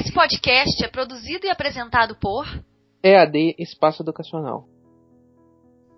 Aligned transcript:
Esse 0.00 0.12
podcast 0.12 0.84
é 0.84 0.86
produzido 0.86 1.44
e 1.44 1.50
apresentado 1.50 2.14
por 2.14 2.46
EAD 3.02 3.56
Espaço 3.58 4.00
Educacional. 4.00 4.68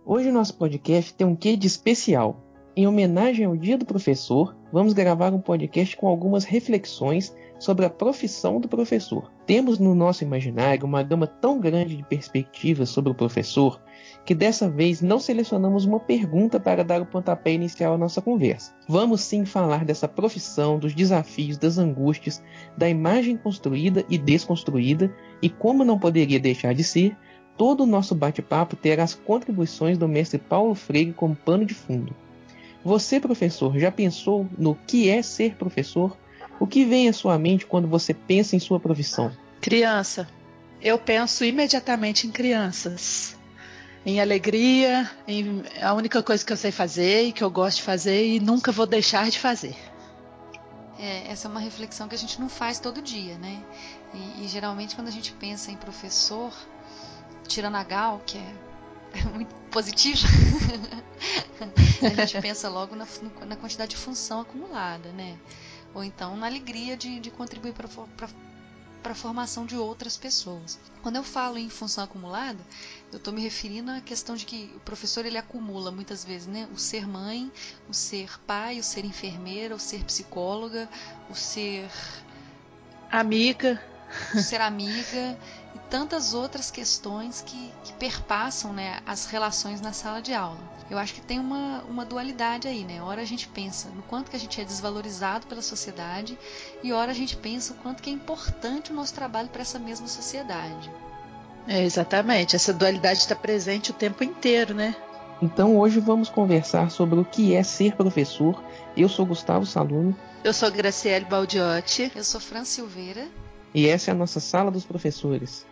Hoje 0.07 0.33
nosso 0.33 0.57
podcast 0.57 1.13
tem 1.13 1.27
um 1.27 1.37
quê 1.37 1.55
de 1.55 1.67
especial. 1.67 2.43
Em 2.75 2.87
homenagem 2.87 3.45
ao 3.45 3.55
Dia 3.55 3.77
do 3.77 3.85
Professor, 3.85 4.57
vamos 4.73 4.93
gravar 4.93 5.33
um 5.33 5.41
podcast 5.41 5.97
com 5.97 6.07
algumas 6.07 6.45
reflexões 6.45 7.35
sobre 7.59 7.85
a 7.85 7.91
profissão 7.91 8.59
do 8.59 8.69
professor. 8.69 9.31
Temos 9.47 9.79
no 9.79 9.95
nosso 9.95 10.25
imaginário 10.25 10.87
uma 10.87 11.03
gama 11.03 11.27
tão 11.27 11.61
grande 11.61 11.97
de 11.97 12.03
perspectivas 12.03 12.89
sobre 12.89 13.11
o 13.11 13.15
professor 13.15 13.81
que 14.25 14.35
dessa 14.35 14.69
vez 14.69 15.01
não 15.01 15.19
selecionamos 15.19 15.85
uma 15.85 16.01
pergunta 16.01 16.61
para 16.61 16.85
dar 16.85 17.03
o 17.03 17.07
pontapé 17.07 17.53
inicial 17.53 17.95
à 17.95 17.99
nossa 17.99 18.23
conversa. 18.23 18.75
Vamos 18.89 19.21
sim 19.23 19.45
falar 19.45 19.85
dessa 19.85 20.09
profissão, 20.09 20.79
dos 20.79 20.95
desafios, 20.95 21.59
das 21.59 21.79
angústias, 21.79 22.43
da 22.77 22.89
imagem 22.89 23.37
construída 23.37 24.05
e 24.09 24.19
desconstruída 24.19 25.13
e 25.43 25.49
como 25.49 25.85
não 25.85 25.99
poderia 25.99 26.41
deixar 26.41 26.75
de 26.75 26.85
ser, 26.85 27.17
todo 27.57 27.83
o 27.83 27.87
nosso 27.87 28.15
bate-papo 28.15 28.77
terá 28.77 29.03
as 29.03 29.15
contribuições 29.15 29.99
do 29.99 30.09
mestre 30.09 30.39
Paulo 30.39 30.75
Freire 30.75 31.13
como 31.13 31.37
pano 31.37 31.67
de 31.67 31.75
fundo. 31.75 32.15
Você, 32.85 33.21
professor, 33.21 33.79
já 33.79 33.91
pensou 33.93 34.49
no 34.57 34.75
que 34.75 35.09
é 35.11 35.23
ser 35.23 35.55
professor? 35.57 36.17
O 36.59 36.67
que 36.67 36.85
vem 36.85 37.09
à 37.09 37.13
sua 37.13 37.39
mente 37.39 37.67
quando 37.67 37.89
você 37.89 38.15
pensa 38.15 38.57
em 38.57 38.61
sua 38.61 38.81
profissão? 38.81 39.31
Criança. 39.61 40.29
Eu 40.81 40.99
penso 40.99 41.45
imediatamente 41.45 42.27
em 42.27 42.31
crianças. 42.31 43.37
Em 44.05 44.19
alegria, 44.19 45.11
em 45.29 45.63
a 45.83 45.93
única 45.93 46.23
coisa 46.23 46.45
que 46.45 46.53
eu 46.53 46.57
sei 46.57 46.73
fazer 46.73 47.25
e 47.25 47.33
que 47.33 47.45
eu 47.45 47.51
gosto 47.51 47.79
de 47.79 47.83
fazer 47.83 48.27
e 48.27 48.41
nunca 48.41 48.73
vou 48.73 48.87
deixar 48.87 49.31
de 49.31 49.39
fazer. 49.39 49.77
É, 50.99 51.31
essa 51.31 51.49
é 51.49 51.51
uma 51.51 51.61
reflexão 51.61 52.09
que 52.09 52.15
a 52.15 52.19
gente 52.19 52.41
não 52.41 52.49
faz 52.49 52.79
todo 52.79 53.03
dia, 53.03 53.37
né? 53.37 53.63
E, 54.15 54.45
e 54.45 54.49
geralmente 54.49 54.95
quando 54.95 55.09
a 55.09 55.11
gente 55.11 55.33
pensa 55.33 55.71
em 55.71 55.77
professor, 55.77 56.53
tirando 57.47 57.77
a 57.77 57.83
Gal, 57.85 58.23
que 58.25 58.39
é 58.39 58.55
muito 59.35 59.55
positivo, 59.71 60.27
a 62.03 62.25
gente 62.25 62.41
pensa 62.41 62.69
logo 62.69 62.95
na, 62.97 63.07
na 63.47 63.57
quantidade 63.57 63.91
de 63.91 63.97
função 63.97 64.41
acumulada, 64.41 65.11
né? 65.13 65.39
ou 65.95 66.05
então 66.05 66.37
na 66.37 66.47
alegria 66.47 66.97
de, 66.97 67.21
de 67.21 67.31
contribuir 67.31 67.75
para 67.75 67.89
para 69.03 69.13
a 69.13 69.15
formação 69.15 69.65
de 69.65 69.77
outras 69.77 70.19
pessoas. 70.19 70.79
Quando 71.03 71.17
eu 71.17 71.25
falo 71.25 71.57
em 71.57 71.71
função 71.71 72.05
acumulada, 72.05 72.59
eu 73.11 73.17
estou 73.17 73.33
me 73.33 73.41
referindo 73.41 73.91
à 73.91 73.99
questão 74.01 74.37
de 74.37 74.45
que 74.45 74.71
o 74.77 74.81
professor 74.81 75.25
ele 75.25 75.39
acumula 75.39 75.91
muitas 75.91 76.23
vezes, 76.23 76.47
né, 76.47 76.69
o 76.71 76.77
ser 76.77 77.09
mãe, 77.09 77.51
o 77.89 77.95
ser 77.95 78.39
pai, 78.41 78.79
o 78.79 78.83
ser 78.83 79.07
enfermeira, 79.07 79.75
o 79.75 79.79
ser 79.79 80.05
psicóloga, 80.05 80.87
o 81.31 81.35
ser 81.35 81.89
amiga, 83.11 83.83
ser 84.35 84.61
amiga 84.61 85.39
e 85.75 85.79
tantas 85.91 86.35
outras 86.35 86.71
questões 86.71 87.43
que, 87.47 87.73
que 87.85 87.93
perpassam 87.95 88.73
né, 88.73 89.01
as 89.07 89.27
relações 89.27 89.81
na 89.81 89.93
sala 89.93 90.21
de 90.21 90.33
aula. 90.33 90.59
Eu 90.91 90.99
acho 90.99 91.15
que 91.15 91.21
tem 91.21 91.39
uma, 91.39 91.85
uma 91.89 92.05
dualidade 92.05 92.67
aí, 92.67 92.85
né? 92.85 93.01
Ora 93.01 93.23
a 93.23 93.25
gente 93.25 93.47
pensa 93.47 93.89
no 93.91 94.03
quanto 94.03 94.31
que 94.31 94.37
a 94.37 94.41
gente 94.41 94.61
é 94.61 94.65
desvalorizado 94.65 95.47
pela 95.47 95.63
sociedade 95.63 96.37
e 96.83 96.93
ora 96.93 97.13
a 97.13 97.15
gente 97.15 97.37
pensa 97.37 97.73
o 97.73 97.77
quanto 97.77 98.03
que 98.03 98.11
é 98.11 98.13
importante 98.13 98.91
o 98.91 98.95
nosso 98.95 99.15
trabalho 99.15 99.49
para 99.49 99.63
essa 99.63 99.79
mesma 99.79 100.09
sociedade. 100.09 100.91
É, 101.69 101.85
exatamente, 101.85 102.57
essa 102.57 102.73
dualidade 102.73 103.21
está 103.21 103.37
presente 103.37 103.93
o 103.93 103.95
tempo 103.95 104.25
inteiro, 104.25 104.75
né? 104.75 104.97
Então 105.41 105.77
hoje 105.79 106.01
vamos 106.01 106.29
conversar 106.29 106.91
sobre 106.91 107.21
o 107.21 107.25
que 107.25 107.55
é 107.55 107.63
ser 107.63 107.95
professor. 107.95 108.61
Eu 108.97 109.09
sou 109.09 109.25
Gustavo 109.25 109.65
Saluno. 109.65 110.17
Eu 110.43 110.53
sou 110.53 110.71
Graciele 110.71 111.25
Baldiotti. 111.25 112.11
Eu 112.15 112.25
sou 112.25 112.41
Fran 112.41 112.65
Silveira. 112.65 113.29
E 113.75 113.87
essa 113.87 114.11
é 114.11 114.13
a 114.13 114.17
nossa 114.17 114.41
sala 114.41 114.71
dos 114.71 114.85
professores. 114.85 115.65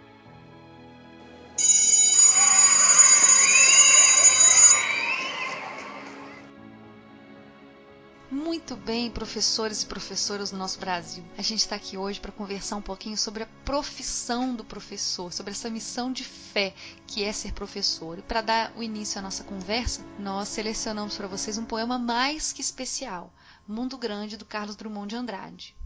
Muito 8.30 8.76
bem, 8.76 9.10
professores 9.10 9.82
e 9.82 9.86
professoras 9.86 10.50
do 10.50 10.56
nosso 10.56 10.78
Brasil. 10.78 11.24
A 11.36 11.42
gente 11.42 11.60
está 11.60 11.74
aqui 11.74 11.96
hoje 11.96 12.20
para 12.20 12.30
conversar 12.30 12.76
um 12.76 12.82
pouquinho 12.82 13.16
sobre 13.16 13.42
a 13.42 13.48
profissão 13.64 14.54
do 14.54 14.62
professor, 14.62 15.32
sobre 15.32 15.52
essa 15.52 15.70
missão 15.70 16.12
de 16.12 16.22
fé 16.22 16.74
que 17.06 17.24
é 17.24 17.32
ser 17.32 17.52
professor. 17.52 18.18
E 18.18 18.22
para 18.22 18.42
dar 18.42 18.72
o 18.76 18.82
início 18.82 19.18
à 19.18 19.22
nossa 19.22 19.42
conversa, 19.42 20.04
nós 20.18 20.48
selecionamos 20.48 21.16
para 21.16 21.26
vocês 21.26 21.58
um 21.58 21.64
poema 21.64 21.98
mais 21.98 22.52
que 22.52 22.60
especial, 22.60 23.32
Mundo 23.66 23.96
Grande, 23.96 24.36
do 24.36 24.44
Carlos 24.44 24.76
Drummond 24.76 25.08
de 25.08 25.16
Andrade. 25.16 25.76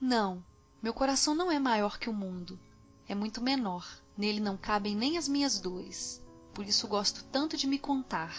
Não, 0.00 0.42
meu 0.82 0.94
coração 0.94 1.34
não 1.34 1.52
é 1.52 1.58
maior 1.58 1.98
que 1.98 2.08
o 2.08 2.14
mundo. 2.14 2.58
É 3.06 3.14
muito 3.14 3.42
menor. 3.42 3.86
Nele 4.16 4.40
não 4.40 4.56
cabem 4.56 4.96
nem 4.96 5.18
as 5.18 5.28
minhas 5.28 5.58
dores. 5.58 6.24
Por 6.54 6.64
isso 6.64 6.88
gosto 6.88 7.22
tanto 7.24 7.54
de 7.54 7.66
me 7.66 7.78
contar. 7.78 8.34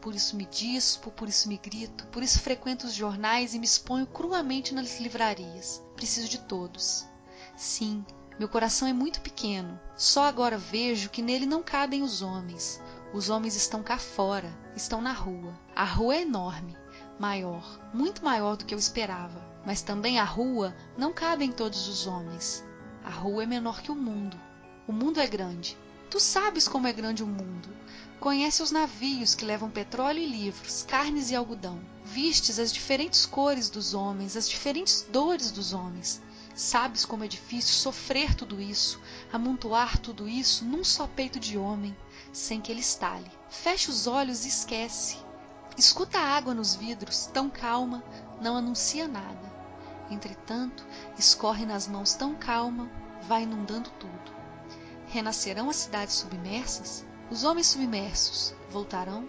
Por 0.00 0.14
isso 0.14 0.36
me 0.36 0.44
dispo, 0.44 1.10
por 1.10 1.28
isso 1.28 1.48
me 1.48 1.56
grito, 1.56 2.06
por 2.08 2.22
isso 2.22 2.40
frequento 2.40 2.86
os 2.86 2.94
jornais 2.94 3.54
e 3.54 3.58
me 3.58 3.64
exponho 3.64 4.06
cruamente 4.06 4.74
nas 4.74 5.00
livrarias. 5.00 5.82
Preciso 5.96 6.28
de 6.28 6.38
todos. 6.38 7.06
Sim, 7.56 8.04
meu 8.38 8.48
coração 8.48 8.86
é 8.86 8.92
muito 8.92 9.20
pequeno. 9.22 9.78
Só 9.96 10.24
agora 10.24 10.58
vejo 10.58 11.10
que 11.10 11.22
nele 11.22 11.46
não 11.46 11.62
cabem 11.62 12.02
os 12.02 12.20
homens. 12.20 12.80
Os 13.12 13.28
homens 13.28 13.56
estão 13.56 13.82
cá 13.82 13.98
fora, 13.98 14.54
estão 14.76 15.00
na 15.00 15.12
rua. 15.12 15.58
A 15.74 15.84
rua 15.84 16.16
é 16.16 16.22
enorme, 16.22 16.76
maior, 17.18 17.80
muito 17.92 18.24
maior 18.24 18.56
do 18.56 18.64
que 18.64 18.74
eu 18.74 18.78
esperava. 18.78 19.49
Mas 19.64 19.82
também 19.82 20.18
a 20.18 20.24
rua 20.24 20.74
não 20.96 21.12
cabe 21.12 21.44
em 21.44 21.52
todos 21.52 21.88
os 21.88 22.06
homens. 22.06 22.64
A 23.04 23.10
rua 23.10 23.42
é 23.42 23.46
menor 23.46 23.82
que 23.82 23.90
o 23.90 23.94
mundo. 23.94 24.38
O 24.86 24.92
mundo 24.92 25.20
é 25.20 25.26
grande. 25.26 25.76
Tu 26.10 26.18
sabes 26.18 26.66
como 26.66 26.86
é 26.86 26.92
grande 26.92 27.22
o 27.22 27.26
mundo. 27.26 27.68
Conhece 28.18 28.62
os 28.62 28.70
navios 28.70 29.34
que 29.34 29.44
levam 29.44 29.70
petróleo 29.70 30.18
e 30.18 30.26
livros, 30.26 30.84
carnes 30.86 31.30
e 31.30 31.36
algodão. 31.36 31.80
Vistes 32.04 32.58
as 32.58 32.72
diferentes 32.72 33.24
cores 33.24 33.70
dos 33.70 33.94
homens, 33.94 34.36
as 34.36 34.48
diferentes 34.48 35.06
dores 35.10 35.50
dos 35.50 35.72
homens. 35.72 36.20
Sabes 36.54 37.04
como 37.04 37.24
é 37.24 37.28
difícil 37.28 37.74
sofrer 37.74 38.34
tudo 38.34 38.60
isso, 38.60 39.00
amontoar 39.32 39.98
tudo 39.98 40.28
isso 40.28 40.64
num 40.64 40.84
só 40.84 41.06
peito 41.06 41.38
de 41.38 41.56
homem, 41.56 41.96
sem 42.32 42.60
que 42.60 42.72
ele 42.72 42.80
estale. 42.80 43.30
Fecha 43.48 43.90
os 43.90 44.06
olhos 44.06 44.44
e 44.44 44.48
esquece. 44.48 45.16
Escuta 45.76 46.18
a 46.18 46.36
água 46.36 46.52
nos 46.52 46.74
vidros, 46.74 47.26
tão 47.26 47.48
calma, 47.48 48.02
não 48.40 48.56
anuncia 48.56 49.08
nada. 49.08 49.50
Entretanto, 50.10 50.84
escorre 51.18 51.64
nas 51.64 51.86
mãos 51.86 52.14
tão 52.14 52.34
calma, 52.34 52.90
vai 53.26 53.44
inundando 53.44 53.90
tudo. 53.98 54.32
Renascerão 55.06 55.70
as 55.70 55.76
cidades 55.76 56.14
submersas? 56.16 57.04
Os 57.30 57.44
homens 57.44 57.68
submersos 57.68 58.54
voltarão? 58.70 59.28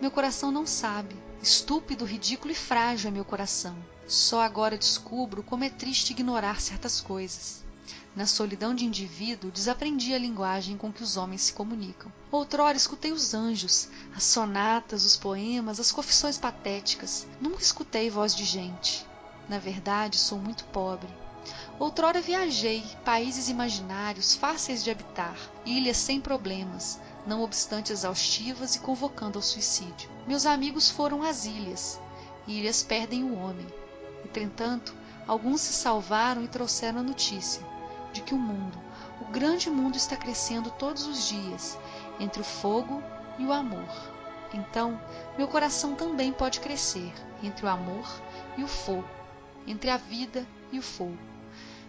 Meu 0.00 0.10
coração 0.10 0.50
não 0.50 0.66
sabe. 0.66 1.16
Estúpido, 1.40 2.04
ridículo 2.04 2.52
e 2.52 2.56
frágil 2.56 3.08
é 3.08 3.12
meu 3.12 3.24
coração. 3.24 3.76
Só 4.06 4.40
agora 4.40 4.76
descubro 4.76 5.42
como 5.42 5.64
é 5.64 5.70
triste 5.70 6.10
ignorar 6.10 6.60
certas 6.60 7.00
coisas. 7.00 7.64
Na 8.14 8.26
solidão 8.26 8.74
de 8.74 8.84
indivíduo, 8.84 9.50
desaprendi 9.50 10.12
a 10.12 10.18
linguagem 10.18 10.76
com 10.76 10.92
que 10.92 11.02
os 11.02 11.16
homens 11.16 11.44
se 11.44 11.52
comunicam. 11.54 12.12
Outrora 12.30 12.76
escutei 12.76 13.10
os 13.10 13.32
anjos, 13.32 13.88
as 14.14 14.22
sonatas, 14.24 15.06
os 15.06 15.16
poemas, 15.16 15.80
as 15.80 15.90
confissões 15.90 16.36
patéticas. 16.36 17.26
Nunca 17.40 17.62
escutei 17.62 18.10
voz 18.10 18.36
de 18.36 18.44
gente. 18.44 19.06
Na 19.48 19.58
verdade, 19.58 20.18
sou 20.18 20.38
muito 20.38 20.64
pobre. 20.66 21.08
Outrora 21.78 22.20
viajei, 22.20 22.84
países 23.02 23.48
imaginários, 23.48 24.36
fáceis 24.36 24.84
de 24.84 24.90
habitar, 24.90 25.36
ilhas 25.64 25.96
sem 25.96 26.20
problemas, 26.20 27.00
não 27.26 27.42
obstante 27.42 27.94
exaustivas 27.94 28.74
e 28.74 28.80
convocando 28.80 29.38
ao 29.38 29.42
suicídio. 29.42 30.10
Meus 30.28 30.44
amigos 30.44 30.90
foram 30.90 31.22
às 31.22 31.46
ilhas. 31.46 31.98
Ilhas 32.46 32.82
perdem 32.82 33.24
o 33.24 33.38
homem. 33.38 33.66
Entretanto, 34.22 34.94
alguns 35.26 35.62
se 35.62 35.72
salvaram 35.72 36.44
e 36.44 36.48
trouxeram 36.48 37.00
a 37.00 37.02
notícia 37.02 37.71
de 38.12 38.20
que 38.22 38.34
o 38.34 38.38
mundo, 38.38 38.78
o 39.20 39.32
grande 39.32 39.70
mundo, 39.70 39.96
está 39.96 40.16
crescendo 40.16 40.70
todos 40.70 41.06
os 41.06 41.28
dias 41.28 41.78
entre 42.20 42.40
o 42.40 42.44
fogo 42.44 43.02
e 43.38 43.44
o 43.44 43.52
amor. 43.52 43.88
Então, 44.52 45.00
meu 45.38 45.48
coração 45.48 45.94
também 45.94 46.32
pode 46.32 46.60
crescer 46.60 47.12
entre 47.42 47.64
o 47.64 47.68
amor 47.68 48.06
e 48.56 48.62
o 48.62 48.68
fogo 48.68 49.22
entre 49.66 49.90
a 49.90 49.96
vida 49.96 50.44
e 50.72 50.78
o 50.78 50.82
fogo. 50.82 51.16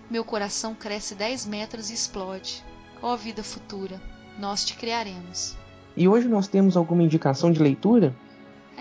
Meu 0.10 0.24
coração 0.24 0.76
cresce 0.76 1.16
dez 1.16 1.46
metros 1.46 1.90
e 1.90 1.94
explode. 1.94 2.64
Ó 3.02 3.14
oh, 3.14 3.18
vida 3.18 3.44
futura, 3.44 4.02
nós 4.40 4.66
te 4.66 4.76
criaremos. 4.76 5.58
E 5.96 6.08
hoje 6.08 6.28
nós 6.28 6.48
temos 6.48 6.76
alguma 6.78 7.04
indicação 7.04 7.52
de 7.52 7.62
leitura? 7.62 8.16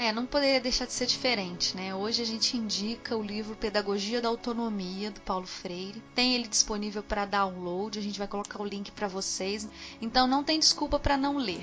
É, 0.02 0.12
não 0.12 0.26
poderia 0.26 0.60
deixar 0.60 0.84
de 0.84 0.92
ser 0.92 1.06
diferente, 1.06 1.76
né? 1.76 1.94
Hoje 1.94 2.22
a 2.22 2.24
gente 2.24 2.56
indica 2.56 3.16
o 3.16 3.22
livro 3.22 3.54
Pedagogia 3.54 4.20
da 4.20 4.28
Autonomia, 4.28 5.12
do 5.12 5.20
Paulo 5.20 5.46
Freire. 5.46 6.02
Tem 6.12 6.34
ele 6.34 6.48
disponível 6.48 7.04
para 7.04 7.24
download, 7.24 8.00
a 8.00 8.02
gente 8.02 8.18
vai 8.18 8.26
colocar 8.26 8.60
o 8.60 8.66
link 8.66 8.90
para 8.90 9.06
vocês. 9.06 9.68
Então 10.00 10.26
não 10.26 10.42
tem 10.42 10.58
desculpa 10.58 10.98
para 10.98 11.16
não 11.16 11.36
ler. 11.36 11.62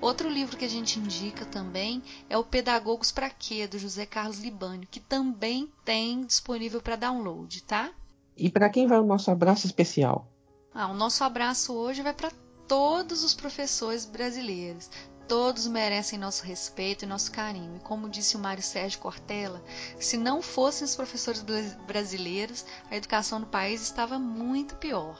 Outro 0.00 0.26
livro 0.26 0.56
que 0.56 0.64
a 0.64 0.70
gente 0.70 0.98
indica 0.98 1.44
também 1.44 2.02
é 2.30 2.38
o 2.38 2.44
Pedagogos 2.44 3.12
para 3.12 3.28
Quê, 3.28 3.66
do 3.66 3.78
José 3.78 4.06
Carlos 4.06 4.38
Libânio, 4.38 4.88
que 4.90 4.98
também 4.98 5.70
tem 5.84 6.24
disponível 6.24 6.80
para 6.80 6.96
download, 6.96 7.62
tá? 7.64 7.90
E 8.34 8.48
para 8.48 8.70
quem 8.70 8.86
vai 8.86 8.98
o 8.98 9.04
nosso 9.04 9.30
abraço 9.30 9.66
especial? 9.66 10.26
Ah, 10.72 10.88
o 10.88 10.94
nosso 10.94 11.22
abraço 11.22 11.74
hoje 11.74 12.00
vai 12.00 12.14
para 12.14 12.32
todos 12.66 13.22
os 13.22 13.34
professores 13.34 14.06
brasileiros. 14.06 14.88
Todos 15.28 15.66
merecem 15.66 16.18
nosso 16.18 16.44
respeito 16.44 17.04
e 17.04 17.08
nosso 17.08 17.32
carinho. 17.32 17.76
E 17.76 17.80
como 17.80 18.08
disse 18.08 18.36
o 18.36 18.38
Mário 18.38 18.62
Sérgio 18.62 19.00
Cortella, 19.00 19.60
se 19.98 20.16
não 20.16 20.40
fossem 20.40 20.84
os 20.84 20.94
professores 20.94 21.44
brasileiros, 21.86 22.64
a 22.90 22.96
educação 22.96 23.40
no 23.40 23.46
país 23.46 23.82
estava 23.82 24.18
muito 24.18 24.76
pior. 24.76 25.18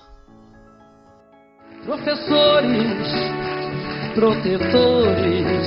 Professores, 1.85 3.09
protetores 4.15 5.67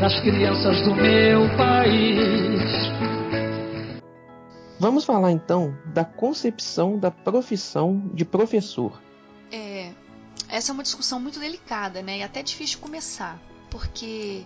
das 0.00 0.20
crianças 0.20 0.82
do 0.82 0.94
meu 0.94 1.56
país. 1.56 2.62
Vamos 4.78 5.04
falar 5.04 5.30
então 5.30 5.76
da 5.86 6.04
concepção 6.04 6.98
da 6.98 7.10
profissão 7.10 8.10
de 8.14 8.24
professor. 8.24 9.00
Essa 10.52 10.70
é 10.70 10.74
uma 10.74 10.82
discussão 10.82 11.18
muito 11.18 11.40
delicada, 11.40 12.02
né? 12.02 12.18
E 12.18 12.22
até 12.22 12.42
difícil 12.42 12.76
de 12.76 12.82
começar, 12.82 13.40
porque 13.70 14.44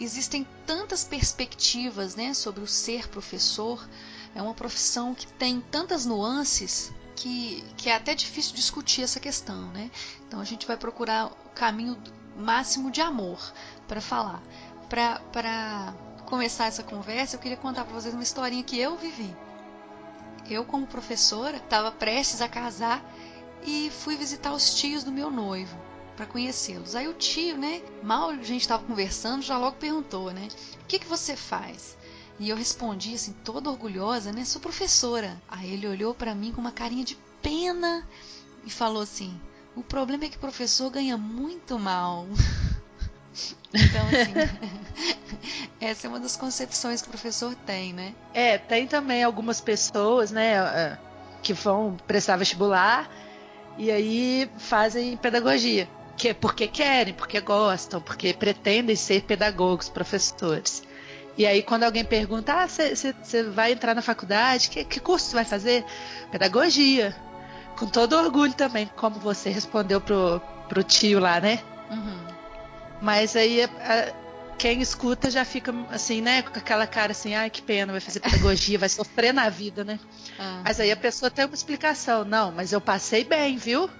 existem 0.00 0.44
tantas 0.66 1.04
perspectivas, 1.04 2.16
né, 2.16 2.34
sobre 2.34 2.60
o 2.60 2.66
ser 2.66 3.08
professor. 3.08 3.88
É 4.34 4.42
uma 4.42 4.52
profissão 4.52 5.14
que 5.14 5.28
tem 5.28 5.60
tantas 5.60 6.04
nuances 6.04 6.92
que, 7.14 7.62
que 7.76 7.88
é 7.88 7.94
até 7.94 8.16
difícil 8.16 8.56
discutir 8.56 9.02
essa 9.02 9.20
questão, 9.20 9.70
né? 9.70 9.92
Então 10.26 10.40
a 10.40 10.44
gente 10.44 10.66
vai 10.66 10.76
procurar 10.76 11.26
o 11.26 11.50
caminho 11.54 11.96
máximo 12.36 12.90
de 12.90 13.00
amor 13.00 13.38
para 13.86 14.00
falar. 14.00 14.42
Para 14.88 15.94
começar 16.26 16.66
essa 16.66 16.82
conversa, 16.82 17.36
eu 17.36 17.40
queria 17.40 17.56
contar 17.56 17.84
para 17.84 17.94
vocês 17.94 18.12
uma 18.12 18.24
historinha 18.24 18.64
que 18.64 18.76
eu 18.76 18.96
vivi. 18.96 19.32
Eu, 20.50 20.64
como 20.64 20.84
professora, 20.84 21.58
estava 21.58 21.92
prestes 21.92 22.40
a 22.40 22.48
casar 22.48 23.04
e 23.64 23.90
fui 23.90 24.16
visitar 24.16 24.52
os 24.52 24.74
tios 24.74 25.04
do 25.04 25.12
meu 25.12 25.30
noivo 25.30 25.76
para 26.16 26.26
conhecê-los. 26.26 26.96
Aí 26.96 27.06
o 27.06 27.14
tio, 27.14 27.56
né, 27.56 27.80
mal 28.02 28.30
a 28.30 28.36
gente 28.36 28.62
estava 28.62 28.82
conversando, 28.82 29.42
já 29.42 29.56
logo 29.56 29.76
perguntou, 29.76 30.32
né, 30.32 30.48
o 30.82 30.86
que 30.86 30.98
que 30.98 31.06
você 31.06 31.36
faz? 31.36 31.96
E 32.40 32.48
eu 32.48 32.56
respondi 32.56 33.14
assim, 33.14 33.32
toda 33.44 33.70
orgulhosa, 33.70 34.32
né, 34.32 34.44
sou 34.44 34.60
professora. 34.60 35.40
Aí 35.48 35.72
ele 35.72 35.86
olhou 35.86 36.14
para 36.14 36.34
mim 36.34 36.52
com 36.52 36.60
uma 36.60 36.72
carinha 36.72 37.04
de 37.04 37.16
pena 37.42 38.06
e 38.64 38.70
falou 38.70 39.02
assim: 39.02 39.40
o 39.76 39.82
problema 39.82 40.24
é 40.24 40.28
que 40.28 40.36
o 40.36 40.40
professor 40.40 40.90
ganha 40.90 41.16
muito 41.16 41.78
mal. 41.78 42.26
Então, 43.72 44.02
assim, 44.08 44.32
essa 45.78 46.06
é 46.06 46.10
uma 46.10 46.18
das 46.18 46.36
concepções 46.36 47.02
que 47.02 47.08
o 47.08 47.10
professor 47.10 47.54
tem, 47.66 47.92
né? 47.92 48.14
É, 48.32 48.56
tem 48.56 48.86
também 48.88 49.22
algumas 49.22 49.60
pessoas, 49.60 50.32
né, 50.32 50.54
é, 50.54 50.98
que 51.42 51.52
vão 51.52 51.96
prestar 52.06 52.36
vestibular 52.36 53.08
e 53.78 53.90
aí 53.90 54.50
fazem 54.58 55.16
pedagogia. 55.16 55.88
Que, 56.16 56.34
porque 56.34 56.66
querem, 56.66 57.14
porque 57.14 57.40
gostam, 57.40 58.00
porque 58.00 58.34
pretendem 58.34 58.96
ser 58.96 59.22
pedagogos, 59.22 59.88
professores. 59.88 60.82
E 61.36 61.46
aí, 61.46 61.62
quando 61.62 61.84
alguém 61.84 62.04
pergunta, 62.04 62.52
ah, 62.52 62.66
você 62.66 63.44
vai 63.44 63.70
entrar 63.70 63.94
na 63.94 64.02
faculdade, 64.02 64.68
que, 64.68 64.84
que 64.84 64.98
curso 64.98 65.26
você 65.26 65.36
vai 65.36 65.44
fazer? 65.44 65.84
Pedagogia. 66.32 67.14
Com 67.78 67.86
todo 67.86 68.16
orgulho 68.16 68.52
também, 68.52 68.90
como 68.96 69.20
você 69.20 69.48
respondeu 69.48 70.00
pro, 70.00 70.42
pro 70.68 70.82
tio 70.82 71.20
lá, 71.20 71.40
né? 71.40 71.60
Uhum. 71.88 72.26
Mas 73.00 73.36
aí, 73.36 73.62
a, 73.62 74.12
quem 74.58 74.82
escuta 74.82 75.30
já 75.30 75.44
fica 75.44 75.72
assim, 75.90 76.20
né? 76.20 76.42
Com 76.42 76.58
aquela 76.58 76.86
cara 76.86 77.12
assim, 77.12 77.34
ai, 77.34 77.48
que 77.48 77.62
pena, 77.62 77.92
vai 77.92 78.00
fazer 78.00 78.20
pedagogia, 78.20 78.78
vai 78.78 78.88
sofrer 78.88 79.32
na 79.32 79.48
vida, 79.48 79.84
né? 79.84 79.98
Ah. 80.40 80.62
Mas 80.64 80.78
aí 80.78 80.92
a 80.92 80.96
pessoa 80.96 81.28
tem 81.28 81.44
uma 81.44 81.54
explicação. 81.54 82.24
Não, 82.24 82.52
mas 82.52 82.72
eu 82.72 82.80
passei 82.80 83.24
bem, 83.24 83.56
viu? 83.56 83.90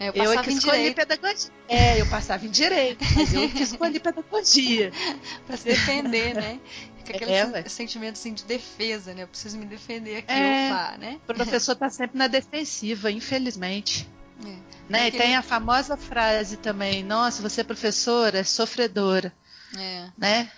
É, 0.00 0.08
eu, 0.08 0.14
eu 0.14 0.32
é 0.32 0.42
que 0.42 0.50
escolhi 0.50 0.76
direito. 0.78 0.96
pedagogia. 0.96 1.50
É, 1.68 2.00
eu 2.00 2.06
passava 2.06 2.46
em 2.46 2.50
direito, 2.50 3.04
mas 3.14 3.34
eu 3.34 3.50
que 3.50 3.62
escolhi 3.62 4.00
pedagogia. 4.00 4.90
pra 5.46 5.58
se 5.58 5.64
defender, 5.64 6.34
né? 6.34 6.58
Fica 6.96 7.16
aquele 7.16 7.32
é, 7.32 7.68
sentimento 7.68 8.14
assim, 8.14 8.32
de 8.32 8.44
defesa, 8.44 9.12
né? 9.12 9.24
Eu 9.24 9.28
preciso 9.28 9.58
me 9.58 9.66
defender 9.66 10.16
aqui, 10.18 10.32
é, 10.32 10.70
opa, 10.70 10.96
né? 10.96 11.20
O 11.28 11.34
professor 11.34 11.76
tá 11.76 11.90
sempre 11.90 12.16
na 12.16 12.28
defensiva, 12.28 13.10
infelizmente. 13.10 14.08
É. 14.42 14.56
Né? 14.88 15.08
E 15.08 15.12
tem 15.12 15.36
a 15.36 15.42
famosa 15.42 15.96
frase 15.96 16.56
também, 16.56 17.02
nossa, 17.02 17.42
você 17.42 17.60
é 17.60 17.64
professora, 17.64 18.38
é 18.38 18.44
sofredora. 18.44 19.32
É. 19.76 20.10
Né? 20.16 20.50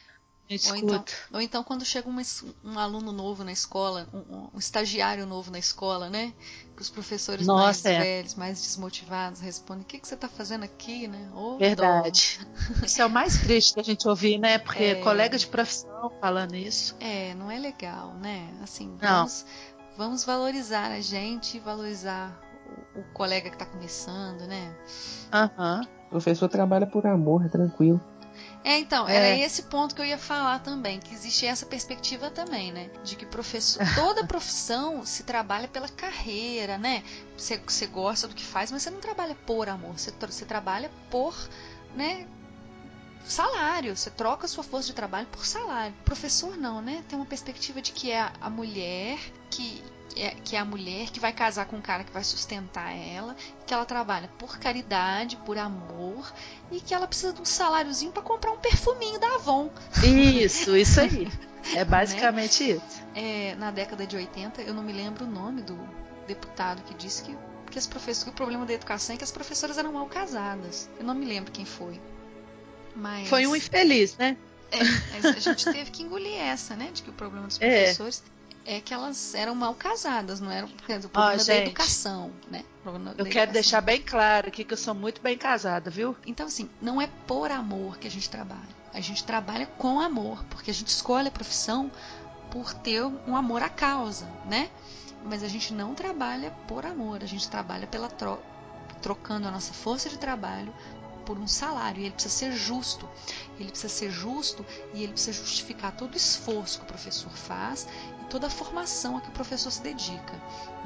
Ou 0.71 0.77
então, 0.77 1.05
ou 1.35 1.41
então, 1.43 1.63
quando 1.63 1.85
chega 1.85 2.09
um, 2.09 2.17
um 2.65 2.79
aluno 2.79 3.13
novo 3.13 3.45
na 3.45 3.53
escola, 3.53 4.09
um, 4.15 4.49
um, 4.55 4.59
estagiário 4.59 5.27
novo 5.27 5.51
na 5.51 5.59
escola, 5.59 6.09
né? 6.09 6.33
Que 6.75 6.81
os 6.81 6.89
professores 6.89 7.47
Nossa, 7.47 7.65
mais 7.65 7.85
é. 7.85 8.01
velhos, 8.01 8.35
mais 8.35 8.63
desmotivados, 8.63 9.43
respondem: 9.43 9.83
O 9.83 9.87
que, 9.87 9.99
que 9.99 10.09
você 10.09 10.15
está 10.15 10.27
fazendo 10.27 10.65
aqui, 10.65 11.07
né? 11.07 11.31
Oh, 11.35 11.59
Verdade. 11.59 12.41
Dó. 12.41 12.81
Isso 12.87 13.03
é 13.03 13.05
o 13.05 13.11
mais 13.11 13.37
triste 13.41 13.75
que 13.75 13.81
a 13.81 13.85
gente 13.85 14.09
ouvir, 14.09 14.39
né? 14.39 14.57
Porque 14.57 14.85
é... 14.85 14.95
colega 15.03 15.37
de 15.37 15.47
profissão 15.47 16.11
falando 16.19 16.55
isso. 16.55 16.97
É, 16.99 17.35
não 17.35 17.51
é 17.51 17.59
legal, 17.59 18.15
né? 18.15 18.49
Assim, 18.63 18.97
vamos, 18.99 19.45
vamos 19.99 20.25
valorizar 20.25 20.93
a 20.93 21.01
gente, 21.01 21.59
valorizar 21.59 22.41
o, 22.97 23.01
o 23.01 23.05
colega 23.13 23.51
que 23.51 23.57
está 23.57 23.67
começando, 23.67 24.47
né? 24.47 24.75
Aham. 25.31 25.81
Uhum. 25.81 25.99
O 26.07 26.11
professor 26.13 26.49
trabalha 26.49 26.87
por 26.87 27.07
amor, 27.07 27.45
é 27.45 27.49
tranquilo. 27.49 28.01
É, 28.65 28.79
então, 28.79 29.09
era 29.09 29.27
é. 29.27 29.41
esse 29.41 29.63
ponto 29.63 29.95
que 29.95 30.01
eu 30.01 30.05
ia 30.05 30.19
falar 30.19 30.59
também, 30.59 31.01
que 31.01 31.15
existe 31.15 31.47
essa 31.47 31.65
perspectiva 31.65 32.31
também, 32.31 32.73
né? 32.73 32.91
De 33.05 33.17
que 33.17 33.25
professor, 33.25 33.83
toda 33.95 34.27
profissão 34.27 35.05
se 35.07 35.23
trabalha 35.23 35.69
pela 35.69 35.89
carreira, 35.89 36.77
né? 36.77 37.03
Você, 37.37 37.59
você 37.59 37.87
gosta 37.87 38.29
do 38.29 38.35
que 38.35 38.45
faz, 38.45 38.71
mas 38.71 38.83
você 38.83 38.91
não 38.91 39.01
trabalha 39.01 39.35
por 39.47 39.69
amor, 39.69 39.99
você, 39.99 40.11
você 40.11 40.45
trabalha 40.45 40.91
por, 41.11 41.35
né? 41.95 42.27
Salário, 43.25 43.97
você 43.97 44.11
troca 44.11 44.47
a 44.47 44.49
sua 44.49 44.65
força 44.65 44.89
de 44.89 44.95
trabalho 44.95 45.27
por 45.27 45.45
salário. 45.45 45.95
Professor 46.05 46.57
não, 46.57 46.81
né? 46.81 47.05
Tem 47.09 47.19
uma 47.19 47.27
perspectiva 47.27 47.81
de 47.81 47.93
que 47.93 48.11
é 48.11 48.31
a 48.41 48.51
mulher 48.51 49.19
que 49.51 49.83
é, 50.17 50.31
que 50.45 50.57
é 50.57 50.59
a 50.59 50.65
mulher 50.65 51.11
que 51.11 51.21
vai 51.21 51.33
casar 51.33 51.67
com 51.67 51.77
um 51.77 51.81
cara 51.81 52.05
que 52.05 52.13
vai 52.13 52.25
sustentar 52.25 52.93
ela, 52.93 53.37
que 53.67 53.75
ela 53.75 53.85
trabalha 53.85 54.29
por 54.39 54.59
caridade, 54.59 55.37
por 55.45 55.59
amor 55.59 56.33
e 56.71 56.81
que 56.81 56.95
ela 56.95 57.07
precisa 57.07 57.33
de 57.33 57.41
um 57.41 57.45
saláriozinho 57.45 58.13
para 58.13 58.23
comprar 58.23 58.53
um 58.53 58.59
perfuminho 58.59 59.19
da 59.19 59.35
Avon. 59.35 59.71
Isso, 60.03 60.77
isso 60.77 61.01
aí. 61.01 61.29
É 61.75 61.85
basicamente 61.87 62.65
né? 62.65 62.71
isso. 62.71 63.03
É, 63.15 63.55
na 63.57 63.71
década 63.71 64.07
de 64.07 64.17
80, 64.17 64.63
eu 64.63 64.75
não 64.75 64.83
me 64.83 64.93
lembro 64.93 65.25
o 65.25 65.29
nome 65.29 65.63
do 65.63 65.79
deputado 66.27 66.83
que 66.83 66.95
disse 66.95 67.23
que, 67.23 67.37
que, 67.71 67.79
as 67.79 67.87
professoras, 67.87 68.25
que 68.25 68.31
o 68.31 68.33
problema 68.33 68.65
da 68.67 68.73
educação 68.73 69.15
é 69.15 69.19
que 69.19 69.25
as 69.25 69.33
professoras 69.33 69.79
eram 69.79 69.93
mal 69.93 70.07
casadas. 70.07 70.89
Eu 70.99 71.05
não 71.05 71.15
me 71.15 71.27
lembro 71.27 71.53
quem 71.53 71.65
foi. 71.65 72.01
Mas... 72.95 73.29
Foi 73.29 73.47
um 73.47 73.55
infeliz, 73.55 74.17
né? 74.17 74.37
É, 74.71 75.29
a 75.29 75.39
gente 75.39 75.65
teve 75.65 75.91
que 75.91 76.03
engolir 76.03 76.39
essa, 76.39 76.77
né? 76.77 76.91
De 76.93 77.03
que 77.03 77.11
o 77.11 77.13
problema 77.13 77.47
dos 77.47 77.59
é. 77.63 77.85
professores 77.85 78.23
é 78.27 78.38
é 78.69 78.83
que 78.83 78.93
elas 78.93 79.35
eram 79.35 79.55
mal 79.55 79.75
casadas, 79.75 80.41
não 80.41 80.53
era 80.53 80.67
o 80.67 80.69
problema 80.69 81.03
oh, 81.15 81.45
da 81.45 81.57
educação, 81.57 82.31
né? 82.51 82.63
eu 83.17 83.25
quero 83.25 83.51
deixar 83.51 83.81
bem 83.81 84.03
claro 84.03 84.49
aqui 84.49 84.63
que 84.63 84.75
eu 84.75 84.77
sou 84.77 84.95
muito 84.95 85.23
bem 85.23 85.39
casada, 85.39 85.91
viu? 85.91 86.15
Então, 86.27 86.47
assim, 86.47 86.69
não 86.81 87.01
é 87.01 87.09
por 87.27 87.51
amor 87.51 87.97
que 87.97 88.07
a 88.07 88.11
gente 88.11 88.29
trabalha. 88.29 88.69
A 88.93 89.01
gente 89.01 89.25
trabalha 89.25 89.65
com 89.65 89.99
amor, 89.99 90.45
porque 90.51 90.71
a 90.71 90.75
gente 90.75 90.89
escolhe 90.89 91.29
a 91.29 91.31
profissão 91.31 91.91
por 92.51 92.75
ter 92.75 93.03
um 93.03 93.35
amor 93.35 93.63
à 93.63 93.71
causa, 93.71 94.27
né? 94.45 94.69
Mas 95.25 95.43
a 95.43 95.49
gente 95.49 95.73
não 95.73 95.95
trabalha 95.95 96.51
por 96.67 96.85
amor, 96.85 97.23
a 97.23 97.27
gente 97.27 97.49
trabalha 97.49 97.87
pela 97.87 98.09
tro 98.11 98.39
trocando 99.01 99.47
a 99.49 99.51
nossa 99.51 99.73
força 99.73 100.11
de 100.11 100.19
trabalho 100.19 100.75
por 101.25 101.39
um 101.39 101.47
salário. 101.47 102.01
E 102.01 102.07
ele 102.07 102.15
precisa 102.15 102.35
ser 102.35 102.53
justo. 102.53 103.09
Ele 103.61 103.69
precisa 103.71 103.93
ser 103.93 104.11
justo 104.11 104.65
e 104.93 105.03
ele 105.03 105.13
precisa 105.13 105.39
justificar 105.39 105.93
todo 105.93 106.15
o 106.15 106.17
esforço 106.17 106.79
que 106.79 106.85
o 106.85 106.89
professor 106.89 107.31
faz 107.31 107.87
toda 108.29 108.47
a 108.47 108.51
formação 108.51 109.17
a 109.17 109.21
que 109.21 109.29
o 109.29 109.33
professor 109.33 109.71
se 109.71 109.83
dedica, 109.83 110.35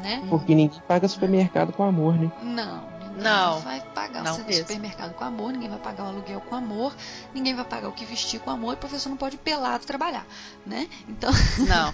né? 0.00 0.22
Porque 0.28 0.54
ninguém 0.54 0.80
paga 0.86 1.08
supermercado 1.08 1.72
com 1.72 1.82
amor, 1.82 2.14
né? 2.18 2.30
Não, 2.42 2.84
não 3.16 3.60
vai 3.60 3.80
pagar 3.80 4.22
não 4.22 4.32
o 4.34 4.52
supermercado 4.52 5.14
com 5.14 5.24
amor, 5.24 5.52
ninguém 5.52 5.68
vai 5.68 5.78
pagar 5.78 6.04
o 6.04 6.06
aluguel 6.08 6.40
com 6.40 6.54
amor, 6.54 6.94
ninguém 7.34 7.54
vai 7.54 7.64
pagar 7.64 7.88
o 7.88 7.92
que 7.92 8.04
vestir 8.04 8.40
com 8.40 8.50
amor, 8.50 8.72
e 8.72 8.74
o 8.74 8.78
professor 8.78 9.08
não 9.08 9.16
pode 9.16 9.36
pelado 9.36 9.86
trabalhar, 9.86 10.26
né? 10.64 10.88
Então 11.08 11.30
Não. 11.68 11.92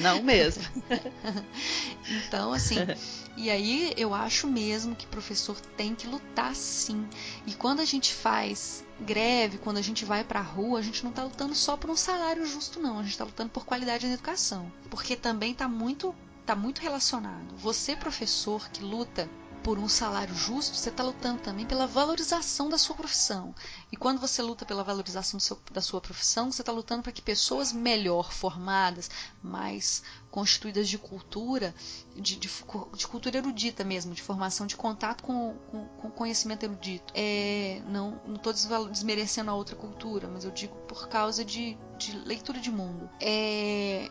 não 0.00 0.22
mesmo. 0.22 0.62
então, 2.26 2.52
assim, 2.52 2.76
e 3.36 3.50
aí 3.50 3.92
eu 3.96 4.14
acho 4.14 4.46
mesmo 4.46 4.94
que 4.94 5.06
o 5.06 5.08
professor 5.08 5.58
tem 5.76 5.94
que 5.94 6.06
lutar 6.06 6.54
sim. 6.54 7.06
E 7.46 7.54
quando 7.54 7.80
a 7.80 7.84
gente 7.84 8.12
faz 8.12 8.84
greve, 9.00 9.58
quando 9.58 9.78
a 9.78 9.82
gente 9.82 10.04
vai 10.04 10.22
para 10.22 10.40
a 10.40 10.42
rua, 10.42 10.78
a 10.78 10.82
gente 10.82 11.02
não 11.02 11.10
está 11.10 11.24
lutando 11.24 11.54
só 11.54 11.76
por 11.76 11.90
um 11.90 11.96
salário 11.96 12.46
justo, 12.46 12.80
não. 12.80 12.98
A 12.98 13.02
gente 13.02 13.12
está 13.12 13.24
lutando 13.24 13.50
por 13.50 13.64
qualidade 13.64 14.06
na 14.06 14.14
educação. 14.14 14.70
Porque 14.90 15.16
também 15.16 15.52
está 15.52 15.68
muito, 15.68 16.14
tá 16.46 16.54
muito 16.54 16.80
relacionado. 16.80 17.56
Você, 17.56 17.96
professor, 17.96 18.68
que 18.70 18.82
luta 18.82 19.28
por 19.64 19.78
um 19.78 19.88
salário 19.88 20.34
justo, 20.34 20.76
você 20.76 20.90
está 20.90 21.02
lutando 21.02 21.40
também 21.40 21.64
pela 21.64 21.86
valorização 21.86 22.68
da 22.68 22.76
sua 22.76 22.94
profissão. 22.94 23.54
E 23.90 23.96
quando 23.96 24.20
você 24.20 24.42
luta 24.42 24.66
pela 24.66 24.84
valorização 24.84 25.40
seu, 25.40 25.58
da 25.72 25.80
sua 25.80 26.02
profissão, 26.02 26.52
você 26.52 26.60
está 26.60 26.70
lutando 26.70 27.02
para 27.02 27.12
que 27.12 27.22
pessoas 27.22 27.72
melhor 27.72 28.30
formadas, 28.30 29.10
mais 29.42 30.02
constituídas 30.30 30.86
de 30.86 30.98
cultura, 30.98 31.74
de, 32.14 32.36
de, 32.36 32.50
de, 32.94 33.06
cultura 33.08 33.38
erudita 33.38 33.82
mesmo, 33.82 34.12
de 34.12 34.22
formação, 34.22 34.66
de 34.66 34.76
contato 34.76 35.24
com, 35.24 35.54
com, 35.70 35.86
com 35.86 36.10
conhecimento 36.10 36.64
erudito. 36.64 37.10
É, 37.16 37.80
não 37.88 38.20
estou 38.34 38.52
desmerecendo 38.52 39.50
a 39.50 39.54
outra 39.54 39.74
cultura, 39.74 40.28
mas 40.28 40.44
eu 40.44 40.50
digo 40.50 40.76
por 40.86 41.08
causa 41.08 41.42
de, 41.42 41.78
de 41.96 42.12
leitura 42.18 42.60
de 42.60 42.70
mundo. 42.70 43.08
É, 43.18 44.10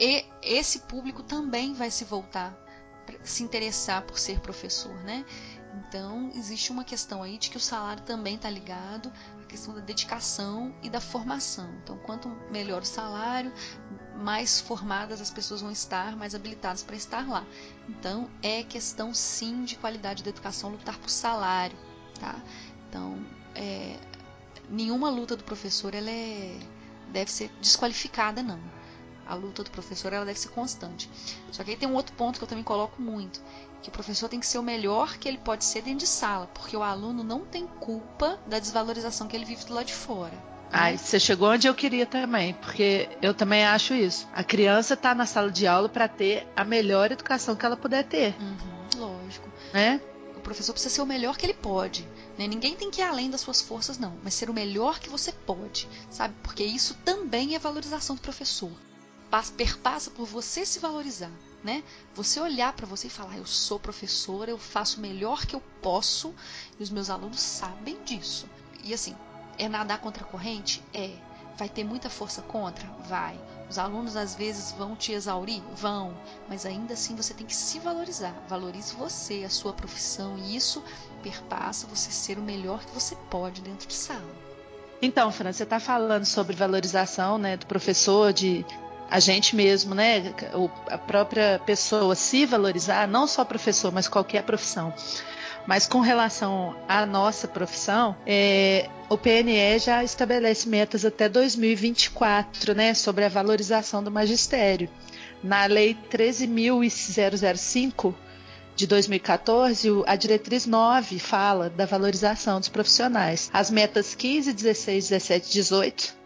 e 0.00 0.24
esse 0.42 0.80
público 0.80 1.22
também 1.22 1.72
vai 1.72 1.88
se 1.88 2.04
voltar 2.04 2.67
se 3.22 3.42
interessar 3.42 4.02
por 4.02 4.18
ser 4.18 4.40
professor, 4.40 4.94
né? 5.04 5.24
Então, 5.74 6.30
existe 6.34 6.72
uma 6.72 6.84
questão 6.84 7.22
aí 7.22 7.38
de 7.38 7.50
que 7.50 7.56
o 7.56 7.60
salário 7.60 8.02
também 8.02 8.34
está 8.34 8.50
ligado 8.50 9.12
à 9.42 9.44
questão 9.46 9.74
da 9.74 9.80
dedicação 9.80 10.74
e 10.82 10.90
da 10.90 11.00
formação. 11.00 11.72
Então, 11.82 11.98
quanto 11.98 12.28
melhor 12.50 12.82
o 12.82 12.86
salário, 12.86 13.52
mais 14.16 14.60
formadas 14.60 15.20
as 15.20 15.30
pessoas 15.30 15.60
vão 15.60 15.70
estar, 15.70 16.16
mais 16.16 16.34
habilitadas 16.34 16.82
para 16.82 16.96
estar 16.96 17.28
lá. 17.28 17.46
Então, 17.88 18.28
é 18.42 18.62
questão 18.62 19.14
sim 19.14 19.64
de 19.64 19.76
qualidade 19.76 20.22
da 20.22 20.30
educação 20.30 20.70
lutar 20.70 20.98
por 20.98 21.10
salário, 21.10 21.78
tá? 22.18 22.42
Então, 22.88 23.24
é, 23.54 23.96
nenhuma 24.68 25.10
luta 25.10 25.36
do 25.36 25.44
professor 25.44 25.94
ela 25.94 26.10
é, 26.10 26.58
deve 27.12 27.30
ser 27.30 27.50
desqualificada, 27.60 28.42
não 28.42 28.78
a 29.28 29.34
luta 29.34 29.62
do 29.62 29.70
professor 29.70 30.12
ela 30.12 30.24
deve 30.24 30.38
ser 30.38 30.48
constante. 30.48 31.08
Só 31.52 31.62
que 31.62 31.70
aí 31.70 31.76
tem 31.76 31.88
um 31.88 31.94
outro 31.94 32.14
ponto 32.16 32.38
que 32.38 32.44
eu 32.44 32.48
também 32.48 32.64
coloco 32.64 33.00
muito, 33.00 33.42
que 33.82 33.90
o 33.90 33.92
professor 33.92 34.28
tem 34.28 34.40
que 34.40 34.46
ser 34.46 34.58
o 34.58 34.62
melhor 34.62 35.18
que 35.18 35.28
ele 35.28 35.38
pode 35.38 35.64
ser 35.64 35.82
dentro 35.82 36.00
de 36.00 36.06
sala, 36.06 36.48
porque 36.54 36.76
o 36.76 36.82
aluno 36.82 37.22
não 37.22 37.44
tem 37.44 37.66
culpa 37.66 38.38
da 38.46 38.58
desvalorização 38.58 39.28
que 39.28 39.36
ele 39.36 39.44
vive 39.44 39.66
do 39.66 39.74
lado 39.74 39.86
de 39.86 39.94
fora. 39.94 40.32
Ai, 40.70 40.98
você 40.98 41.18
chegou 41.18 41.50
onde 41.50 41.66
eu 41.66 41.74
queria 41.74 42.04
também, 42.06 42.54
porque 42.54 43.08
eu 43.22 43.32
também 43.32 43.64
acho 43.64 43.94
isso. 43.94 44.26
A 44.34 44.44
criança 44.44 44.94
está 44.94 45.14
na 45.14 45.24
sala 45.24 45.50
de 45.50 45.66
aula 45.66 45.88
para 45.88 46.08
ter 46.08 46.46
a 46.54 46.64
melhor 46.64 47.10
educação 47.10 47.56
que 47.56 47.64
ela 47.64 47.76
puder 47.76 48.04
ter. 48.04 48.34
Uhum, 48.38 49.00
lógico. 49.00 49.48
Né? 49.72 50.00
O 50.36 50.40
professor 50.40 50.72
precisa 50.72 50.94
ser 50.94 51.00
o 51.00 51.06
melhor 51.06 51.36
que 51.36 51.46
ele 51.46 51.54
pode. 51.54 52.06
Né? 52.38 52.46
Ninguém 52.46 52.76
tem 52.76 52.90
que 52.90 53.00
ir 53.00 53.04
além 53.04 53.30
das 53.30 53.40
suas 53.40 53.62
forças, 53.62 53.98
não, 53.98 54.14
mas 54.22 54.34
ser 54.34 54.50
o 54.50 54.54
melhor 54.54 54.98
que 54.98 55.08
você 55.08 55.32
pode, 55.32 55.88
sabe? 56.10 56.34
Porque 56.42 56.64
isso 56.64 56.94
também 57.04 57.54
é 57.54 57.58
valorização 57.58 58.14
do 58.14 58.22
professor 58.22 58.70
perpassa 59.56 60.10
por 60.10 60.26
você 60.26 60.64
se 60.64 60.78
valorizar, 60.78 61.30
né? 61.62 61.82
Você 62.14 62.40
olhar 62.40 62.72
para 62.72 62.86
você 62.86 63.08
e 63.08 63.10
falar: 63.10 63.36
eu 63.36 63.46
sou 63.46 63.78
professora, 63.78 64.50
eu 64.50 64.58
faço 64.58 64.98
o 64.98 65.02
melhor 65.02 65.44
que 65.44 65.54
eu 65.54 65.62
posso 65.82 66.34
e 66.78 66.82
os 66.82 66.90
meus 66.90 67.10
alunos 67.10 67.40
sabem 67.40 68.02
disso. 68.04 68.48
E 68.82 68.94
assim, 68.94 69.14
é 69.58 69.68
nadar 69.68 70.00
contra 70.00 70.24
a 70.24 70.26
corrente? 70.26 70.82
É. 70.94 71.10
Vai 71.56 71.68
ter 71.68 71.82
muita 71.82 72.08
força 72.08 72.40
contra? 72.40 72.86
Vai. 73.08 73.38
Os 73.68 73.78
alunos 73.78 74.14
às 74.14 74.36
vezes 74.36 74.70
vão 74.70 74.94
te 74.94 75.10
exaurir? 75.10 75.60
Vão. 75.74 76.16
Mas 76.48 76.64
ainda 76.64 76.94
assim 76.94 77.16
você 77.16 77.34
tem 77.34 77.44
que 77.44 77.54
se 77.54 77.80
valorizar. 77.80 78.32
Valorize 78.48 78.94
você, 78.94 79.42
a 79.44 79.50
sua 79.50 79.72
profissão, 79.72 80.38
e 80.38 80.54
isso 80.54 80.82
perpassa 81.20 81.88
você 81.88 82.12
ser 82.12 82.38
o 82.38 82.42
melhor 82.42 82.84
que 82.84 82.94
você 82.94 83.16
pode 83.28 83.60
dentro 83.60 83.88
de 83.88 83.94
sala. 83.94 84.48
Então, 85.02 85.32
Fran, 85.32 85.52
você 85.52 85.64
está 85.64 85.80
falando 85.80 86.24
sobre 86.24 86.54
valorização 86.54 87.38
né, 87.38 87.56
do 87.56 87.66
professor, 87.66 88.32
de 88.32 88.64
a 89.10 89.20
gente 89.20 89.56
mesmo, 89.56 89.94
né, 89.94 90.34
a 90.88 90.98
própria 90.98 91.60
pessoa 91.64 92.14
se 92.14 92.44
valorizar, 92.44 93.08
não 93.08 93.26
só 93.26 93.42
professor, 93.44 93.92
mas 93.92 94.06
qualquer 94.06 94.42
profissão. 94.42 94.92
Mas 95.66 95.86
com 95.86 96.00
relação 96.00 96.76
à 96.88 97.04
nossa 97.04 97.46
profissão, 97.46 98.16
é, 98.26 98.88
o 99.08 99.18
PNE 99.18 99.78
já 99.78 100.02
estabelece 100.02 100.68
metas 100.68 101.04
até 101.04 101.28
2024, 101.28 102.74
né, 102.74 102.94
sobre 102.94 103.24
a 103.24 103.28
valorização 103.28 104.02
do 104.02 104.10
magistério. 104.10 104.88
Na 105.42 105.66
Lei 105.66 105.96
13.005 106.10 108.14
de 108.74 108.86
2014, 108.86 109.88
a 110.06 110.16
diretriz 110.16 110.64
9 110.64 111.18
fala 111.18 111.68
da 111.68 111.84
valorização 111.84 112.60
dos 112.60 112.68
profissionais. 112.68 113.50
As 113.52 113.70
metas 113.70 114.14
15, 114.14 114.52
16, 114.52 115.10
17 115.10 115.48
e 115.48 115.52
18 115.52 116.17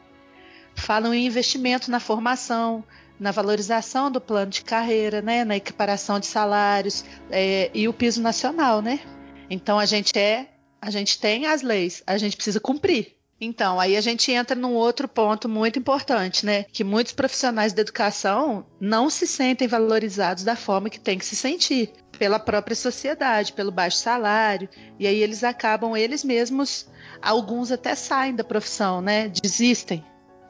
falam 0.83 1.15
em 1.15 1.27
investimento 1.27 1.91
na 1.91 2.01
formação, 2.01 2.85
na 3.19 3.31
valorização 3.31 4.11
do 4.11 4.21
plano 4.21 4.51
de 4.51 4.63
carreira, 4.63 5.23
né, 5.23 5.45
na 5.45 5.57
equiparação 5.57 6.19
de 6.19 6.27
salários 6.27 7.05
é, 7.31 7.71
e 7.73 7.87
o 7.89 7.93
piso 7.93 8.21
nacional, 8.21 8.83
né? 8.83 9.01
Então 9.49 9.79
a 9.79 9.87
gente 9.87 10.19
é, 10.19 10.49
a 10.81 10.91
gente 10.91 11.19
tem 11.19 11.47
as 11.47 11.63
leis, 11.63 12.03
a 12.07 12.19
gente 12.19 12.37
precisa 12.37 12.59
cumprir. 12.59 13.17
Então, 13.41 13.81
aí 13.81 13.97
a 13.97 14.01
gente 14.01 14.31
entra 14.31 14.55
num 14.55 14.75
outro 14.75 15.09
ponto 15.09 15.49
muito 15.49 15.77
importante, 15.77 16.47
né? 16.47 16.65
Que 16.73 16.85
muitos 16.85 17.13
profissionais 17.13 17.73
da 17.73 17.83
educação 17.83 18.65
não 18.81 19.11
se 19.11 19.27
sentem 19.27 19.67
valorizados 19.67 20.45
da 20.45 20.55
forma 20.55 20.89
que 20.89 21.01
tem 21.01 21.19
que 21.19 21.27
se 21.27 21.35
sentir 21.35 21.93
pela 22.17 22.39
própria 22.39 22.77
sociedade, 22.77 23.53
pelo 23.53 23.73
baixo 23.73 23.99
salário, 23.99 24.69
e 24.97 25.09
aí 25.09 25.21
eles 25.21 25.43
acabam 25.43 25.97
eles 25.97 26.23
mesmos, 26.23 26.89
alguns 27.21 27.73
até 27.73 27.97
saem 27.97 28.35
da 28.35 28.45
profissão, 28.45 29.01
né? 29.01 29.29
Desistem 29.29 30.05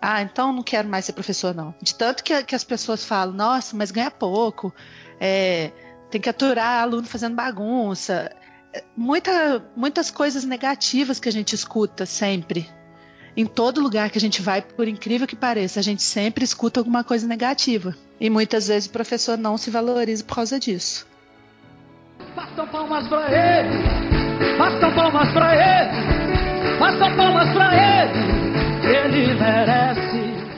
ah, 0.04 0.20
então 0.20 0.52
não 0.52 0.64
quero 0.64 0.88
mais 0.88 1.04
ser 1.04 1.12
professor, 1.12 1.54
não. 1.54 1.72
De 1.80 1.94
tanto 1.94 2.24
que, 2.24 2.42
que 2.42 2.56
as 2.56 2.64
pessoas 2.64 3.04
falam, 3.04 3.32
nossa, 3.32 3.76
mas 3.76 3.92
ganha 3.92 4.10
pouco, 4.10 4.74
é, 5.20 5.70
tem 6.10 6.20
que 6.20 6.28
aturar 6.28 6.82
aluno 6.82 7.06
fazendo 7.06 7.36
bagunça. 7.36 8.34
É, 8.74 8.82
muita, 8.96 9.64
muitas 9.76 10.10
coisas 10.10 10.44
negativas 10.44 11.20
que 11.20 11.28
a 11.28 11.32
gente 11.32 11.54
escuta 11.54 12.04
sempre. 12.04 12.68
Em 13.36 13.46
todo 13.46 13.80
lugar 13.80 14.10
que 14.10 14.18
a 14.18 14.20
gente 14.20 14.42
vai, 14.42 14.60
por 14.60 14.88
incrível 14.88 15.26
que 15.26 15.36
pareça, 15.36 15.78
a 15.78 15.82
gente 15.82 16.02
sempre 16.02 16.44
escuta 16.44 16.80
alguma 16.80 17.04
coisa 17.04 17.24
negativa. 17.24 17.94
E 18.20 18.28
muitas 18.28 18.66
vezes 18.66 18.88
o 18.88 18.92
professor 18.92 19.38
não 19.38 19.56
se 19.56 19.70
valoriza 19.70 20.24
por 20.24 20.34
causa 20.34 20.58
disso. 20.58 21.06
Façam 22.34 22.66
palmas 22.66 23.06
pra 23.06 23.28
ele! 23.30 24.58
Façam 24.58 24.94
palmas 24.96 25.32
pra 25.32 25.54
ele! 25.54 26.78
Façam 26.78 27.16
palmas 27.16 27.52
pra 27.52 27.74
ele! 27.74 28.51
Ele 28.82 29.34
merece. 29.34 30.52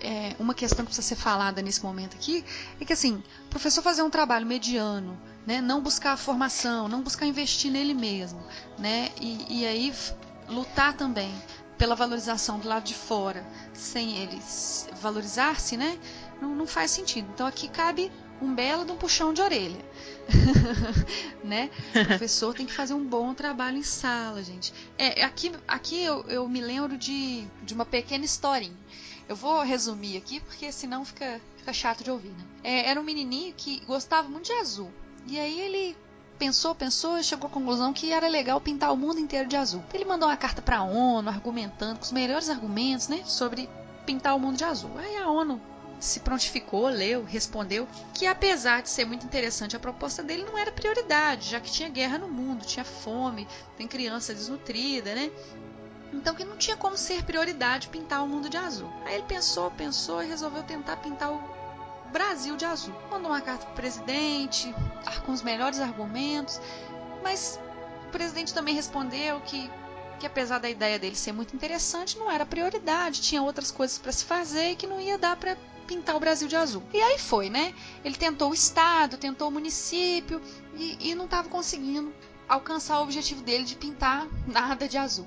É, 0.00 0.34
uma 0.38 0.54
questão 0.54 0.78
que 0.84 0.86
precisa 0.86 1.06
ser 1.06 1.14
falada 1.14 1.62
nesse 1.62 1.82
momento 1.82 2.16
aqui 2.16 2.44
é 2.80 2.84
que 2.84 2.92
assim, 2.92 3.22
o 3.46 3.48
professor 3.48 3.82
fazer 3.82 4.02
um 4.02 4.10
trabalho 4.10 4.44
mediano, 4.44 5.16
né, 5.46 5.60
não 5.60 5.80
buscar 5.80 6.16
formação, 6.16 6.88
não 6.88 7.02
buscar 7.02 7.24
investir 7.26 7.70
nele 7.70 7.94
mesmo, 7.94 8.42
né, 8.78 9.10
e, 9.20 9.60
e 9.60 9.66
aí 9.66 9.92
lutar 10.48 10.92
também 10.94 11.32
pela 11.78 11.94
valorização 11.94 12.58
do 12.58 12.68
lado 12.68 12.84
de 12.84 12.94
fora, 12.94 13.44
sem 13.72 14.18
eles 14.18 14.88
valorizar-se, 15.00 15.76
né, 15.76 15.96
não, 16.40 16.54
não 16.54 16.66
faz 16.66 16.90
sentido. 16.90 17.28
Então 17.32 17.46
aqui 17.46 17.68
cabe 17.68 18.10
um 18.42 18.54
belo 18.54 18.84
de 18.84 18.92
um 18.92 18.96
puxão 18.96 19.32
de 19.32 19.40
orelha. 19.40 19.84
né? 21.44 21.70
O 21.90 22.06
professor 22.06 22.54
tem 22.54 22.66
que 22.66 22.72
fazer 22.72 22.94
um 22.94 23.04
bom 23.04 23.32
trabalho 23.34 23.78
em 23.78 23.82
sala, 23.82 24.42
gente. 24.42 24.72
É, 24.98 25.24
aqui 25.24 25.52
aqui 25.66 26.02
eu, 26.02 26.22
eu 26.28 26.48
me 26.48 26.60
lembro 26.60 26.98
de, 26.98 27.46
de 27.62 27.74
uma 27.74 27.84
pequena 27.84 28.24
historinha. 28.24 28.76
Eu 29.28 29.36
vou 29.36 29.62
resumir 29.62 30.16
aqui, 30.16 30.40
porque 30.40 30.70
senão 30.72 31.04
fica, 31.04 31.40
fica 31.56 31.72
chato 31.72 32.02
de 32.02 32.10
ouvir, 32.10 32.30
né? 32.30 32.44
É, 32.64 32.90
era 32.90 33.00
um 33.00 33.04
menininho 33.04 33.54
que 33.56 33.80
gostava 33.86 34.28
muito 34.28 34.46
de 34.46 34.52
azul. 34.52 34.90
E 35.26 35.38
aí 35.38 35.60
ele 35.60 35.96
pensou, 36.38 36.74
pensou 36.74 37.18
e 37.18 37.24
chegou 37.24 37.46
à 37.48 37.50
conclusão 37.50 37.92
que 37.92 38.12
era 38.12 38.26
legal 38.26 38.60
pintar 38.60 38.92
o 38.92 38.96
mundo 38.96 39.20
inteiro 39.20 39.48
de 39.48 39.56
azul. 39.56 39.82
Ele 39.94 40.04
mandou 40.04 40.28
uma 40.28 40.36
carta 40.36 40.60
para 40.60 40.78
a 40.78 40.82
ONU 40.82 41.28
argumentando 41.28 41.98
com 41.98 42.04
os 42.04 42.10
melhores 42.10 42.48
argumentos, 42.48 43.06
né, 43.06 43.22
sobre 43.24 43.68
pintar 44.04 44.34
o 44.34 44.40
mundo 44.40 44.56
de 44.56 44.64
azul. 44.64 44.90
Aí 44.98 45.16
a 45.16 45.30
ONU 45.30 45.60
se 46.02 46.18
prontificou, 46.18 46.88
leu, 46.88 47.22
respondeu 47.22 47.86
que 48.12 48.26
apesar 48.26 48.82
de 48.82 48.90
ser 48.90 49.04
muito 49.04 49.24
interessante 49.24 49.76
a 49.76 49.80
proposta 49.80 50.20
dele 50.20 50.42
não 50.42 50.58
era 50.58 50.72
prioridade, 50.72 51.48
já 51.48 51.60
que 51.60 51.70
tinha 51.70 51.88
guerra 51.88 52.18
no 52.18 52.28
mundo, 52.28 52.66
tinha 52.66 52.84
fome, 52.84 53.46
tem 53.76 53.86
criança 53.86 54.34
desnutrida, 54.34 55.14
né? 55.14 55.30
Então 56.12 56.34
que 56.34 56.44
não 56.44 56.56
tinha 56.56 56.76
como 56.76 56.96
ser 56.96 57.22
prioridade 57.22 57.86
pintar 57.86 58.24
o 58.24 58.26
mundo 58.26 58.50
de 58.50 58.56
azul. 58.56 58.92
Aí 59.04 59.14
ele 59.14 59.24
pensou, 59.28 59.70
pensou 59.70 60.20
e 60.22 60.26
resolveu 60.26 60.64
tentar 60.64 60.96
pintar 60.96 61.32
o 61.32 61.40
Brasil 62.10 62.56
de 62.56 62.64
azul. 62.64 62.94
Mandou 63.08 63.30
uma 63.30 63.40
carta 63.40 63.64
para 63.64 63.72
o 63.72 63.76
presidente, 63.76 64.74
com 65.24 65.30
os 65.30 65.40
melhores 65.40 65.78
argumentos, 65.78 66.60
mas 67.22 67.60
o 68.08 68.10
presidente 68.10 68.52
também 68.52 68.74
respondeu 68.74 69.40
que 69.42 69.70
que 70.18 70.26
apesar 70.26 70.58
da 70.58 70.70
ideia 70.70 71.00
dele 71.00 71.16
ser 71.16 71.32
muito 71.32 71.56
interessante, 71.56 72.16
não 72.16 72.30
era 72.30 72.46
prioridade, 72.46 73.20
tinha 73.20 73.42
outras 73.42 73.72
coisas 73.72 73.98
para 73.98 74.12
se 74.12 74.24
fazer 74.24 74.70
e 74.70 74.76
que 74.76 74.86
não 74.86 75.00
ia 75.00 75.18
dar 75.18 75.36
para 75.36 75.56
pintar 75.82 76.16
o 76.16 76.20
Brasil 76.20 76.48
de 76.48 76.56
azul. 76.56 76.82
E 76.92 77.00
aí 77.00 77.18
foi, 77.18 77.50
né? 77.50 77.74
Ele 78.04 78.16
tentou 78.16 78.50
o 78.50 78.54
estado, 78.54 79.16
tentou 79.16 79.48
o 79.48 79.50
município 79.50 80.40
e, 80.76 81.10
e 81.10 81.14
não 81.14 81.24
estava 81.26 81.48
conseguindo 81.48 82.12
alcançar 82.48 83.00
o 83.00 83.02
objetivo 83.04 83.42
dele 83.42 83.64
de 83.64 83.76
pintar 83.76 84.26
nada 84.46 84.88
de 84.88 84.98
azul. 84.98 85.26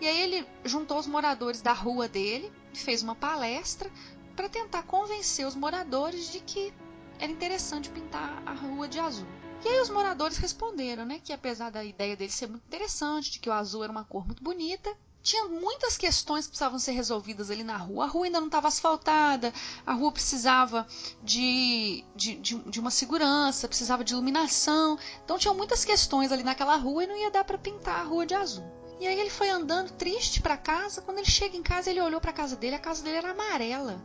E 0.00 0.08
aí 0.08 0.22
ele 0.22 0.46
juntou 0.64 0.98
os 0.98 1.06
moradores 1.06 1.60
da 1.60 1.72
rua 1.72 2.08
dele 2.08 2.52
fez 2.74 3.02
uma 3.02 3.14
palestra 3.14 3.90
para 4.34 4.48
tentar 4.48 4.82
convencer 4.84 5.46
os 5.46 5.54
moradores 5.54 6.30
de 6.32 6.40
que 6.40 6.72
era 7.18 7.30
interessante 7.30 7.90
pintar 7.90 8.42
a 8.46 8.52
rua 8.52 8.88
de 8.88 8.98
azul. 8.98 9.26
E 9.64 9.68
aí 9.68 9.80
os 9.80 9.90
moradores 9.90 10.38
responderam, 10.38 11.04
né, 11.04 11.20
que 11.22 11.32
apesar 11.32 11.70
da 11.70 11.84
ideia 11.84 12.16
dele 12.16 12.32
ser 12.32 12.48
muito 12.48 12.64
interessante, 12.66 13.30
de 13.30 13.38
que 13.38 13.48
o 13.48 13.52
azul 13.52 13.84
era 13.84 13.92
uma 13.92 14.04
cor 14.04 14.26
muito 14.26 14.42
bonita, 14.42 14.92
tinha 15.22 15.46
muitas 15.46 15.96
questões 15.96 16.46
que 16.46 16.50
precisavam 16.50 16.78
ser 16.78 16.92
resolvidas 16.92 17.50
ali 17.50 17.62
na 17.62 17.76
rua. 17.76 18.04
A 18.04 18.08
rua 18.08 18.26
ainda 18.26 18.40
não 18.40 18.48
estava 18.48 18.68
asfaltada, 18.68 19.52
a 19.86 19.92
rua 19.92 20.10
precisava 20.10 20.86
de, 21.22 22.04
de, 22.16 22.34
de, 22.36 22.58
de, 22.58 22.80
uma 22.80 22.90
segurança, 22.90 23.68
precisava 23.68 24.02
de 24.02 24.12
iluminação. 24.12 24.98
Então 25.24 25.38
tinham 25.38 25.54
muitas 25.54 25.84
questões 25.84 26.32
ali 26.32 26.42
naquela 26.42 26.76
rua 26.76 27.04
e 27.04 27.06
não 27.06 27.16
ia 27.16 27.30
dar 27.30 27.44
para 27.44 27.56
pintar 27.56 28.00
a 28.00 28.04
rua 28.04 28.26
de 28.26 28.34
azul. 28.34 28.64
E 28.98 29.06
aí 29.06 29.18
ele 29.18 29.30
foi 29.30 29.48
andando 29.48 29.92
triste 29.92 30.42
para 30.42 30.56
casa. 30.56 31.02
Quando 31.02 31.18
ele 31.18 31.30
chega 31.30 31.56
em 31.56 31.62
casa, 31.62 31.90
ele 31.90 32.00
olhou 32.00 32.20
para 32.20 32.30
a 32.30 32.34
casa 32.34 32.56
dele, 32.56 32.76
a 32.76 32.80
casa 32.80 33.02
dele 33.02 33.18
era 33.18 33.30
amarela. 33.30 34.02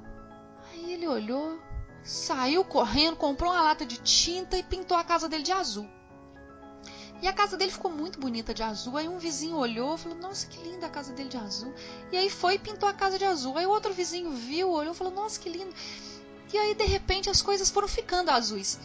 Aí 0.72 0.94
ele 0.94 1.08
olhou, 1.08 1.60
saiu 2.04 2.64
correndo, 2.64 3.16
comprou 3.16 3.52
uma 3.52 3.62
lata 3.62 3.86
de 3.86 3.98
tinta 3.98 4.58
e 4.58 4.64
pintou 4.64 4.96
a 4.96 5.04
casa 5.04 5.28
dele 5.28 5.44
de 5.44 5.52
azul. 5.52 5.97
E 7.22 7.28
a 7.28 7.34
casa 7.34 7.58
dele 7.58 7.72
ficou 7.72 7.90
muito 7.90 8.20
bonita 8.20 8.54
de 8.54 8.62
azul. 8.62 8.96
Aí 8.98 9.08
um 9.08 9.18
vizinho 9.18 9.56
olhou 9.56 9.96
e 9.96 9.98
falou: 9.98 10.18
Nossa, 10.18 10.46
que 10.48 10.60
linda 10.62 10.86
a 10.86 10.90
casa 10.90 11.14
dele 11.14 11.30
de 11.30 11.38
azul. 11.38 11.74
E 12.12 12.18
aí 12.18 12.30
foi 12.30 12.56
e 12.56 12.60
pintou 12.60 12.88
a 12.88 12.94
casa 12.94 13.18
de 13.18 13.26
azul. 13.26 13.58
Aí 13.58 13.66
outro 13.66 13.94
vizinho 13.94 14.32
viu, 14.32 14.70
olhou 14.70 14.94
e 14.94 14.96
falou: 14.98 15.14
Nossa, 15.14 15.40
que 15.40 15.50
lindo. 15.50 15.74
E 16.54 16.58
aí 16.58 16.76
de 16.76 16.86
repente 16.86 17.30
as 17.30 17.42
coisas 17.42 17.70
foram 17.70 17.88
ficando 17.88 18.30
azuis. 18.30 18.80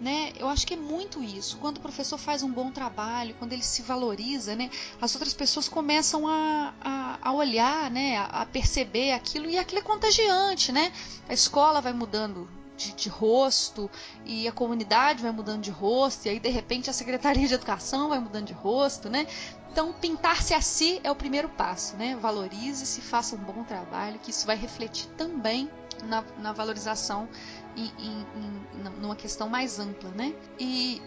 Né? 0.00 0.32
Eu 0.36 0.48
acho 0.48 0.66
que 0.66 0.74
é 0.74 0.76
muito 0.76 1.22
isso. 1.22 1.56
Quando 1.58 1.76
o 1.76 1.80
professor 1.80 2.18
faz 2.18 2.42
um 2.42 2.50
bom 2.50 2.72
trabalho, 2.72 3.34
quando 3.38 3.52
ele 3.52 3.62
se 3.62 3.80
valoriza, 3.82 4.56
né? 4.56 4.68
as 5.00 5.14
outras 5.14 5.32
pessoas 5.32 5.68
começam 5.68 6.26
a, 6.26 6.74
a, 6.80 7.18
a 7.22 7.32
olhar, 7.32 7.90
né? 7.90 8.16
A, 8.16 8.24
a 8.42 8.46
perceber 8.46 9.12
aquilo 9.12 9.48
e 9.48 9.56
aquilo 9.56 9.78
é 9.78 9.82
contagiante. 9.82 10.72
Né? 10.72 10.92
A 11.28 11.34
escola 11.34 11.80
vai 11.80 11.92
mudando 11.92 12.48
de, 12.76 12.92
de, 12.92 13.08
rosto 13.08 13.90
e 14.24 14.48
a 14.48 14.52
comunidade 14.52 15.22
vai 15.22 15.32
mudando 15.32 15.62
de 15.62 15.70
rosto 15.70 16.26
e 16.26 16.30
aí 16.30 16.40
de 16.40 16.48
repente 16.48 16.90
a 16.90 16.92
secretaria 16.92 17.46
de 17.46 17.54
educação 17.54 18.08
vai 18.08 18.18
mudando 18.18 18.46
de 18.46 18.52
rosto, 18.52 19.08
né? 19.08 19.26
Então 19.70 19.92
pintar-se 19.92 20.54
a 20.54 20.60
si 20.60 21.00
é 21.02 21.10
o 21.10 21.14
primeiro 21.14 21.48
passo, 21.48 21.96
né? 21.96 22.16
Valorize-se, 22.20 23.00
faça 23.00 23.36
um 23.36 23.38
bom 23.38 23.64
trabalho, 23.64 24.18
que 24.18 24.30
isso 24.30 24.46
vai 24.46 24.56
refletir 24.56 25.08
também 25.16 25.70
na, 26.04 26.24
na 26.38 26.52
valorização 26.52 27.28
em, 27.76 27.90
em, 27.98 28.26
em, 28.36 28.90
numa 29.00 29.16
questão 29.16 29.48
mais 29.48 29.78
ampla, 29.78 30.10
né? 30.10 30.34
E 30.58 31.00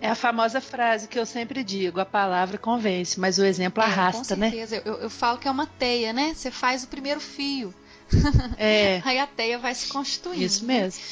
é 0.00 0.10
a 0.10 0.14
famosa 0.14 0.60
frase 0.60 1.08
que 1.08 1.18
eu 1.18 1.26
sempre 1.26 1.64
digo: 1.64 2.00
a 2.00 2.04
palavra 2.04 2.58
convence, 2.58 3.18
mas 3.18 3.38
o 3.38 3.44
exemplo 3.44 3.82
é, 3.82 3.86
arrasta, 3.86 4.34
com 4.34 4.40
né? 4.40 4.50
certeza. 4.50 4.76
né? 4.76 4.82
Eu, 4.84 4.94
eu 4.96 5.10
falo 5.10 5.38
que 5.38 5.48
é 5.48 5.50
uma 5.50 5.66
teia, 5.66 6.12
né? 6.12 6.34
Você 6.34 6.50
faz 6.50 6.84
o 6.84 6.88
primeiro 6.88 7.20
fio. 7.20 7.74
É. 8.58 9.00
Aí 9.04 9.18
a 9.18 9.26
teia 9.26 9.58
vai 9.58 9.74
se 9.74 9.88
constituindo. 9.88 10.42
Isso 10.42 10.64
né? 10.64 10.82
mesmo. 10.82 11.02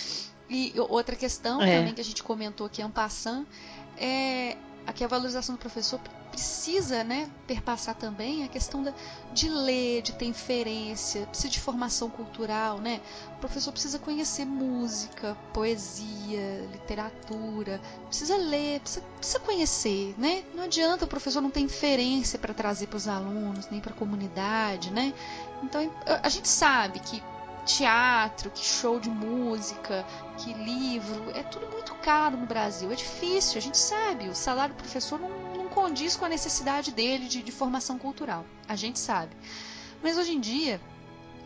E 0.48 0.72
outra 0.76 1.16
questão 1.16 1.60
é. 1.62 1.78
também 1.78 1.94
que 1.94 2.00
a 2.00 2.04
gente 2.04 2.22
comentou 2.22 2.66
aqui, 2.66 2.82
Ampassan, 2.82 3.44
é 3.96 4.56
aqui 4.86 5.04
a 5.04 5.08
valorização 5.08 5.54
do 5.54 5.58
professor 5.58 6.00
precisa 6.30 7.04
né, 7.04 7.30
perpassar 7.46 7.94
também 7.94 8.44
a 8.44 8.48
questão 8.48 8.82
da, 8.82 8.92
de 9.32 9.48
ler, 9.48 10.02
de 10.02 10.12
ter 10.12 10.24
inferência, 10.24 11.26
precisa 11.26 11.48
de 11.48 11.60
formação 11.60 12.10
cultural, 12.10 12.78
né? 12.78 13.00
O 13.36 13.40
professor 13.40 13.70
precisa 13.70 13.98
conhecer 14.00 14.44
música, 14.44 15.36
poesia, 15.52 16.68
literatura, 16.72 17.80
precisa 18.08 18.36
ler, 18.36 18.80
precisa, 18.80 19.04
precisa 19.16 19.40
conhecer, 19.40 20.14
né? 20.18 20.44
Não 20.54 20.64
adianta 20.64 21.04
o 21.04 21.08
professor 21.08 21.40
não 21.40 21.50
ter 21.50 21.60
inferência 21.60 22.38
para 22.38 22.52
trazer 22.52 22.88
para 22.88 22.96
os 22.96 23.06
alunos, 23.06 23.68
nem 23.70 23.80
para 23.80 23.92
a 23.92 23.96
comunidade, 23.96 24.90
né? 24.90 25.14
Então 25.62 25.88
a 26.04 26.28
gente 26.28 26.48
sabe 26.48 26.98
que 26.98 27.22
teatro, 27.64 28.50
que 28.50 28.64
show 28.64 29.00
de 29.00 29.08
música, 29.08 30.04
que 30.38 30.52
livro, 30.52 31.30
é 31.30 31.42
tudo 31.42 31.66
muito 31.70 31.94
caro 31.96 32.36
no 32.36 32.46
Brasil. 32.46 32.90
É 32.92 32.94
difícil, 32.94 33.58
a 33.58 33.60
gente 33.60 33.78
sabe. 33.78 34.28
O 34.28 34.34
salário 34.34 34.74
do 34.74 34.78
professor 34.78 35.18
não, 35.18 35.30
não 35.54 35.68
condiz 35.68 36.16
com 36.16 36.24
a 36.24 36.28
necessidade 36.28 36.92
dele 36.92 37.26
de, 37.26 37.42
de 37.42 37.52
formação 37.52 37.98
cultural. 37.98 38.44
A 38.68 38.76
gente 38.76 38.98
sabe. 38.98 39.34
Mas 40.02 40.18
hoje 40.18 40.32
em 40.32 40.40
dia, 40.40 40.80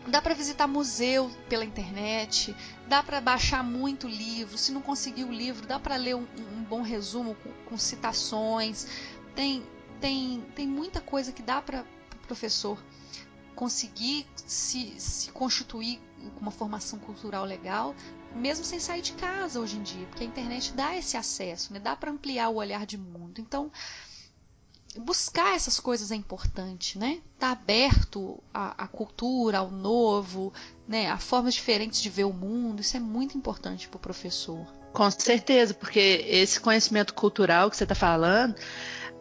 dá 0.07 0.21
para 0.21 0.33
visitar 0.33 0.67
museu 0.67 1.31
pela 1.47 1.63
internet, 1.63 2.55
dá 2.87 3.01
para 3.01 3.21
baixar 3.21 3.63
muito 3.63 4.07
livro. 4.07 4.57
Se 4.57 4.71
não 4.71 4.81
conseguir 4.81 5.23
o 5.23 5.31
livro, 5.31 5.65
dá 5.65 5.79
para 5.79 5.95
ler 5.95 6.15
um, 6.15 6.27
um, 6.37 6.63
bom 6.63 6.81
resumo 6.81 7.35
com, 7.35 7.51
com, 7.65 7.77
citações. 7.77 8.87
Tem, 9.35 9.63
tem, 10.01 10.43
tem 10.55 10.67
muita 10.67 10.99
coisa 10.99 11.31
que 11.31 11.41
dá 11.41 11.61
para 11.61 11.85
o 12.15 12.27
professor 12.27 12.77
conseguir 13.59 14.25
se, 14.37 14.93
se 14.97 15.31
constituir 15.31 15.99
com 16.35 16.39
uma 16.39 16.49
formação 16.49 16.97
cultural 16.97 17.43
legal, 17.43 17.93
mesmo 18.33 18.63
sem 18.63 18.79
sair 18.79 19.01
de 19.01 19.11
casa 19.11 19.59
hoje 19.59 19.75
em 19.75 19.83
dia, 19.83 20.05
porque 20.05 20.23
a 20.23 20.27
internet 20.27 20.71
dá 20.71 20.95
esse 20.95 21.17
acesso, 21.17 21.73
né? 21.73 21.79
dá 21.79 21.93
para 21.93 22.09
ampliar 22.09 22.47
o 22.47 22.55
olhar 22.55 22.85
de 22.85 22.97
mundo. 22.97 23.41
Então, 23.41 23.69
buscar 24.99 25.57
essas 25.57 25.77
coisas 25.77 26.09
é 26.09 26.15
importante, 26.15 26.97
né? 26.97 27.19
Tá 27.37 27.51
aberto 27.51 28.41
à, 28.53 28.85
à, 28.85 28.87
cultura, 28.87 29.57
ao 29.57 29.69
novo, 29.69 30.53
né? 30.87 31.09
A 31.09 31.17
formas 31.17 31.53
diferentes 31.53 32.01
de 32.01 32.09
ver 32.09 32.23
o 32.23 32.31
mundo, 32.31 32.79
isso 32.79 32.95
é 32.95 32.99
muito 33.01 33.37
importante 33.37 33.89
para 33.89 33.97
o 33.97 33.99
professor. 33.99 34.65
Com 34.93 35.11
certeza, 35.11 35.73
porque 35.73 36.25
esse 36.29 36.61
conhecimento 36.61 37.13
cultural 37.13 37.69
que 37.69 37.75
você 37.75 37.83
está 37.83 37.93
falando 37.93 38.55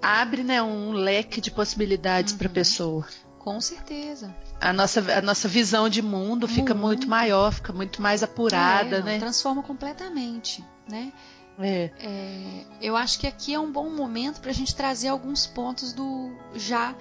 abre 0.01 0.44
né, 0.44 0.62
um 0.62 0.92
leque 0.92 1.40
de 1.40 1.51
possibilidades 1.51 2.33
uhum. 2.33 2.38
para 2.38 2.46
a 2.46 2.53
pessoa. 2.53 3.05
Com 3.48 3.62
certeza. 3.62 4.34
A 4.61 4.74
nossa, 4.74 5.00
a 5.18 5.22
nossa 5.22 5.48
visão 5.48 5.88
de 5.88 6.02
mundo 6.02 6.46
fica 6.46 6.74
muito 6.74 7.08
maior, 7.08 7.50
fica 7.50 7.72
muito 7.72 8.02
mais 8.02 8.22
apurada, 8.22 8.96
é, 8.96 8.98
não, 8.98 9.06
né? 9.06 9.18
Transforma 9.18 9.62
completamente, 9.62 10.62
né? 10.87 11.11
É. 11.58 11.90
É, 11.98 12.64
eu 12.80 12.94
acho 12.94 13.18
que 13.18 13.26
aqui 13.26 13.54
é 13.54 13.58
um 13.58 13.72
bom 13.72 13.88
momento 13.88 14.42
para 14.42 14.50
a 14.50 14.54
gente 14.54 14.76
trazer 14.76 15.08
alguns 15.08 15.46
pontos 15.46 15.94
do 15.94 16.30
já 16.54 16.94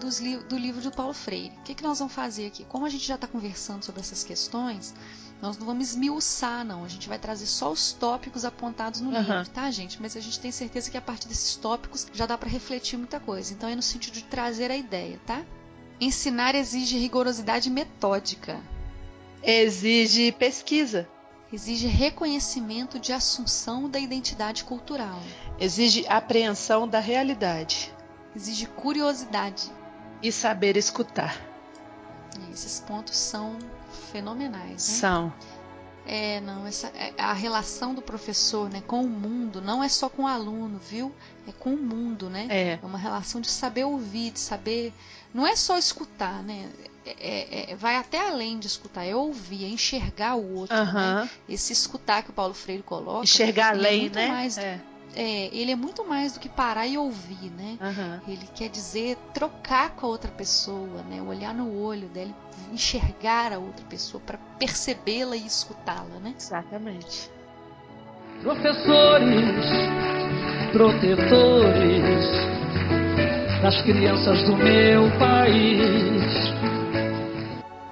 dos, 0.00 0.18
do 0.18 0.58
livro 0.58 0.82
do 0.82 0.90
Paulo 0.90 1.14
Freire. 1.14 1.54
O 1.58 1.62
que, 1.62 1.72
que 1.72 1.84
nós 1.84 2.00
vamos 2.00 2.12
fazer 2.12 2.48
aqui? 2.48 2.64
Como 2.64 2.84
a 2.84 2.88
gente 2.88 3.06
já 3.06 3.14
está 3.14 3.28
conversando 3.28 3.84
sobre 3.84 4.00
essas 4.00 4.24
questões, 4.24 4.92
nós 5.40 5.56
não 5.56 5.64
vamos 5.64 5.90
esmiuçar, 5.90 6.64
não. 6.64 6.84
A 6.84 6.88
gente 6.88 7.08
vai 7.08 7.18
trazer 7.18 7.46
só 7.46 7.70
os 7.70 7.92
tópicos 7.92 8.44
apontados 8.44 9.00
no 9.00 9.10
uhum. 9.10 9.18
livro, 9.18 9.48
tá, 9.50 9.70
gente? 9.70 10.02
Mas 10.02 10.16
a 10.16 10.20
gente 10.20 10.40
tem 10.40 10.50
certeza 10.50 10.90
que 10.90 10.96
a 10.96 11.00
partir 11.00 11.28
desses 11.28 11.54
tópicos 11.54 12.08
já 12.12 12.26
dá 12.26 12.36
para 12.36 12.48
refletir 12.48 12.96
muita 12.96 13.20
coisa. 13.20 13.54
Então 13.54 13.68
é 13.68 13.76
no 13.76 13.82
sentido 13.82 14.14
de 14.14 14.24
trazer 14.24 14.68
a 14.68 14.76
ideia, 14.76 15.20
tá? 15.24 15.44
Ensinar 16.02 16.56
exige 16.56 16.98
rigorosidade 16.98 17.70
metódica. 17.70 18.60
Exige 19.40 20.32
pesquisa. 20.32 21.08
Exige 21.52 21.86
reconhecimento 21.86 22.98
de 22.98 23.12
assunção 23.12 23.88
da 23.88 24.00
identidade 24.00 24.64
cultural. 24.64 25.20
Exige 25.60 26.04
apreensão 26.08 26.88
da 26.88 26.98
realidade. 26.98 27.94
Exige 28.34 28.66
curiosidade. 28.66 29.70
E 30.20 30.32
saber 30.32 30.76
escutar. 30.76 31.40
Esses 32.52 32.80
pontos 32.80 33.16
são 33.16 33.56
fenomenais. 34.10 34.72
Né? 34.72 34.78
São. 34.78 35.32
É, 36.04 36.40
não, 36.40 36.66
essa, 36.66 36.88
é, 36.88 37.14
a 37.16 37.32
relação 37.32 37.94
do 37.94 38.02
professor 38.02 38.68
né, 38.68 38.82
com 38.84 39.04
o 39.04 39.08
mundo 39.08 39.62
não 39.62 39.84
é 39.84 39.88
só 39.88 40.08
com 40.08 40.24
o 40.24 40.26
aluno, 40.26 40.78
viu? 40.78 41.14
É 41.46 41.52
com 41.52 41.74
o 41.74 41.76
mundo, 41.76 42.28
né? 42.28 42.48
É. 42.50 42.78
é 42.82 42.86
uma 42.86 42.98
relação 42.98 43.40
de 43.40 43.48
saber 43.48 43.84
ouvir, 43.84 44.32
de 44.32 44.40
saber 44.40 44.92
não 45.34 45.46
é 45.46 45.56
só 45.56 45.78
escutar, 45.78 46.42
né? 46.42 46.68
É, 47.04 47.10
é, 47.10 47.72
é, 47.72 47.76
vai 47.76 47.96
até 47.96 48.28
além 48.28 48.58
de 48.58 48.66
escutar, 48.68 49.04
é 49.04 49.14
ouvir, 49.14 49.64
é 49.64 49.68
enxergar 49.68 50.36
o 50.36 50.58
outro. 50.58 50.76
Uhum. 50.76 50.92
Né? 50.92 51.30
Esse 51.48 51.72
escutar 51.72 52.22
que 52.22 52.30
o 52.30 52.32
Paulo 52.32 52.54
Freire 52.54 52.82
coloca. 52.82 53.24
Enxergar 53.24 53.74
é 53.74 53.78
além, 53.78 54.06
é 54.06 54.10
né? 54.10 54.28
Mais, 54.28 54.56
é. 54.58 54.80
ele 55.16 55.72
é 55.72 55.76
muito 55.76 56.04
mais 56.04 56.34
do 56.34 56.40
que 56.40 56.48
parar 56.48 56.86
e 56.86 56.96
ouvir, 56.96 57.50
né? 57.50 57.76
Uhum. 57.80 58.32
Ele 58.32 58.46
quer 58.54 58.68
dizer 58.68 59.16
trocar 59.34 59.90
com 59.90 60.06
a 60.06 60.08
outra 60.08 60.30
pessoa, 60.30 61.02
né? 61.10 61.20
Olhar 61.20 61.52
no 61.52 61.82
olho 61.82 62.08
dela, 62.08 62.32
enxergar 62.72 63.52
a 63.52 63.58
outra 63.58 63.84
pessoa 63.86 64.22
para 64.24 64.38
percebê-la 64.58 65.36
e 65.36 65.44
escutá-la, 65.44 66.20
né? 66.20 66.34
Exatamente. 66.38 67.28
Professores, 68.42 69.66
protetores 70.72 72.51
das 73.62 73.80
crianças 73.82 74.42
do 74.42 74.56
meu 74.56 75.08
país. 75.20 76.20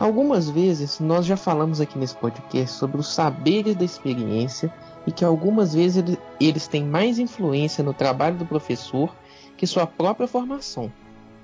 Algumas 0.01 0.51
vezes 0.51 0.99
nós 0.99 1.25
já 1.25 1.37
falamos 1.37 1.81
aqui 1.81 1.97
nesse 1.97 2.17
podcast 2.17 2.77
sobre 2.77 2.99
os 2.99 3.15
saberes 3.15 3.77
da 3.77 3.85
experiência 3.85 4.73
e 5.07 5.13
que 5.13 5.25
algumas 5.25 5.73
vezes 5.73 6.19
eles 6.41 6.67
têm 6.67 6.85
mais 6.85 7.21
influência 7.21 7.85
no 7.85 7.95
trabalho 7.95 8.37
do 8.37 8.45
professor 8.45 9.15
que 9.57 9.65
sua 9.65 9.87
própria 9.87 10.27
formação. 10.27 10.93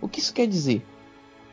O 0.01 0.09
que 0.09 0.19
isso 0.19 0.35
quer 0.35 0.49
dizer? 0.49 0.85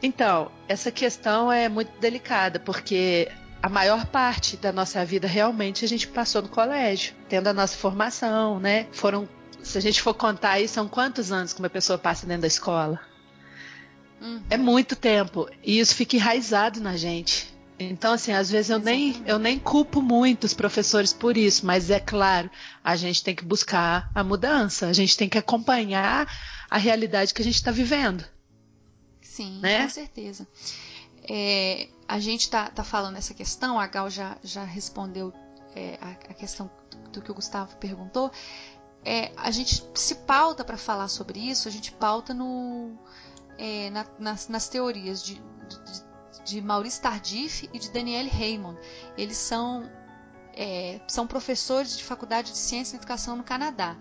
Então, 0.02 0.50
essa 0.68 0.92
questão 0.92 1.52
é 1.52 1.70
muito 1.70 1.92
delicada, 2.00 2.60
porque 2.60 3.30
a 3.62 3.70
maior 3.70 4.08
parte 4.08 4.58
da 4.58 4.72
nossa 4.72 5.06
vida 5.06 5.28
realmente 5.28 5.86
a 5.86 5.88
gente 5.88 6.08
passou 6.08 6.42
no 6.42 6.50
colégio, 6.50 7.14
tendo 7.30 7.48
a 7.48 7.54
nossa 7.54 7.78
formação, 7.78 8.60
né? 8.60 8.88
Foram 8.92 9.30
se 9.64 9.78
a 9.78 9.82
gente 9.82 10.02
for 10.02 10.14
contar 10.14 10.52
aí, 10.52 10.68
são 10.68 10.88
quantos 10.88 11.32
anos 11.32 11.54
que 11.54 11.60
uma 11.60 11.70
pessoa 11.70 11.98
passa 11.98 12.26
dentro 12.26 12.42
da 12.42 12.48
escola? 12.48 13.00
Uhum. 14.22 14.42
É 14.50 14.58
muito 14.58 14.96
tempo. 14.96 15.50
E 15.64 15.80
isso 15.80 15.96
fica 15.96 16.16
enraizado 16.16 16.80
na 16.80 16.96
gente. 16.96 17.54
Então, 17.80 18.14
assim, 18.14 18.32
às 18.32 18.50
vezes 18.50 18.70
eu 18.70 18.80
nem, 18.80 19.22
eu 19.26 19.40
nem 19.40 19.60
culpo 19.60 20.02
muito 20.02 20.44
os 20.46 20.54
professores 20.54 21.12
por 21.12 21.36
isso, 21.36 21.66
mas 21.66 21.90
é 21.90 22.00
claro, 22.00 22.50
a 22.84 22.96
gente 22.96 23.24
tem 23.24 23.36
que 23.36 23.44
buscar 23.44 24.10
a 24.14 24.24
mudança, 24.24 24.88
a 24.88 24.94
gente 24.94 25.18
tem 25.18 25.28
que 25.28 25.38
acompanhar 25.38 26.28
a 26.70 26.78
realidade 26.78 27.34
que 27.34 27.42
a 27.42 27.46
gente 27.46 27.56
está 27.56 27.72
vivendo. 27.72 28.24
Sim, 29.22 29.60
Né? 29.60 29.84
com 29.84 29.90
certeza. 29.90 30.48
É, 31.28 31.90
a 32.08 32.20
gente 32.20 32.42
está 32.42 32.70
tá 32.70 32.84
falando 32.84 33.18
essa 33.18 33.34
questão, 33.34 33.80
a 33.80 33.88
Gal 33.88 34.10
já, 34.10 34.38
já 34.44 34.64
respondeu 34.64 35.34
é, 35.76 35.98
a, 36.00 36.10
a 36.10 36.34
questão 36.34 36.70
do 37.12 37.22
que 37.22 37.32
o 37.32 37.34
Gustavo 37.34 37.76
perguntou. 37.78 38.32
É, 39.06 39.32
a 39.36 39.52
gente 39.52 39.84
se 39.96 40.16
pauta 40.16 40.64
para 40.64 40.78
falar 40.78 41.08
sobre 41.10 41.40
isso, 41.40 41.68
a 41.68 41.72
gente 41.72 41.92
pauta 41.92 42.34
no, 42.34 42.92
é, 43.58 43.90
na- 43.90 44.06
nas, 44.18 44.48
nas 44.48 44.70
teorias 44.70 45.22
de, 45.24 45.36
de, 45.36 46.44
de 46.46 46.62
Maurice 46.62 47.02
Tardif 47.02 47.70
e 47.74 47.80
de 47.80 47.92
Danielle 47.92 48.30
Raymond. 48.30 48.80
Eles 49.18 49.38
são, 49.38 49.90
é, 50.56 51.02
são 51.08 51.28
professores 51.28 51.98
de 51.98 52.04
faculdade 52.04 52.52
de 52.52 52.58
ciência 52.58 52.96
e 52.96 52.98
educação 52.98 53.36
no 53.36 53.44
Canadá. 53.44 53.98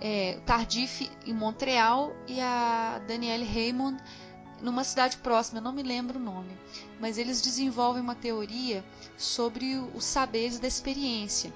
É, 0.00 0.38
Tardif 0.46 1.10
em 1.24 1.32
Montreal 1.32 2.12
e 2.28 2.40
a 2.40 3.00
Danielle 3.08 3.44
Raymond 3.46 3.96
numa 4.60 4.84
cidade 4.84 5.18
próxima, 5.18 5.58
eu 5.58 5.62
não 5.62 5.72
me 5.72 5.82
lembro 5.82 6.18
o 6.18 6.22
nome, 6.22 6.56
mas 6.98 7.18
eles 7.18 7.42
desenvolvem 7.42 8.02
uma 8.02 8.14
teoria 8.14 8.82
sobre 9.16 9.76
os 9.94 10.04
saberes 10.04 10.58
da 10.58 10.66
experiência. 10.66 11.52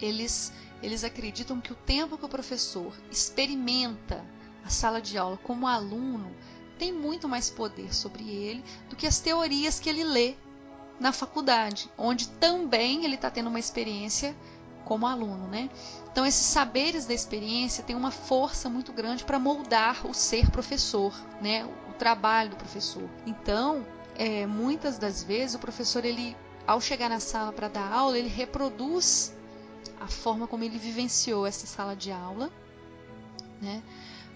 Eles, 0.00 0.52
eles 0.84 1.02
acreditam 1.02 1.60
que 1.60 1.72
o 1.72 1.76
tempo 1.76 2.18
que 2.18 2.26
o 2.26 2.28
professor 2.28 2.94
experimenta 3.10 4.22
a 4.62 4.68
sala 4.68 5.00
de 5.00 5.16
aula 5.16 5.38
como 5.38 5.66
aluno 5.66 6.30
tem 6.78 6.92
muito 6.92 7.26
mais 7.26 7.48
poder 7.48 7.94
sobre 7.94 8.28
ele 8.28 8.62
do 8.90 8.96
que 8.96 9.06
as 9.06 9.18
teorias 9.18 9.80
que 9.80 9.88
ele 9.88 10.04
lê 10.04 10.34
na 11.00 11.10
faculdade, 11.10 11.90
onde 11.96 12.28
também 12.28 13.04
ele 13.04 13.14
está 13.14 13.30
tendo 13.30 13.48
uma 13.48 13.58
experiência 13.58 14.36
como 14.84 15.06
aluno, 15.06 15.48
né? 15.48 15.70
Então 16.12 16.26
esses 16.26 16.46
saberes 16.46 17.06
da 17.06 17.14
experiência 17.14 17.82
têm 17.82 17.96
uma 17.96 18.10
força 18.10 18.68
muito 18.68 18.92
grande 18.92 19.24
para 19.24 19.38
moldar 19.38 20.06
o 20.06 20.12
ser 20.12 20.50
professor, 20.50 21.14
né? 21.40 21.64
O 21.88 21.94
trabalho 21.94 22.50
do 22.50 22.56
professor. 22.56 23.08
Então, 23.24 23.86
é, 24.16 24.46
muitas 24.46 24.98
das 24.98 25.24
vezes 25.24 25.56
o 25.56 25.58
professor 25.58 26.04
ele, 26.04 26.36
ao 26.66 26.80
chegar 26.80 27.08
na 27.08 27.20
sala 27.20 27.52
para 27.52 27.68
dar 27.68 27.90
aula, 27.90 28.18
ele 28.18 28.28
reproduz 28.28 29.33
a 30.04 30.08
forma 30.08 30.46
como 30.46 30.62
ele 30.62 30.78
vivenciou 30.78 31.46
essa 31.46 31.66
sala 31.66 31.96
de 31.96 32.12
aula, 32.12 32.52
né? 33.60 33.82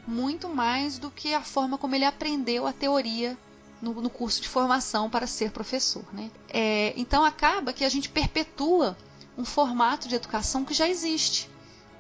Muito 0.07 0.49
mais 0.49 0.99
do 0.99 1.11
que 1.11 1.35
a 1.35 1.43
forma 1.43 1.77
como 1.77 1.95
ele 1.95 2.07
aprendeu 2.07 2.67
a 2.67 2.73
teoria 2.73 3.37
no, 3.81 3.93
no 4.01 4.09
curso 4.09 4.41
de 4.41 4.49
formação 4.49 5.11
para 5.11 5.27
ser 5.27 5.51
professor, 5.51 6.05
né? 6.13 6.31
É, 6.49 6.95
então 6.97 7.23
acaba 7.23 7.73
que 7.73 7.85
a 7.85 7.89
gente 7.89 8.09
perpetua 8.09 8.97
um 9.37 9.45
formato 9.45 10.09
de 10.09 10.15
educação 10.15 10.65
que 10.65 10.73
já 10.73 10.89
existe. 10.89 11.51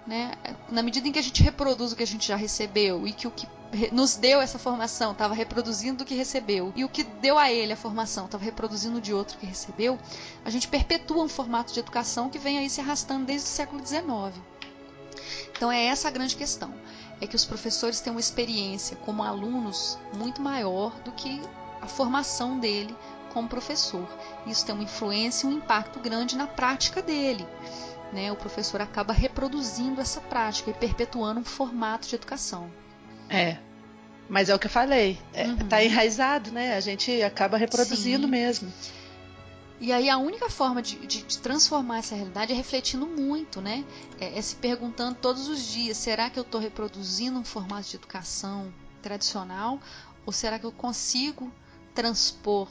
Né? 0.08 0.32
Na 0.70 0.82
medida 0.82 1.06
em 1.06 1.12
que 1.12 1.18
a 1.18 1.22
gente 1.22 1.42
reproduz 1.42 1.92
o 1.92 1.96
que 1.96 2.02
a 2.02 2.06
gente 2.06 2.26
já 2.26 2.34
recebeu 2.34 3.06
e 3.06 3.12
que 3.12 3.28
o 3.28 3.30
que 3.30 3.46
nos 3.92 4.16
deu 4.16 4.40
essa 4.40 4.58
formação 4.58 5.12
estava 5.12 5.34
reproduzindo 5.34 6.02
o 6.02 6.06
que 6.06 6.14
recebeu 6.14 6.72
e 6.74 6.82
o 6.82 6.88
que 6.88 7.04
deu 7.04 7.38
a 7.38 7.52
ele 7.52 7.74
a 7.74 7.76
formação 7.76 8.24
estava 8.24 8.42
reproduzindo 8.42 9.02
de 9.02 9.12
outro 9.12 9.36
que 9.36 9.44
recebeu, 9.44 9.98
a 10.46 10.48
gente 10.48 10.66
perpetua 10.66 11.22
um 11.22 11.28
formato 11.28 11.74
de 11.74 11.80
educação 11.80 12.30
que 12.30 12.38
vem 12.38 12.56
aí 12.56 12.70
se 12.70 12.80
arrastando 12.80 13.26
desde 13.26 13.48
o 13.48 13.50
século 13.50 13.86
XIX. 13.86 14.42
Então 15.52 15.70
é 15.70 15.84
essa 15.84 16.08
a 16.08 16.10
grande 16.10 16.36
questão, 16.36 16.72
é 17.20 17.26
que 17.26 17.36
os 17.36 17.44
professores 17.44 18.00
têm 18.00 18.10
uma 18.10 18.18
experiência 18.18 18.96
como 18.96 19.22
alunos 19.22 19.98
muito 20.16 20.40
maior 20.40 20.98
do 21.00 21.12
que 21.12 21.38
a 21.82 21.86
formação 21.86 22.58
dele 22.58 22.96
como 23.34 23.46
professor. 23.46 24.08
Isso 24.46 24.64
tem 24.64 24.74
uma 24.74 24.84
influência 24.84 25.46
e 25.46 25.50
um 25.50 25.58
impacto 25.58 26.00
grande 26.00 26.34
na 26.34 26.46
prática 26.46 27.02
dele. 27.02 27.46
Né? 28.12 28.32
O 28.32 28.36
professor 28.36 28.80
acaba 28.80 29.12
reproduzindo 29.12 30.00
essa 30.00 30.20
prática 30.20 30.70
e 30.70 30.74
perpetuando 30.74 31.40
um 31.40 31.44
formato 31.44 32.08
de 32.08 32.14
educação. 32.14 32.70
É. 33.28 33.58
Mas 34.28 34.48
é 34.48 34.54
o 34.54 34.58
que 34.58 34.66
eu 34.66 34.70
falei. 34.70 35.18
É, 35.32 35.44
Uhum. 35.46 35.56
Tá 35.68 35.82
enraizado, 35.82 36.50
né? 36.50 36.74
A 36.76 36.80
gente 36.80 37.22
acaba 37.22 37.56
reproduzindo 37.56 38.24
Sim. 38.24 38.30
mesmo. 38.30 38.72
E 39.80 39.92
aí 39.92 40.10
a 40.10 40.18
única 40.18 40.50
forma 40.50 40.82
de, 40.82 40.96
de- 41.06 41.22
de 41.22 41.38
transformar 41.38 41.98
essa 41.98 42.14
realidade 42.14 42.52
é 42.52 42.56
refletindo 42.56 43.06
muito, 43.06 43.60
né? 43.60 43.84
É, 44.18 44.36
é 44.38 44.42
se 44.42 44.56
perguntando 44.56 45.14
todos 45.14 45.48
os 45.48 45.62
dias, 45.66 45.96
será 45.96 46.28
que 46.28 46.38
eu 46.38 46.42
estou 46.42 46.60
reproduzindo 46.60 47.38
um 47.38 47.44
formato 47.44 47.88
de 47.88 47.96
educação 47.96 48.72
tradicional? 49.02 49.78
Ou 50.26 50.32
será 50.32 50.58
que 50.58 50.66
eu 50.66 50.72
consigo 50.72 51.50
transpor 51.94 52.68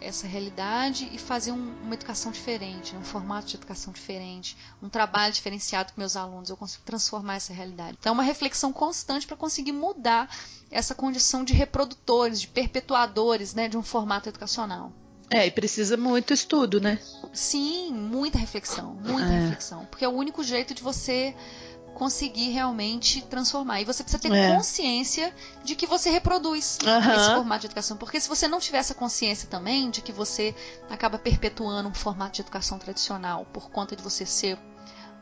essa 0.00 0.26
realidade 0.26 1.08
e 1.12 1.18
fazer 1.18 1.52
um- 1.52 1.74
uma 1.82 1.94
educação 1.94 2.30
diferente, 2.32 2.94
um 2.96 3.02
formato 3.04 3.48
de 3.48 3.56
educação 3.56 3.92
diferente, 3.92 4.56
um 4.82 4.88
trabalho 4.88 5.32
diferenciado 5.32 5.92
com 5.92 6.00
meus 6.00 6.16
alunos, 6.16 6.50
eu 6.50 6.56
consigo 6.56 6.82
transformar 6.84 7.34
essa 7.36 7.52
realidade. 7.52 7.96
Então 7.98 8.10
é 8.10 8.14
uma 8.14 8.22
reflexão 8.22 8.72
constante 8.72 9.26
para 9.26 9.36
conseguir 9.36 9.72
mudar 9.72 10.28
essa 10.70 10.94
condição 10.94 11.42
de 11.44 11.52
reprodutores, 11.52 12.40
de 12.40 12.48
perpetuadores 12.48 13.54
né, 13.54 13.68
de 13.68 13.76
um 13.76 13.82
formato 13.82 14.28
educacional. 14.28 14.92
É, 15.30 15.46
e 15.46 15.50
precisa 15.50 15.94
muito 15.96 16.32
estudo, 16.32 16.80
né? 16.80 16.98
Sim, 17.34 17.92
muita 17.92 18.38
reflexão, 18.38 18.94
muita 18.94 19.28
É. 19.30 19.40
reflexão. 19.40 19.84
Porque 19.86 20.02
é 20.04 20.08
o 20.08 20.12
único 20.12 20.42
jeito 20.42 20.72
de 20.72 20.82
você 20.82 21.36
conseguir 21.98 22.50
realmente 22.50 23.20
transformar. 23.22 23.80
E 23.80 23.84
você 23.84 24.02
precisa 24.04 24.22
ter 24.22 24.32
É. 24.32 24.54
consciência 24.54 25.34
de 25.64 25.74
que 25.74 25.86
você 25.86 26.08
reproduz 26.10 26.78
esse 26.80 27.34
formato 27.34 27.62
de 27.62 27.66
educação. 27.66 27.96
Porque 27.96 28.20
se 28.20 28.28
você 28.28 28.46
não 28.46 28.60
tiver 28.60 28.78
essa 28.78 28.94
consciência 28.94 29.48
também 29.48 29.90
de 29.90 30.00
que 30.00 30.12
você 30.12 30.54
acaba 30.88 31.18
perpetuando 31.18 31.88
um 31.88 31.94
formato 31.94 32.36
de 32.36 32.42
educação 32.42 32.78
tradicional 32.78 33.44
por 33.52 33.68
conta 33.70 33.96
de 33.96 34.02
você 34.02 34.24
ser, 34.24 34.56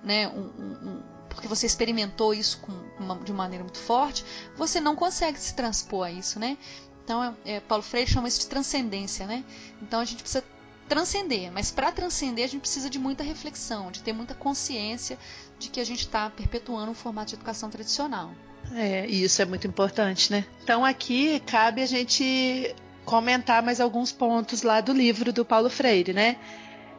né, 0.05 0.29
um, 0.29 0.41
um- 0.41 0.89
um- 0.91 1.03
porque 1.31 1.49
você 1.49 1.67
experimentou 1.67 2.33
isso 2.35 2.61
uma- 2.99 3.17
de 3.19 3.33
maneira 3.33 3.65
muito 3.65 3.79
forte, 3.79 4.25
você 4.57 4.81
não 4.81 4.95
consegue 4.95 5.39
se 5.41 5.55
transpor 5.55 6.07
a 6.07 6.11
isso, 6.11 6.39
né? 6.39 6.57
Então, 7.05 7.23
é- 7.25 7.35
é, 7.45 7.61
Paulo 7.61 7.83
Freire 7.83 8.11
chama 8.11 8.29
isso 8.29 8.41
de 8.41 8.47
transcendência, 8.49 9.27
né? 9.27 9.45
Então 9.81 10.01
a 10.01 10.05
gente 10.05 10.23
precisa 10.23 10.45
transcender, 10.89 11.51
mas 11.53 11.71
para 11.71 11.91
transcender 11.91 12.45
a 12.45 12.49
gente 12.49 12.61
precisa 12.61 12.89
de 12.89 12.99
muita 12.99 13.25
reflexão, 13.25 13.91
de 13.91 14.03
ter 14.03 14.13
muita 14.13 14.35
consciência 14.35 15.19
de 15.59 15.69
que 15.69 15.81
a 15.81 15.85
gente 15.85 16.01
está 16.01 16.29
perpetuando 16.31 16.91
um 16.91 16.95
formato 16.95 17.31
de 17.31 17.35
educação 17.37 17.71
tradicional. 17.71 18.33
É, 18.73 19.07
e 19.07 19.23
isso 19.23 19.41
é 19.41 19.45
muito 19.45 19.67
importante, 19.67 20.31
né? 20.31 20.45
Então 20.63 20.85
aqui 20.85 21.41
cabe 21.41 21.83
a 21.83 21.87
gente 21.87 22.75
comentar 23.05 23.63
mais 23.63 23.81
alguns 23.81 24.11
pontos 24.11 24.63
lá 24.63 24.81
do 24.81 24.93
livro 24.93 25.33
do 25.33 25.45
Paulo 25.45 25.71
Freire, 25.71 26.13
né? 26.13 26.37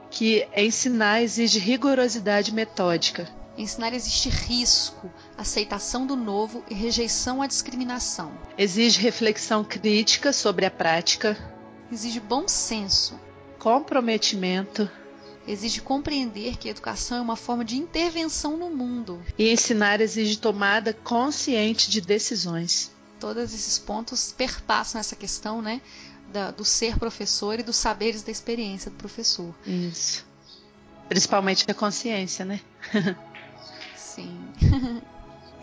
Que 0.10 0.48
ensinar 0.56 1.22
exige 1.22 1.60
rigorosidade 1.60 2.54
metódica. 2.54 3.28
Ensinar 3.58 3.94
existe 3.94 4.30
risco, 4.30 5.12
aceitação 5.38 6.06
do 6.06 6.16
novo 6.16 6.64
e 6.70 6.74
rejeição 6.74 7.42
à 7.42 7.48
discriminação. 7.48 8.32
Exige 8.58 9.02
reflexão 9.02 9.64
crítica 9.64 10.32
sobre 10.32 10.66
a 10.66 10.72
prática, 10.72 11.36
Exige 11.90 12.20
bom 12.20 12.50
senso, 12.50 13.18
comprometimento 13.58 14.92
exige 15.48 15.82
compreender 15.82 16.58
que 16.58 16.68
a 16.68 16.72
educação 16.72 17.18
é 17.18 17.22
uma 17.22 17.36
forma 17.36 17.64
de 17.64 17.78
intervenção 17.78 18.58
no 18.58 18.70
mundo. 18.70 19.22
e 19.38 19.52
ensinar 19.52 20.02
exige 20.02 20.38
tomada 20.38 20.94
consciente 20.94 21.90
de 21.90 22.02
decisões. 22.02 22.92
Todos 23.20 23.54
esses 23.54 23.80
pontos 23.80 24.34
perpassam 24.38 25.00
essa 25.00 25.16
questão, 25.16 25.62
né, 25.62 25.82
da- 26.32 26.52
do 26.52 26.66
ser 26.66 26.98
professor 27.00 27.60
e 27.60 27.64
dos 27.64 27.76
saberes 27.78 28.22
da 28.22 28.32
experiência 28.32 28.92
do 28.92 28.98
professor. 28.98 29.54
Isso. 29.66 30.26
Principalmente 31.08 31.66
a 31.70 31.74
consciência, 31.74 32.44
né? 32.46 32.60
Sim. 33.96 34.38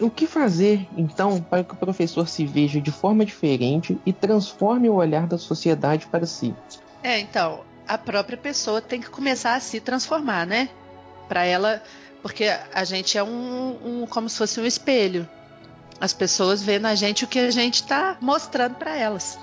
O 0.01 0.11
que 0.11 0.27
fazer, 0.27 0.89
então, 0.97 1.41
para 1.41 1.63
que 1.63 1.73
o 1.75 1.77
professor 1.77 2.27
se 2.29 2.45
veja 2.47 2.81
de 2.81 2.91
forma 2.91 3.25
diferente 3.25 3.97
e 4.05 4.13
transforme 4.13 4.89
o 4.89 4.95
olhar 4.95 5.27
da 5.27 5.39
sociedade 5.39 6.07
para 6.07 6.27
si? 6.27 6.55
É, 7.03 7.21
então, 7.21 7.63
a 7.87 7.99
própria 7.99 8.37
pessoa 8.37 8.81
tem 8.81 9.01
que 9.01 9.11
começar 9.11 9.55
a 9.55 9.61
se 9.61 9.81
transformar, 9.81 10.47
né? 10.47 10.69
Para 11.29 11.45
ela, 11.45 11.83
porque 12.23 12.45
a 12.73 12.85
gente 12.85 13.17
é 13.19 13.23
um, 13.23 14.03
um- 14.03 14.07
como 14.07 14.29
se 14.29 14.39
fosse 14.39 14.61
um 14.61 14.65
espelho. 14.67 15.29
As 16.01 16.13
pessoas 16.13 16.63
veem 16.63 16.79
na 16.79 16.95
gente 16.95 17.25
o 17.25 17.29
que 17.29 17.39
a 17.39 17.51
gente 17.51 17.77
está 17.77 18.17
mostrando 18.21 18.75
para 18.75 18.97
elas. 18.97 19.39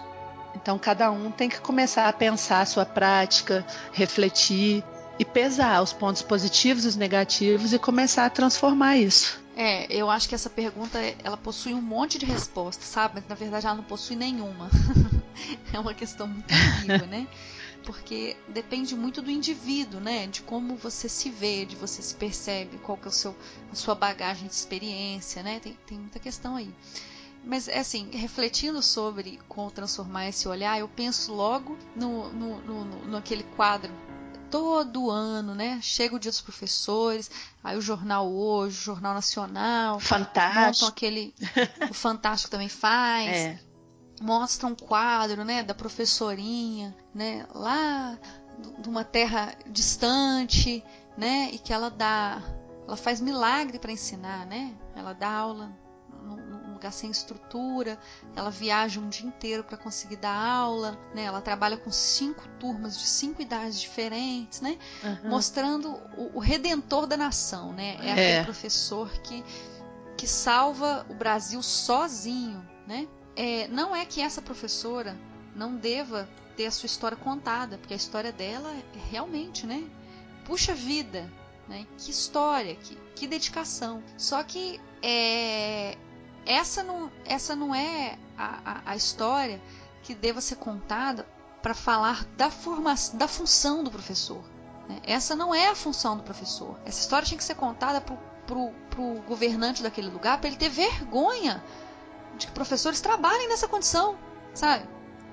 Então, 0.56 0.78
cada 0.78 1.10
um 1.10 1.32
tem 1.32 1.50
que 1.50 1.60
começar 1.62 2.08
a 2.08 2.14
pensar 2.14 2.62
a 2.62 2.66
sua 2.66 2.86
prática, 2.86 3.66
refletir 3.94 4.84
e 5.18 5.24
pesar 5.26 5.82
os 5.82 5.94
pontos 5.94 6.22
positivos 6.22 6.84
e 6.84 6.88
os 6.90 6.96
negativos 6.96 7.74
e 7.74 7.80
começar 7.80 8.26
a 8.26 8.30
transformar 8.30 8.98
isso. 8.98 9.40
É, 9.56 9.86
eu 9.94 10.10
acho 10.10 10.28
que 10.30 10.36
essa 10.36 10.50
pergunta 10.50 10.98
ela 11.24 11.38
possui 11.38 11.74
um 11.74 11.82
monte 11.82 12.18
de 12.18 12.26
respostas, 12.26 12.86
sabe? 12.86 13.16
Mas 13.16 13.28
na 13.28 13.36
verdade 13.36 13.66
ela 13.66 13.76
não 13.76 13.84
possui 13.84 14.16
nenhuma. 14.16 14.70
é 15.74 15.80
uma 15.80 15.94
questão 15.94 16.28
muito 16.28 16.52
ambígua, 16.54 17.08
né? 17.08 17.28
Porque 17.86 18.38
depende 18.48 18.96
muito 18.96 19.22
do 19.22 19.32
indivíduo, 19.32 20.00
né? 20.00 20.28
De 20.28 20.42
como 20.42 20.76
você 20.76 21.10
se 21.10 21.30
vê, 21.30 21.66
de 21.66 21.76
você 21.76 22.02
se 22.02 22.16
percebe, 22.16 22.78
qual 22.78 22.98
que 22.98 23.06
é 23.06 23.10
o 23.10 23.12
seu, 23.12 23.36
a 23.72 23.76
sua 23.76 23.96
bagagem 23.96 24.48
de 24.48 24.54
experiência, 24.54 25.42
né? 25.42 25.60
Tem, 25.60 25.78
tem 25.86 25.98
muita 25.98 26.20
questão 26.20 26.56
aí. 26.56 26.74
Mas 27.44 27.68
é 27.68 27.80
assim, 27.80 28.12
refletindo 28.12 28.82
sobre 28.84 29.40
como 29.48 29.72
transformar 29.72 30.28
esse 30.28 30.48
olhar, 30.48 30.80
eu 30.80 30.88
penso 30.88 31.34
logo 31.34 31.76
no, 31.96 32.32
no, 32.32 32.62
no, 32.62 32.86
no, 32.86 33.08
naquele 33.08 33.44
quadro 33.44 33.92
todo 34.52 35.10
ano, 35.10 35.56
né? 35.56 35.80
Chega 35.82 36.16
o 36.16 36.20
dia 36.20 36.30
dos 36.30 36.42
professores, 36.42 37.32
aí 37.64 37.76
o 37.78 37.82
jornal 37.82 38.32
hoje, 38.32 38.78
o 38.78 38.84
jornal 38.84 39.14
nacional, 39.14 40.00
fantástico, 40.00 40.60
montam 40.60 40.88
aquele, 40.88 41.34
o 41.90 41.94
fantástico 41.94 42.52
também 42.52 42.70
faz, 42.70 43.30
é. 43.30 43.60
Mostra 44.22 44.68
um 44.68 44.76
quadro, 44.76 45.44
né, 45.44 45.64
da 45.64 45.74
professorinha, 45.74 46.96
né, 47.14 47.46
lá 47.54 48.18
de 48.80 48.88
uma 48.88 49.04
terra 49.04 49.56
distante, 49.68 50.84
né, 51.18 51.50
e 51.52 51.58
que 51.58 51.74
ela 51.74 51.90
dá, 51.90 52.42
ela 52.88 52.96
faz 52.96 53.20
milagre 53.20 53.80
para 53.80 53.92
ensinar, 53.92 54.46
né? 54.46 54.76
Ela 54.96 55.14
dá 55.14 55.30
aula 55.30 55.72
lugar 56.82 56.92
sem 56.92 57.12
estrutura, 57.12 58.00
ela 58.36 58.50
viaja 58.50 59.00
um 59.00 59.08
dia 59.08 59.28
inteiro 59.28 59.64
para 59.64 59.78
conseguir 59.78 60.16
dar 60.16 60.36
aula, 60.36 60.98
né? 61.14 61.24
Ela 61.26 61.40
trabalha 61.40 61.78
com 61.78 61.92
cinco 61.92 62.48
turmas 62.60 62.98
de 62.98 63.06
cinco 63.06 63.40
idades 63.40 63.80
diferentes, 63.80 64.62
né? 64.62 64.80
Uhum. 65.04 65.30
Mostrando 65.30 65.92
o, 66.18 66.38
o, 66.38 66.40
redentor 66.40 67.06
da 67.06 67.16
nação, 67.16 67.72
né? 67.72 67.98
É, 68.00 68.08
é 68.08 68.12
aquele 68.12 68.46
professor 68.46 69.10
que 69.22 69.44
que 70.18 70.28
salva 70.28 71.06
o 71.10 71.16
Brasil 71.16 71.64
sozinho, 71.64 72.68
né? 72.88 73.08
É, 73.36 73.68
não 73.68 73.96
é 73.96 74.06
que 74.06 74.22
essa 74.22 74.42
professora 74.42 75.18
não 75.56 75.76
deva 75.76 76.28
ter 76.56 76.66
a 76.66 76.72
sua 76.72 76.88
história 76.88 77.18
contada, 77.18 77.78
porque 77.78 77.94
a 77.94 77.98
história 77.98 78.32
dela 78.32 78.72
é 78.72 78.84
realmente, 79.10 79.66
né? 79.66 79.84
Puxa 80.46 80.74
vida, 80.74 81.32
né? 81.68 81.86
Que 81.98 82.12
história, 82.12 82.76
que, 82.76 82.96
que 83.16 83.28
dedicação. 83.28 84.04
Só 84.18 84.44
que 84.44 84.80
é, 85.02 85.98
essa 86.46 86.84
não, 86.84 87.12
essa 87.26 87.56
não 87.56 87.74
é 87.74 88.18
a, 88.38 88.60
a, 88.66 88.92
a 88.92 88.96
história 88.96 89.62
que 90.04 90.14
deva 90.14 90.42
ser 90.42 90.56
contada 90.56 91.26
para 91.62 91.74
falar 91.74 92.26
da 92.36 92.50
formação, 92.50 93.18
da 93.18 93.28
função 93.28 93.84
do 93.84 93.92
professor. 93.92 94.44
Né? 94.90 95.00
Essa 95.04 95.36
não 95.36 95.54
é 95.54 95.68
a 95.70 95.76
função 95.76 96.18
do 96.18 96.24
professor. 96.24 96.80
Essa 96.86 97.02
história 97.02 97.28
tinha 97.28 97.38
que 97.38 97.44
ser 97.44 97.56
contada 97.56 98.02
para 98.02 98.16
o 98.58 99.22
governante 99.28 99.84
daquele 99.84 100.10
lugar 100.10 100.40
para 100.40 100.48
ele 100.48 100.58
ter 100.58 100.70
vergonha 100.70 101.64
de 102.42 102.48
que 102.48 102.54
professores 102.54 103.00
trabalhem 103.00 103.48
nessa 103.48 103.68
condição, 103.68 104.18
sabe? 104.54 104.88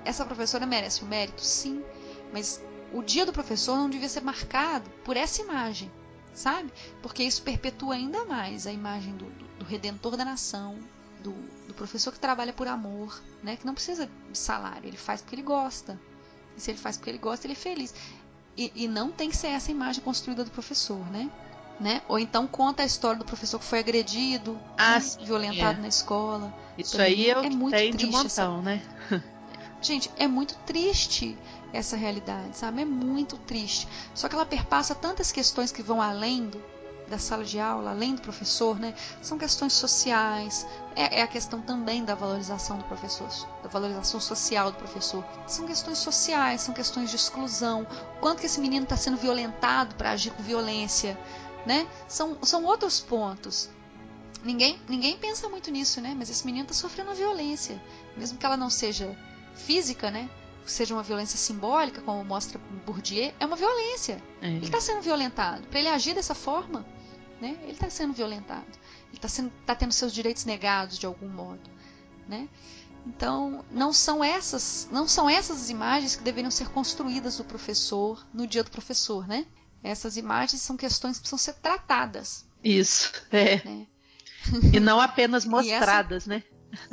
Essa 0.05 0.25
professora 0.25 0.65
merece 0.65 1.03
o 1.03 1.07
mérito, 1.07 1.41
sim, 1.43 1.83
mas 2.31 2.61
o 2.93 3.01
dia 3.01 3.25
do 3.25 3.33
professor 3.33 3.75
não 3.75 3.89
devia 3.89 4.07
ser 4.07 4.21
marcado 4.21 4.89
por 5.03 5.17
essa 5.17 5.41
imagem, 5.41 5.91
sabe? 6.33 6.71
Porque 7.01 7.23
isso 7.23 7.41
perpetua 7.41 7.95
ainda 7.95 8.25
mais 8.25 8.65
a 8.65 8.71
imagem 8.71 9.15
do, 9.15 9.25
do, 9.25 9.45
do 9.59 9.65
redentor 9.65 10.15
da 10.15 10.23
nação, 10.23 10.77
do, 11.21 11.33
do, 11.67 11.73
professor 11.73 12.13
que 12.13 12.19
trabalha 12.19 12.53
por 12.53 12.67
amor, 12.67 13.21
né? 13.43 13.57
Que 13.57 13.65
não 13.65 13.73
precisa 13.73 14.09
de 14.31 14.37
salário, 14.37 14.87
ele 14.87 14.97
faz 14.97 15.21
porque 15.21 15.35
ele 15.35 15.41
gosta. 15.41 15.99
E 16.55 16.61
se 16.61 16.71
ele 16.71 16.77
faz 16.77 16.95
porque 16.95 17.09
ele 17.09 17.17
gosta, 17.17 17.45
ele 17.45 17.53
é 17.53 17.55
feliz. 17.55 17.93
E, 18.55 18.71
e 18.75 18.87
não 18.87 19.11
tem 19.11 19.29
que 19.29 19.37
ser 19.37 19.47
essa 19.47 19.71
imagem 19.71 20.03
construída 20.03 20.43
do 20.43 20.51
professor, 20.51 21.05
né? 21.11 21.29
Né? 21.79 22.01
Ou 22.07 22.19
então 22.19 22.45
conta 22.45 22.83
a 22.83 22.85
história 22.85 23.17
do 23.17 23.25
professor 23.25 23.59
que 23.59 23.65
foi 23.65 23.79
agredido, 23.79 24.59
ah, 24.77 24.99
né? 24.99 25.05
violentado 25.23 25.79
é. 25.79 25.81
na 25.81 25.87
escola. 25.87 26.53
Isso 26.77 27.01
aí 27.01 27.29
é, 27.29 27.37
o 27.37 27.43
é 27.43 27.49
muito 27.49 27.75
tem 27.75 27.91
triste 27.91 28.11
de 28.11 28.17
montão, 28.17 28.61
né? 28.61 28.81
Gente, 29.81 30.11
é 30.17 30.27
muito 30.27 30.55
triste 30.65 31.37
essa 31.71 31.95
realidade, 31.95 32.57
sabe? 32.57 32.81
É 32.81 32.85
muito 32.85 33.37
triste. 33.37 33.87
Só 34.13 34.27
que 34.27 34.35
ela 34.35 34.45
perpassa 34.45 34.93
tantas 34.93 35.31
questões 35.31 35.71
que 35.71 35.81
vão 35.81 36.01
além 36.01 36.47
do, 36.47 36.61
da 37.09 37.17
sala 37.17 37.43
de 37.43 37.59
aula, 37.59 37.91
além 37.91 38.15
do 38.15 38.21
professor, 38.21 38.79
né, 38.79 38.93
são 39.21 39.37
questões 39.37 39.73
sociais, 39.73 40.67
é, 40.95 41.19
é, 41.19 41.21
a 41.21 41.27
questão 41.27 41.61
também 41.61 42.05
da 42.05 42.13
valorização 42.13 42.77
do 42.77 42.83
professor, 42.83 43.27
da 43.63 43.69
valorização 43.69 44.19
social 44.19 44.71
do 44.71 44.77
professor. 44.77 45.25
São 45.47 45.65
questões 45.65 45.97
sociais, 45.97 46.61
são 46.61 46.73
questões 46.73 47.09
de 47.09 47.15
exclusão, 47.15 47.85
quanto 48.19 48.39
que 48.39 48.45
esse 48.45 48.59
menino 48.59 48.83
está 48.83 48.95
sendo 48.95 49.17
violentado 49.17 49.95
para 49.95 50.11
agir 50.11 50.31
com 50.31 50.43
violência, 50.43 51.17
né? 51.65 51.87
São, 52.07 52.37
são 52.43 52.63
outros 52.65 52.99
pontos. 52.99 53.69
Ninguém, 54.43 54.79
ninguém 54.87 55.17
pensa 55.17 55.49
muito 55.49 55.69
nisso, 55.69 55.99
né? 55.99 56.15
Mas 56.17 56.29
esse 56.29 56.45
menino 56.45 56.63
está 56.63 56.73
sofrendo 56.73 57.09
uma 57.09 57.15
violência, 57.15 57.81
mesmo 58.15 58.37
que 58.37 58.45
ela 58.45 58.55
não 58.55 58.69
seja 58.69 59.17
física, 59.53 60.09
né? 60.09 60.29
seja 60.69 60.93
uma 60.93 61.03
violência 61.03 61.37
simbólica, 61.37 62.01
como 62.01 62.23
mostra 62.23 62.59
Bourdieu, 62.85 63.33
é 63.39 63.45
uma 63.45 63.55
violência. 63.55 64.21
É. 64.41 64.47
Ele 64.47 64.65
está 64.65 64.79
sendo 64.79 65.01
violentado. 65.01 65.67
Para 65.67 65.79
ele 65.79 65.89
agir 65.89 66.13
dessa 66.13 66.35
forma, 66.35 66.85
né? 67.41 67.57
Ele 67.63 67.71
está 67.71 67.89
sendo 67.89 68.13
violentado. 68.13 68.67
Ele 69.11 69.19
está 69.21 69.49
tá 69.65 69.75
tendo 69.75 69.91
seus 69.91 70.13
direitos 70.13 70.45
negados 70.45 70.97
de 70.97 71.05
algum 71.05 71.27
modo, 71.27 71.69
né? 72.27 72.47
Então, 73.05 73.65
não 73.71 73.91
são 73.91 74.23
essas, 74.23 74.87
não 74.91 75.07
são 75.07 75.29
essas 75.29 75.63
as 75.63 75.69
imagens 75.69 76.15
que 76.15 76.23
deveriam 76.23 76.51
ser 76.51 76.69
construídas 76.69 77.37
do 77.37 77.43
professor 77.43 78.25
no 78.33 78.45
dia 78.45 78.63
do 78.63 78.69
professor, 78.69 79.27
né? 79.27 79.45
Essas 79.83 80.17
imagens 80.17 80.61
são 80.61 80.75
questões 80.75 81.17
que 81.17 81.21
precisam 81.21 81.37
ser 81.37 81.53
tratadas. 81.53 82.45
Isso, 82.63 83.11
é. 83.31 83.63
Né? 83.63 83.87
E 84.73 84.79
não 84.79 84.99
apenas 84.99 85.45
mostradas, 85.45 86.23
essa, 86.23 86.29
né? 86.29 86.43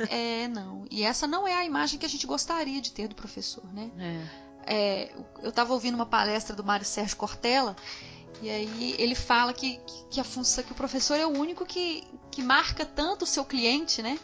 É, 0.09 0.47
não. 0.47 0.85
E 0.91 1.03
essa 1.03 1.25
não 1.25 1.47
é 1.47 1.55
a 1.55 1.65
imagem 1.65 1.97
que 1.99 2.05
a 2.05 2.09
gente 2.09 2.27
gostaria 2.27 2.81
de 2.81 2.91
ter 2.91 3.07
do 3.07 3.15
professor, 3.15 3.65
né? 3.73 3.89
É. 3.97 4.47
É, 4.69 5.15
eu 5.41 5.49
estava 5.49 5.73
ouvindo 5.73 5.95
uma 5.95 6.05
palestra 6.05 6.55
do 6.55 6.63
Mário 6.63 6.85
Sérgio 6.85 7.15
Cortella 7.15 7.75
e 8.41 8.49
aí 8.49 8.95
ele 8.99 9.15
fala 9.15 9.53
que, 9.53 9.79
que 10.11 10.19
a 10.19 10.23
função 10.23 10.63
que 10.63 10.73
o 10.73 10.75
professor 10.75 11.15
é 11.15 11.25
o 11.25 11.29
único 11.29 11.65
que, 11.65 12.03
que 12.29 12.43
marca 12.43 12.85
tanto 12.85 13.23
o 13.23 13.25
seu 13.25 13.45
cliente, 13.45 14.01
né? 14.01 14.19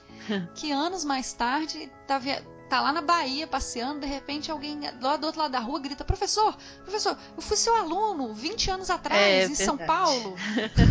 que 0.56 0.72
anos 0.72 1.04
mais 1.04 1.34
tarde 1.34 1.90
tá, 2.08 2.22
tá 2.70 2.82
lá 2.82 2.92
na 2.92 3.02
Bahia 3.02 3.46
passeando, 3.46 4.00
de 4.00 4.08
repente 4.08 4.52
alguém 4.52 4.80
lá 5.02 5.16
do 5.16 5.26
outro 5.26 5.42
lado 5.42 5.52
da 5.52 5.60
rua 5.60 5.80
grita: 5.80 6.04
Professor, 6.04 6.56
professor, 6.84 7.18
eu 7.36 7.42
fui 7.42 7.58
seu 7.58 7.76
aluno 7.76 8.34
20 8.34 8.72
anos 8.72 8.90
atrás 8.90 9.22
é, 9.22 9.44
em 9.44 9.48
verdade. 9.48 9.64
São 9.64 9.78
Paulo. 9.78 10.36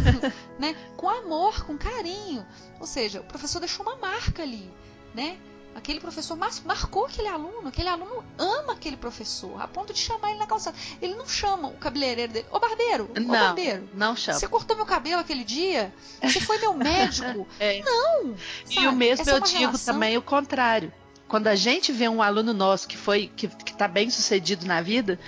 né? 0.59 0.77
Com 0.97 1.09
amor, 1.09 1.65
com 1.65 1.77
carinho. 1.77 2.47
Ou 2.81 2.87
seja, 2.87 3.21
o 3.21 3.25
professor 3.25 3.59
deixou 3.61 3.85
uma 3.85 3.97
marca 3.97 4.43
ali, 4.43 4.71
né? 5.15 5.39
Aquele 5.75 6.01
professor 6.01 6.37
marcou 6.37 7.07
aquele 7.07 7.29
aluno, 7.29 7.69
aquele 7.69 7.89
aluno 7.89 8.23
ama 8.37 8.75
aquele 8.75 8.97
professor, 8.97 9.61
a 9.61 9.67
ponto 9.67 9.93
de 9.93 9.99
chamar 9.99 10.31
ele 10.31 10.39
na 10.39 10.47
calçada. 10.47 10.77
Ele 11.01 11.15
não 11.15 11.27
chama 11.27 11.69
o 11.69 11.77
cabeleireiro 11.79 12.31
dele, 12.31 12.47
ô 12.51 12.61
barbeiro, 12.61 13.11
não, 13.17 13.25
ô 13.25 13.29
barbeiro. 13.29 13.89
Não 13.95 14.15
chama. 14.15 14.39
Você 14.39 14.47
cortou 14.47 14.77
meu 14.77 14.85
cabelo 14.85 15.21
aquele 15.21 15.45
dia? 15.45 15.93
Você 16.23 16.41
foi 16.41 16.59
meu 16.59 16.75
médico? 16.77 17.47
é. 17.59 17.81
Não! 17.83 18.37
Sabe? 18.67 18.85
E 18.85 18.87
o 18.87 18.93
mesmo 18.93 19.23
Essa 19.23 19.31
eu 19.31 19.37
é 19.39 19.41
digo 19.41 19.59
relação... 19.61 19.95
também 19.95 20.17
o 20.19 20.23
contrário. 20.23 20.93
Quando 21.33 21.49
a 21.49 21.55
gente 21.55 21.92
vê 21.92 22.07
um 22.11 22.21
aluno 22.21 22.53
nosso 22.53 22.87
que 22.87 22.95
foi, 22.95 23.33
que, 23.35 23.49
que 23.49 23.73
tá 23.73 23.88
bem 23.88 24.11
sucedido 24.11 24.66
na 24.66 24.83
vida, 24.83 25.18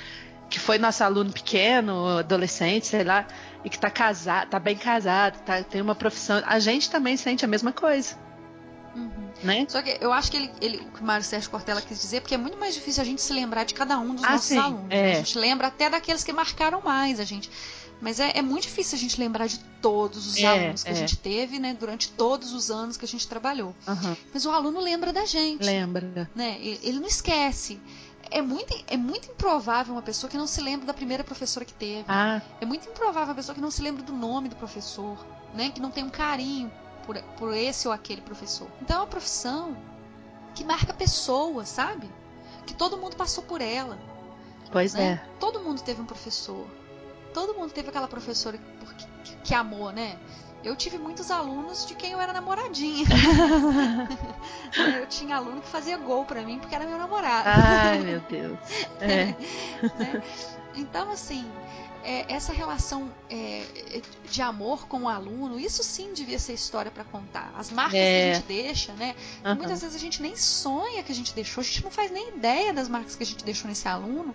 que 0.50 0.60
foi 0.60 0.76
nosso 0.76 1.02
aluno 1.02 1.32
pequeno, 1.32 2.18
adolescente, 2.18 2.86
sei 2.86 3.02
lá, 3.02 3.26
e 3.64 3.70
que 3.70 3.78
tá 3.78 3.88
casado, 3.88 4.50
tá 4.50 4.58
bem 4.58 4.76
casado, 4.76 5.42
tá, 5.46 5.62
tem 5.62 5.80
uma 5.80 5.94
profissão, 5.94 6.42
a 6.44 6.58
gente 6.58 6.90
também 6.90 7.16
sente 7.16 7.42
a 7.42 7.48
mesma 7.48 7.72
coisa. 7.72 8.18
Uhum. 8.94 9.30
Né? 9.42 9.64
Só 9.66 9.80
que 9.80 9.96
eu 9.98 10.12
acho 10.12 10.30
que 10.30 10.36
ele, 10.36 10.52
ele, 10.60 10.76
o 10.76 10.90
que 10.90 11.00
o 11.00 11.04
Mário 11.06 11.24
Sérgio 11.24 11.48
Cortella 11.48 11.80
quis 11.80 11.98
dizer, 11.98 12.20
porque 12.20 12.34
é 12.34 12.38
muito 12.38 12.58
mais 12.58 12.74
difícil 12.74 13.02
a 13.02 13.06
gente 13.06 13.22
se 13.22 13.32
lembrar 13.32 13.64
de 13.64 13.72
cada 13.72 13.98
um 13.98 14.14
dos 14.14 14.24
ah, 14.24 14.32
nossos 14.32 14.48
sim, 14.48 14.58
alunos. 14.58 14.90
É. 14.90 15.12
A 15.12 15.14
gente 15.14 15.38
lembra 15.38 15.68
até 15.68 15.88
daqueles 15.88 16.22
que 16.22 16.34
marcaram 16.34 16.82
mais 16.82 17.18
a 17.18 17.24
gente. 17.24 17.50
Mas 18.04 18.20
é, 18.20 18.32
é 18.36 18.42
muito 18.42 18.64
difícil 18.64 18.98
a 18.98 19.00
gente 19.00 19.18
lembrar 19.18 19.46
de 19.46 19.58
todos 19.80 20.26
os 20.26 20.36
é, 20.36 20.46
alunos 20.46 20.82
que 20.82 20.90
é. 20.90 20.92
a 20.92 20.94
gente 20.94 21.16
teve, 21.16 21.58
né? 21.58 21.72
Durante 21.72 22.10
todos 22.10 22.52
os 22.52 22.70
anos 22.70 22.98
que 22.98 23.04
a 23.06 23.08
gente 23.08 23.26
trabalhou. 23.26 23.74
Uhum. 23.88 24.16
Mas 24.32 24.44
o 24.44 24.50
aluno 24.50 24.78
lembra 24.78 25.10
da 25.10 25.24
gente. 25.24 25.64
Lembra. 25.64 26.30
Né? 26.34 26.58
Ele 26.60 27.00
não 27.00 27.08
esquece 27.08 27.80
é 28.30 28.42
muito, 28.42 28.74
é 28.88 28.96
muito 28.96 29.30
improvável 29.30 29.94
uma 29.94 30.02
pessoa 30.02 30.30
que 30.30 30.36
não 30.36 30.46
se 30.46 30.60
lembra 30.60 30.86
da 30.86 30.92
primeira 30.92 31.24
professora 31.24 31.64
que 31.64 31.72
teve. 31.72 32.04
Ah. 32.06 32.42
É 32.60 32.66
muito 32.66 32.86
improvável 32.88 33.28
uma 33.28 33.34
pessoa 33.34 33.54
que 33.54 33.60
não 33.60 33.70
se 33.70 33.80
lembra 33.80 34.02
do 34.02 34.12
nome 34.12 34.50
do 34.50 34.56
professor, 34.56 35.16
né? 35.54 35.70
Que 35.70 35.80
não 35.80 35.90
tem 35.90 36.04
um 36.04 36.10
carinho 36.10 36.70
por, 37.06 37.16
por 37.38 37.54
esse 37.54 37.88
ou 37.88 37.94
aquele 37.94 38.20
professor. 38.20 38.68
Então 38.82 38.96
é 38.96 39.00
uma 39.00 39.06
profissão 39.06 39.74
que 40.54 40.62
marca 40.62 40.92
pessoas, 40.92 41.68
sabe? 41.68 42.10
Que 42.66 42.74
todo 42.74 42.98
mundo 42.98 43.16
passou 43.16 43.44
por 43.44 43.62
ela. 43.62 43.98
Pois 44.70 44.92
né? 44.94 45.22
é. 45.22 45.38
Todo 45.38 45.60
mundo 45.60 45.80
teve 45.80 46.02
um 46.02 46.06
professor. 46.06 46.66
Todo 47.34 47.54
mundo 47.54 47.72
teve 47.72 47.88
aquela 47.90 48.08
professora 48.08 48.56
que, 48.56 49.06
que, 49.24 49.36
que 49.42 49.54
amou, 49.54 49.92
né? 49.92 50.16
Eu 50.62 50.74
tive 50.74 50.96
muitos 50.96 51.30
alunos 51.30 51.84
de 51.84 51.94
quem 51.94 52.12
eu 52.12 52.20
era 52.20 52.32
namoradinha. 52.32 53.04
eu 54.98 55.06
tinha 55.08 55.36
aluno 55.36 55.60
que 55.60 55.68
fazia 55.68 55.98
gol 55.98 56.24
para 56.24 56.40
mim 56.40 56.58
porque 56.58 56.74
era 56.74 56.86
meu 56.86 56.96
namorado. 56.96 57.46
Ai, 57.46 57.98
meu 57.98 58.20
Deus. 58.20 58.58
É. 59.00 59.26
né? 59.98 60.22
Então, 60.74 61.10
assim, 61.10 61.44
é, 62.04 62.32
essa 62.32 62.52
relação 62.52 63.10
é, 63.30 63.64
de 64.30 64.42
amor 64.42 64.86
com 64.86 65.02
o 65.02 65.08
aluno, 65.08 65.58
isso 65.58 65.82
sim 65.82 66.12
devia 66.12 66.38
ser 66.38 66.52
história 66.52 66.90
para 66.90 67.02
contar. 67.04 67.52
As 67.56 67.70
marcas 67.70 67.94
é. 67.94 67.98
que 67.98 68.30
a 68.30 68.34
gente 68.34 68.46
deixa, 68.46 68.92
né? 68.92 69.16
Uhum. 69.44 69.56
Muitas 69.56 69.80
vezes 69.80 69.96
a 69.96 69.98
gente 69.98 70.20
nem 70.20 70.36
sonha 70.36 71.02
que 71.02 71.10
a 71.10 71.14
gente 71.14 71.34
deixou, 71.34 71.62
a 71.62 71.64
gente 71.64 71.82
não 71.82 71.90
faz 71.90 72.10
nem 72.10 72.28
ideia 72.28 72.72
das 72.72 72.88
marcas 72.88 73.16
que 73.16 73.22
a 73.22 73.26
gente 73.26 73.44
deixou 73.44 73.68
nesse 73.68 73.88
aluno. 73.88 74.34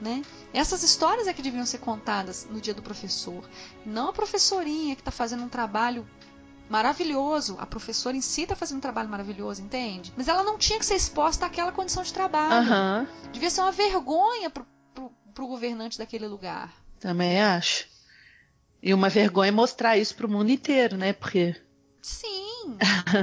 Né? 0.00 0.22
Essas 0.52 0.82
histórias 0.82 1.26
é 1.26 1.32
que 1.32 1.40
deviam 1.40 1.64
ser 1.64 1.78
contadas 1.78 2.46
no 2.50 2.60
dia 2.60 2.74
do 2.74 2.82
professor. 2.82 3.48
Não 3.84 4.10
a 4.10 4.12
professorinha 4.12 4.94
que 4.94 5.00
está 5.00 5.10
fazendo 5.10 5.42
um 5.42 5.48
trabalho 5.48 6.06
maravilhoso. 6.68 7.56
A 7.58 7.66
professora 7.66 8.16
em 8.16 8.20
si 8.20 8.42
está 8.42 8.54
fazendo 8.54 8.78
um 8.78 8.80
trabalho 8.80 9.08
maravilhoso, 9.08 9.62
entende? 9.62 10.12
Mas 10.16 10.28
ela 10.28 10.42
não 10.42 10.58
tinha 10.58 10.78
que 10.78 10.84
ser 10.84 10.96
exposta 10.96 11.46
àquela 11.46 11.72
condição 11.72 12.02
de 12.02 12.12
trabalho. 12.12 12.68
Aham. 12.68 13.08
Devia 13.32 13.48
ser 13.48 13.62
uma 13.62 13.72
vergonha 13.72 14.50
pro, 14.50 14.66
pro, 14.94 15.10
pro 15.34 15.46
governante 15.46 15.98
daquele 15.98 16.26
lugar. 16.26 16.72
Também 17.00 17.40
acho. 17.40 17.86
E 18.82 18.92
uma 18.92 19.08
vergonha 19.08 19.50
mostrar 19.50 19.96
isso 19.96 20.14
pro 20.14 20.28
mundo 20.28 20.50
inteiro, 20.50 20.96
né? 20.96 21.12
Porque. 21.12 21.56
Sim, 22.02 22.45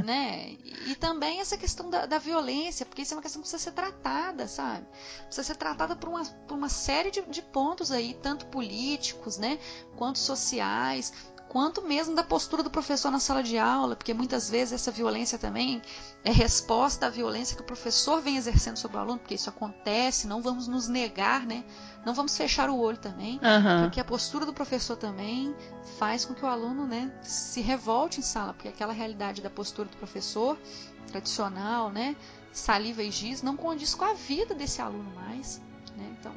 né? 0.05 0.57
E, 0.87 0.95
também 0.95 1.39
essa 1.39 1.57
questão 1.57 1.89
da, 1.89 2.05
da 2.05 2.17
violência, 2.17 2.85
porque 2.85 3.01
isso 3.01 3.13
é 3.13 3.17
uma 3.17 3.21
questão 3.21 3.41
que 3.41 3.47
precisa 3.49 3.63
ser 3.63 3.71
tratada, 3.71 4.47
sabe? 4.47 4.85
Precisa 5.25 5.43
ser 5.43 5.55
tratada 5.55 5.95
por 5.95 6.09
uma, 6.09 6.25
por 6.25 6.55
uma 6.55 6.69
série 6.69 7.11
de, 7.11 7.21
de 7.23 7.41
pontos 7.41 7.91
aí, 7.91 8.13
tanto 8.21 8.45
políticos, 8.47 9.37
né? 9.37 9.59
Quanto 9.95 10.19
sociais, 10.19 11.13
quanto 11.53 11.83
mesmo 11.83 12.15
da 12.15 12.23
postura 12.23 12.63
do 12.63 12.69
professor 12.71 13.11
na 13.11 13.19
sala 13.19 13.43
de 13.43 13.59
aula, 13.59 13.95
porque 13.95 14.11
muitas 14.11 14.49
vezes 14.49 14.73
essa 14.73 14.89
violência 14.89 15.37
também 15.37 15.83
é 16.23 16.31
resposta 16.31 17.05
à 17.05 17.09
violência 17.11 17.55
que 17.55 17.61
o 17.61 17.65
professor 17.65 18.19
vem 18.19 18.37
exercendo 18.37 18.75
sobre 18.77 18.97
o 18.97 18.99
aluno, 18.99 19.19
porque 19.19 19.35
isso 19.35 19.49
acontece, 19.49 20.25
não 20.25 20.41
vamos 20.41 20.67
nos 20.67 20.87
negar, 20.87 21.45
né? 21.45 21.63
Não 22.03 22.15
vamos 22.15 22.35
fechar 22.35 22.71
o 22.71 22.79
olho 22.79 22.97
também, 22.97 23.39
Aham. 23.43 23.83
porque 23.83 23.99
a 23.99 24.03
postura 24.03 24.47
do 24.47 24.51
professor 24.51 24.97
também 24.97 25.55
faz 25.99 26.25
com 26.25 26.33
que 26.33 26.43
o 26.43 26.47
aluno, 26.47 26.87
né, 26.87 27.13
se 27.21 27.61
revolte 27.61 28.19
em 28.19 28.23
sala, 28.23 28.55
porque 28.55 28.69
aquela 28.69 28.91
realidade 28.91 29.39
da 29.39 29.49
postura 29.51 29.87
do 29.87 29.97
professor 29.97 30.57
tradicional, 31.05 31.91
né, 31.91 32.15
saliva 32.51 33.03
e 33.03 33.11
giz, 33.11 33.43
não 33.43 33.55
condiz 33.55 33.93
com 33.93 34.05
a 34.05 34.15
vida 34.15 34.55
desse 34.55 34.81
aluno 34.81 35.13
mais, 35.13 35.61
né? 35.95 36.15
Então, 36.19 36.33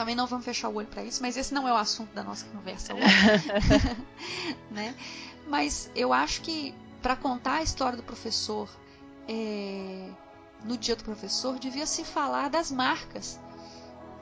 também 0.00 0.14
não 0.14 0.26
vamos 0.26 0.46
fechar 0.46 0.70
o 0.70 0.74
olho 0.76 0.86
para 0.86 1.04
isso, 1.04 1.20
mas 1.20 1.36
esse 1.36 1.52
não 1.52 1.68
é 1.68 1.72
o 1.72 1.76
assunto 1.76 2.10
da 2.14 2.22
nossa 2.22 2.46
conversa 2.46 2.94
hoje, 2.94 3.04
né? 4.72 4.94
Mas 5.46 5.90
eu 5.94 6.10
acho 6.12 6.40
que 6.40 6.74
para 7.02 7.14
contar 7.14 7.56
a 7.56 7.62
história 7.62 7.98
do 7.98 8.02
professor 8.02 8.66
é, 9.28 10.08
no 10.64 10.78
dia 10.78 10.96
do 10.96 11.04
professor 11.04 11.58
devia 11.58 11.84
se 11.86 12.02
falar 12.02 12.48
das 12.48 12.70
marcas 12.70 13.38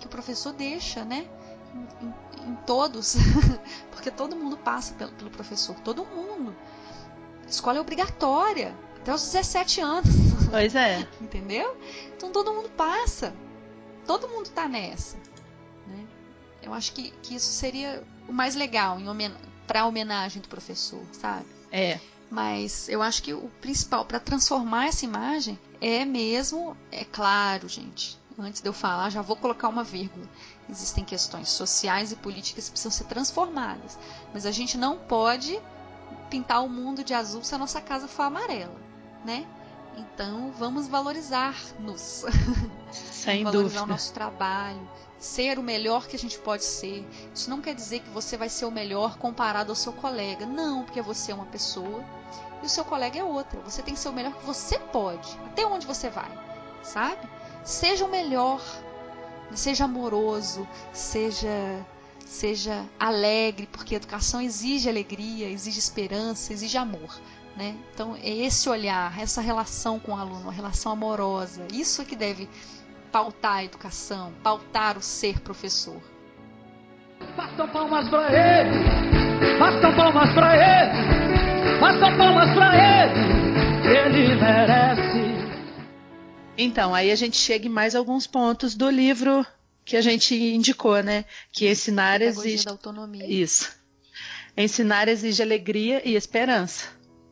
que 0.01 0.07
o 0.07 0.09
professor 0.09 0.53
deixa, 0.53 1.05
né? 1.05 1.29
Em, 1.73 2.07
em- 2.07 2.51
em 2.51 2.55
todos, 2.67 3.15
porque 3.93 4.11
todo 4.11 4.35
mundo 4.35 4.57
passa 4.57 4.95
pelo, 4.95 5.13
pelo 5.13 5.31
professor, 5.31 5.77
todo 5.81 6.05
mundo. 6.05 6.57
Escola 7.47 7.79
é 7.79 7.81
obrigatória 7.81 8.75
até 9.01 9.15
os 9.15 9.23
17 9.31 9.81
anos, 9.81 10.11
Pois 10.51 10.75
é. 10.75 11.07
entendeu? 11.21 11.77
Então 12.17 12.33
todo 12.33 12.53
mundo 12.53 12.69
passa, 12.71 13.33
todo 14.07 14.27
mundo 14.29 14.51
tá 14.51 14.67
nessa? 14.67 15.17
Eu 16.69 16.75
acho 16.75 16.93
que, 16.93 17.11
que 17.23 17.35
isso 17.35 17.51
seria 17.51 18.03
o 18.29 18.33
mais 18.33 18.55
legal 18.55 18.99
homen 18.99 19.33
para 19.67 19.87
homenagem 19.87 20.41
do 20.41 20.49
professor, 20.49 21.03
sabe? 21.13 21.47
É. 21.73 21.99
Mas 22.31 22.89
eu 22.89 23.03
acho 23.03 23.23
que 23.23 23.33
o 23.33 23.51
principal 23.61 24.05
para 24.05 24.21
transformar 24.21 24.87
essa 24.87 25.05
imagem 25.05 25.59
é 25.81 26.05
mesmo, 26.05 26.77
é 26.93 27.05
claro, 27.05 27.69
gente. 27.69 28.19
Antes 28.39 28.61
de 28.61 28.69
eu 28.69 28.73
falar, 28.73 29.11
já 29.11 29.21
vou 29.21 29.35
colocar 29.35 29.69
uma 29.69 29.83
vírgula. 29.83 30.27
Existem 30.71 31.05
questões 31.05 31.49
sociais 31.49 32.13
e 32.13 32.17
políticas 32.17 32.67
que 32.67 32.71
precisam 32.73 32.93
ser 32.93 33.05
transformadas. 33.05 33.99
Mas 34.33 34.47
a 34.47 34.53
gente 34.53 34.77
não 34.79 34.97
pode 34.99 35.59
pintar 36.31 36.63
o 36.63 36.69
mundo 36.69 37.03
de 37.03 37.15
azul 37.15 37.43
se 37.43 37.55
a 37.55 37.59
nossa 37.59 37.81
casa 37.81 38.07
for 38.07 38.23
amarela, 38.25 38.77
né? 39.25 39.47
Então 39.97 40.53
vamos 40.53 40.87
valorizar-nos, 40.87 42.25
Sem 42.93 43.43
valorizar 43.45 43.81
dúvida. 43.81 43.83
o 43.83 43.87
nosso 43.87 44.13
trabalho, 44.13 44.89
ser 45.19 45.59
o 45.59 45.63
melhor 45.63 46.07
que 46.07 46.17
a 46.17 46.19
gente 46.19 46.39
pode 46.39 46.65
ser. 46.65 47.07
Isso 47.35 47.51
não 47.51 47.61
quer 47.61 47.75
dizer 47.75 48.01
que 48.01 48.11
você 48.11 48.37
vai 48.37 48.49
ser 48.49 48.65
o 48.65 48.71
melhor 48.71 49.19
comparado 49.19 49.73
ao 49.73 49.77
seu 49.77 49.93
colega. 49.93 50.47
Não, 50.47 50.85
porque 50.85 51.03
você 51.03 51.33
é 51.33 51.35
uma 51.35 51.47
pessoa 51.47 52.05
e 52.63 52.67
o 52.67 52.69
seu 52.69 52.85
colega 52.85 53.19
é 53.19 53.25
outra. 53.25 53.61
Você 53.61 53.83
tem 53.83 53.95
que 53.95 54.01
ser 54.01 54.09
o 54.09 54.13
melhor 54.13 54.33
que 54.35 54.47
você 54.47 54.79
pode. 54.79 55.29
Até 55.47 55.67
onde 55.67 55.87
você 55.87 56.09
vai, 56.09 56.31
sabe? 56.83 57.29
Seja 57.65 58.05
o 58.05 58.09
melhor, 58.09 58.63
seja 59.55 59.85
amoroso, 59.85 60.67
seja 60.93 61.85
seja 62.25 62.85
alegre, 63.01 63.67
porque 63.73 63.95
a 63.95 63.97
educação 63.97 64.39
exige 64.39 64.87
alegria, 64.87 65.49
exige 65.49 65.79
esperança, 65.79 66.53
exige 66.53 66.77
amor. 66.77 67.19
Né? 67.57 67.75
Então 67.93 68.15
é 68.15 68.29
esse 68.29 68.69
olhar, 68.69 69.19
essa 69.19 69.41
relação 69.41 69.99
com 69.99 70.13
o 70.13 70.17
aluno, 70.17 70.43
uma 70.43 70.53
relação 70.53 70.93
amorosa, 70.93 71.67
isso 71.73 72.03
é 72.03 72.05
que 72.05 72.15
deve 72.15 72.49
pautar 73.11 73.57
a 73.57 73.65
educação, 73.65 74.33
pautar 74.43 74.97
o 74.97 75.03
ser 75.03 75.41
professor. 75.41 76.01
Façam 77.35 77.69
palmas 77.69 78.09
pra 78.09 78.27
ele, 78.29 79.59
façam 79.59 79.97
palmas 79.97 80.33
pra 80.35 80.55
ele, 80.55 81.81
façam 81.81 82.17
palmas 82.17 82.55
pra 82.55 82.75
ele, 82.75 83.99
ele 83.99 84.35
merece. 84.37 85.39
Então, 86.57 86.95
aí 86.95 87.11
a 87.11 87.17
gente 87.17 87.37
chega 87.37 87.67
em 87.67 87.71
mais 87.71 87.95
alguns 87.95 88.27
pontos 88.27 88.75
do 88.75 88.91
livro 88.91 89.47
que 89.85 89.97
a 89.97 90.01
gente 90.01 90.35
indicou, 90.35 91.03
né? 91.03 91.25
Que 91.53 91.71
ensinar 91.71 92.21
exige. 92.21 92.65
da 92.65 92.73
autonomia. 92.73 93.27
Isso. 93.27 93.77
Ensinar 94.57 95.09
exige 95.09 95.41
alegria 95.41 96.03
e 96.05 96.15
esperança. 96.17 96.89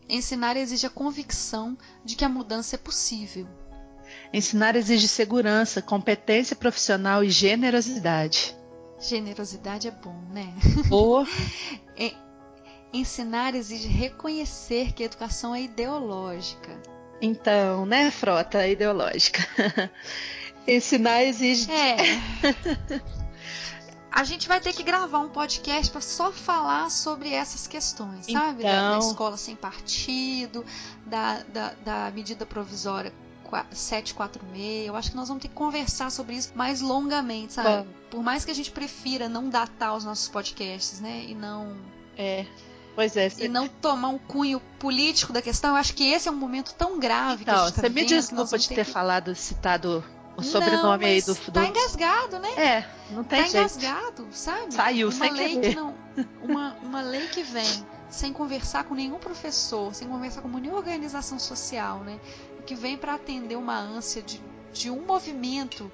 Ensinar 0.08 0.56
exige 0.56 0.86
a 0.86 0.90
convicção 0.90 1.76
de 2.04 2.14
que 2.14 2.24
a 2.24 2.28
mudança 2.28 2.76
é 2.76 2.78
possível. 2.78 3.48
Ensinar 4.32 4.76
exige 4.76 5.08
segurança, 5.08 5.80
competência 5.80 6.54
profissional 6.56 7.22
e 7.24 7.30
generosidade. 7.30 8.54
Generosidade 9.00 9.88
é 9.88 9.90
bom, 9.90 10.16
né? 10.30 10.52
Boa. 10.88 11.26
Ensinar 12.92 13.54
exige 13.54 13.88
reconhecer 13.88 14.92
que 14.92 15.02
a 15.02 15.06
educação 15.06 15.54
é 15.54 15.62
ideológica. 15.62 16.80
Então, 17.20 17.84
né, 17.84 18.10
frota 18.10 18.66
ideológica. 18.66 19.46
Ensinar 20.66 21.22
exige. 21.24 21.70
É. 21.70 21.96
A 24.10 24.24
gente 24.24 24.48
vai 24.48 24.58
ter 24.60 24.72
que 24.72 24.82
gravar 24.82 25.18
um 25.18 25.28
podcast 25.28 25.92
para 25.92 26.00
só 26.00 26.32
falar 26.32 26.90
sobre 26.90 27.34
essas 27.34 27.66
questões, 27.66 28.24
sabe? 28.24 28.62
Da, 28.62 28.70
da 28.70 28.96
Então. 28.96 29.10
escola 29.10 29.36
sem 29.36 29.54
partido, 29.54 30.64
da, 31.04 31.42
da, 31.52 31.74
da 31.84 32.10
medida 32.12 32.46
provisória 32.46 33.12
746. 33.72 34.86
Eu 34.88 34.96
acho 34.96 35.10
que 35.10 35.16
nós 35.16 35.28
vamos 35.28 35.42
ter 35.42 35.48
que 35.48 35.54
conversar 35.54 36.10
sobre 36.10 36.34
isso 36.36 36.52
mais 36.54 36.80
longamente, 36.80 37.52
sabe? 37.54 37.68
Vamos. 37.68 37.86
Por 38.10 38.22
mais 38.22 38.44
que 38.44 38.50
a 38.50 38.54
gente 38.54 38.70
prefira 38.70 39.28
não 39.28 39.48
datar 39.48 39.94
os 39.96 40.04
nossos 40.04 40.28
podcasts, 40.28 41.00
né? 41.00 41.24
E 41.26 41.34
não 41.34 41.76
É. 42.16 42.46
Pois 42.94 43.14
é. 43.16 43.26
e 43.26 43.30
Cê... 43.30 43.48
não 43.48 43.68
tomar 43.68 44.08
um 44.08 44.18
cunho 44.18 44.58
político 44.78 45.32
da 45.32 45.42
questão. 45.42 45.70
Eu 45.70 45.76
acho 45.76 45.94
que 45.94 46.04
esse 46.08 46.28
é 46.28 46.32
um 46.32 46.36
momento 46.36 46.74
tão 46.74 46.98
grave 46.98 47.44
que 47.44 47.50
a 47.50 47.52
Então, 47.52 47.66
gente 47.66 47.74
tá 47.74 47.80
você 47.82 47.88
me 47.88 47.94
vivendo, 47.94 48.10
nós 48.16 48.24
desculpa 48.28 48.58
de 48.58 48.68
ter 48.68 48.74
que- 48.76 48.84
falado, 48.84 49.34
citado 49.34 50.02
o 50.34 50.40
Não, 50.40 50.42
sobrenome 50.44 51.04
aí 51.04 51.14
mas 51.16 51.26
do. 51.26 51.34
Tá 51.52 51.60
do... 51.62 51.66
engasgado, 51.66 52.38
né? 52.38 52.48
É, 52.56 52.86
não 53.10 53.22
tem 53.24 53.42
tá 53.42 53.48
jeito. 53.48 53.56
engasgado, 53.78 54.26
sabe? 54.32 54.72
Saiu 54.72 55.08
uma 55.08 55.12
sem 55.26 55.32
lei 55.34 55.54
querer. 55.56 55.68
que 55.70 55.74
não, 55.76 55.94
uma, 56.42 56.74
uma 56.82 57.02
lei 57.02 57.26
que 57.28 57.42
vem 57.42 57.86
sem 58.08 58.32
conversar 58.32 58.84
com 58.84 58.94
nenhum 58.94 59.18
professor, 59.18 59.94
sem 59.94 60.08
conversar 60.08 60.40
com 60.40 60.48
nenhuma 60.48 60.78
organização 60.78 61.38
social, 61.38 61.98
né? 62.00 62.18
Que 62.66 62.74
vem 62.74 62.96
para 62.96 63.14
atender 63.14 63.56
uma 63.56 63.78
ânsia 63.78 64.20
de, 64.22 64.40
de 64.72 64.90
um 64.90 65.06
movimento 65.06 65.90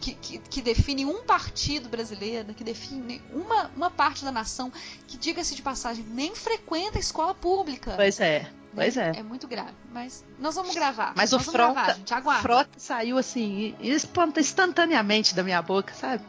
que, 0.00 0.14
que, 0.14 0.38
que 0.38 0.62
define 0.62 1.04
um 1.04 1.22
partido 1.22 1.88
brasileiro, 1.88 2.54
que 2.54 2.64
define 2.64 3.22
uma, 3.32 3.70
uma 3.76 3.90
parte 3.90 4.24
da 4.24 4.32
nação, 4.32 4.72
que, 5.06 5.16
diga-se 5.16 5.54
de 5.54 5.62
passagem, 5.62 6.04
nem 6.08 6.34
frequenta 6.34 6.98
a 6.98 7.00
escola 7.00 7.34
pública. 7.34 7.92
Pois 7.96 8.20
é. 8.20 8.40
né? 8.40 8.52
Pois 8.74 8.96
é. 8.96 9.12
É 9.16 9.22
muito 9.22 9.46
grave. 9.46 9.74
Mas 9.92 10.24
nós 10.38 10.54
vamos 10.54 10.74
gravar. 10.74 11.12
Mas 11.14 11.30
nós 11.30 11.42
o 11.42 11.44
vamos 11.44 11.52
gravar, 11.52 11.94
Frota, 11.94 11.98
gente. 11.98 12.42
Frota 12.42 12.70
saiu 12.78 13.18
assim, 13.18 13.74
instantaneamente 13.80 15.34
da 15.34 15.42
minha 15.42 15.60
boca, 15.60 15.92
sabe? 15.92 16.24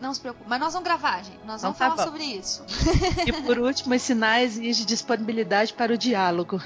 Não 0.00 0.14
se 0.14 0.20
preocupe. 0.20 0.44
Mas 0.48 0.60
nós 0.60 0.72
vamos 0.72 0.86
gravar, 0.86 1.24
gente. 1.24 1.38
Nós 1.44 1.60
Então 1.60 1.72
vamos 1.72 1.78
tá 1.78 1.90
falar 1.90 1.96
bom. 1.96 2.04
sobre 2.04 2.24
isso. 2.24 2.64
E 3.26 3.32
por 3.42 3.58
último, 3.60 3.94
ensinar 3.94 4.42
exige 4.42 4.84
disponibilidade 4.84 5.72
para 5.72 5.92
o 5.92 5.98
diálogo, 5.98 6.60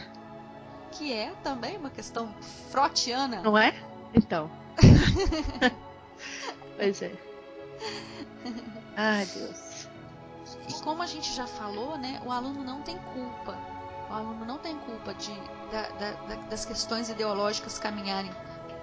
Que 0.93 1.13
é 1.13 1.33
também 1.43 1.77
uma 1.77 1.91
questão 1.91 2.33
frotiana. 2.71 3.43
não 3.43 3.57
é? 3.57 3.75
Então. 4.15 4.51
pois 6.77 7.03
é. 7.03 7.13
Ai, 8.97 9.27
Deus. 9.27 9.89
E 10.69 10.73
como 10.83 11.03
a 11.03 11.07
gente 11.07 11.33
já 11.35 11.47
falou, 11.47 11.97
né, 11.99 12.21
o 12.25 12.33
aluno 12.33 12.65
não 12.65 12.81
tem 12.83 12.97
culpa. 13.15 13.57
O 14.11 14.13
aluno 14.13 14.45
não 14.45 14.59
tem 14.59 14.77
culpa 14.79 15.15
de, 15.15 15.33
da- 15.71 15.89
da- 15.91 16.13
da- 16.27 16.43
das 16.49 16.65
questões 16.65 17.09
ideológicas 17.11 17.79
caminharem 17.79 18.31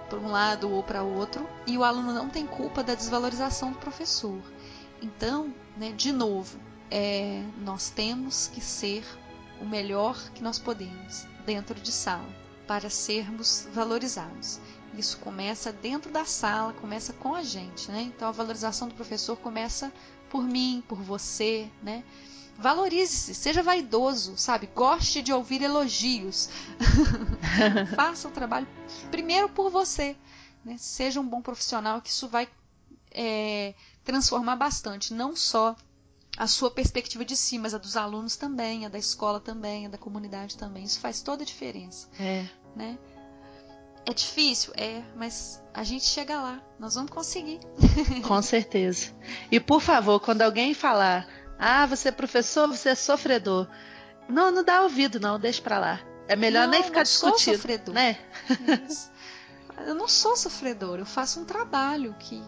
para 0.08 0.18
um 0.18 0.30
lado 0.30 0.70
ou 0.70 0.82
para 0.82 1.02
outro. 1.02 1.48
E 1.66 1.76
o 1.76 1.84
aluno 1.84 2.12
não 2.12 2.28
tem 2.28 2.46
culpa 2.46 2.82
da 2.82 2.94
desvalorização 2.94 3.72
do 3.72 3.78
professor. 3.78 4.38
Então, 5.02 5.52
né, 5.76 5.92
de 5.92 6.12
novo, 6.12 6.58
é, 6.90 7.42
nós 7.58 7.90
temos 7.90 8.46
que 8.48 8.60
ser 8.60 9.04
o 9.60 9.64
melhor 9.64 10.16
que 10.32 10.42
nós 10.42 10.58
podemos 10.58 11.26
dentro 11.44 11.74
de 11.80 11.92
sala 11.92 12.28
para 12.66 12.90
sermos 12.90 13.68
valorizados. 13.72 14.60
Isso 14.96 15.18
começa 15.18 15.72
dentro 15.72 16.10
da 16.10 16.24
sala, 16.24 16.72
começa 16.72 17.12
com 17.12 17.34
a 17.34 17.42
gente, 17.42 17.90
né? 17.90 18.02
Então 18.02 18.28
a 18.28 18.32
valorização 18.32 18.88
do 18.88 18.94
professor 18.94 19.36
começa 19.36 19.92
por 20.30 20.42
mim, 20.42 20.82
por 20.88 20.98
você, 20.98 21.70
né? 21.82 22.02
Valorize-se, 22.58 23.34
seja 23.34 23.62
vaidoso, 23.62 24.36
sabe? 24.38 24.66
Goste 24.74 25.20
de 25.20 25.32
ouvir 25.32 25.60
elogios. 25.60 26.48
Faça 27.94 28.28
o 28.28 28.30
trabalho 28.30 28.66
primeiro 29.10 29.48
por 29.50 29.70
você. 29.70 30.16
Né? 30.64 30.76
Seja 30.78 31.20
um 31.20 31.28
bom 31.28 31.42
profissional, 31.42 32.00
que 32.00 32.08
isso 32.08 32.26
vai 32.28 32.48
é, 33.10 33.74
transformar 34.02 34.56
bastante, 34.56 35.12
não 35.12 35.36
só 35.36 35.76
a 36.36 36.46
sua 36.46 36.70
perspectiva 36.70 37.24
de 37.24 37.34
si, 37.36 37.58
mas 37.58 37.74
a 37.74 37.78
dos 37.78 37.96
alunos 37.96 38.36
também, 38.36 38.84
a 38.84 38.88
da 38.88 38.98
escola 38.98 39.40
também, 39.40 39.86
a 39.86 39.88
da 39.88 39.98
comunidade 39.98 40.56
também. 40.56 40.84
Isso 40.84 41.00
faz 41.00 41.22
toda 41.22 41.42
a 41.42 41.46
diferença. 41.46 42.08
É. 42.20 42.46
Né? 42.74 42.98
É 44.04 44.12
difícil? 44.12 44.72
É, 44.76 45.02
mas 45.16 45.62
a 45.74 45.82
gente 45.82 46.04
chega 46.04 46.40
lá. 46.40 46.62
Nós 46.78 46.94
vamos 46.94 47.10
conseguir. 47.10 47.58
Com 48.26 48.40
certeza. 48.42 49.12
E 49.50 49.58
por 49.58 49.80
favor, 49.80 50.20
quando 50.20 50.42
alguém 50.42 50.74
falar, 50.74 51.26
ah, 51.58 51.86
você 51.86 52.10
é 52.10 52.12
professor, 52.12 52.68
você 52.68 52.90
é 52.90 52.94
sofredor. 52.94 53.66
Não, 54.28 54.50
não 54.50 54.62
dá 54.62 54.82
ouvido, 54.82 55.18
não, 55.18 55.40
deixa 55.40 55.62
pra 55.62 55.78
lá. 55.78 56.00
É 56.28 56.36
melhor 56.36 56.64
não, 56.64 56.72
nem 56.72 56.82
ficar 56.82 56.98
não 56.98 57.04
discutindo. 57.04 57.38
Sou 57.38 57.54
sofredor. 57.54 57.94
Né? 57.94 58.18
Eu 59.84 59.94
não 59.94 60.08
sou 60.08 60.36
sofredor, 60.36 60.98
eu 60.98 61.06
faço 61.06 61.40
um 61.40 61.44
trabalho 61.44 62.14
que 62.18 62.42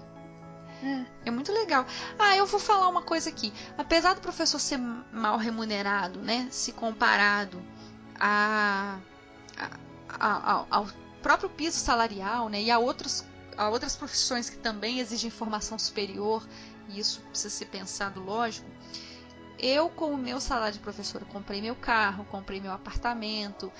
É. 0.82 1.04
é 1.26 1.30
muito 1.30 1.52
legal. 1.52 1.84
Ah, 2.18 2.36
eu 2.36 2.46
vou 2.46 2.60
falar 2.60 2.88
uma 2.88 3.02
coisa 3.02 3.28
aqui. 3.30 3.52
Apesar 3.76 4.14
do 4.14 4.20
professor 4.20 4.58
ser 4.60 4.78
mal 4.78 5.36
remunerado, 5.36 6.20
né, 6.20 6.48
se 6.50 6.72
comparado 6.72 7.60
a, 8.18 8.98
a- 9.56 9.70
a- 10.08 10.66
ao, 10.70 10.88
próprio 11.22 11.48
piso 11.50 11.78
salarial, 11.78 12.48
né, 12.48 12.62
e 12.62 12.70
a 12.70 12.78
outros 12.78 13.24
a 13.56 13.68
outras 13.68 13.96
profissões 13.96 14.48
que 14.48 14.56
também 14.56 15.00
exigem 15.00 15.30
formação 15.30 15.76
superior, 15.76 16.46
e 16.88 17.00
isso 17.00 17.20
precisa 17.22 17.50
ser 17.50 17.66
pensado, 17.66 18.20
lógico. 18.22 18.70
Eu, 19.58 19.90
com 19.90 20.12
o 20.12 20.16
meu 20.16 20.40
salário 20.40 20.74
de 20.74 20.78
professora, 20.78 21.24
comprei 21.24 21.60
meu 21.60 21.74
carro, 21.74 22.24
comprei 22.26 22.60
meu 22.60 22.70
apartamento, 22.70 23.72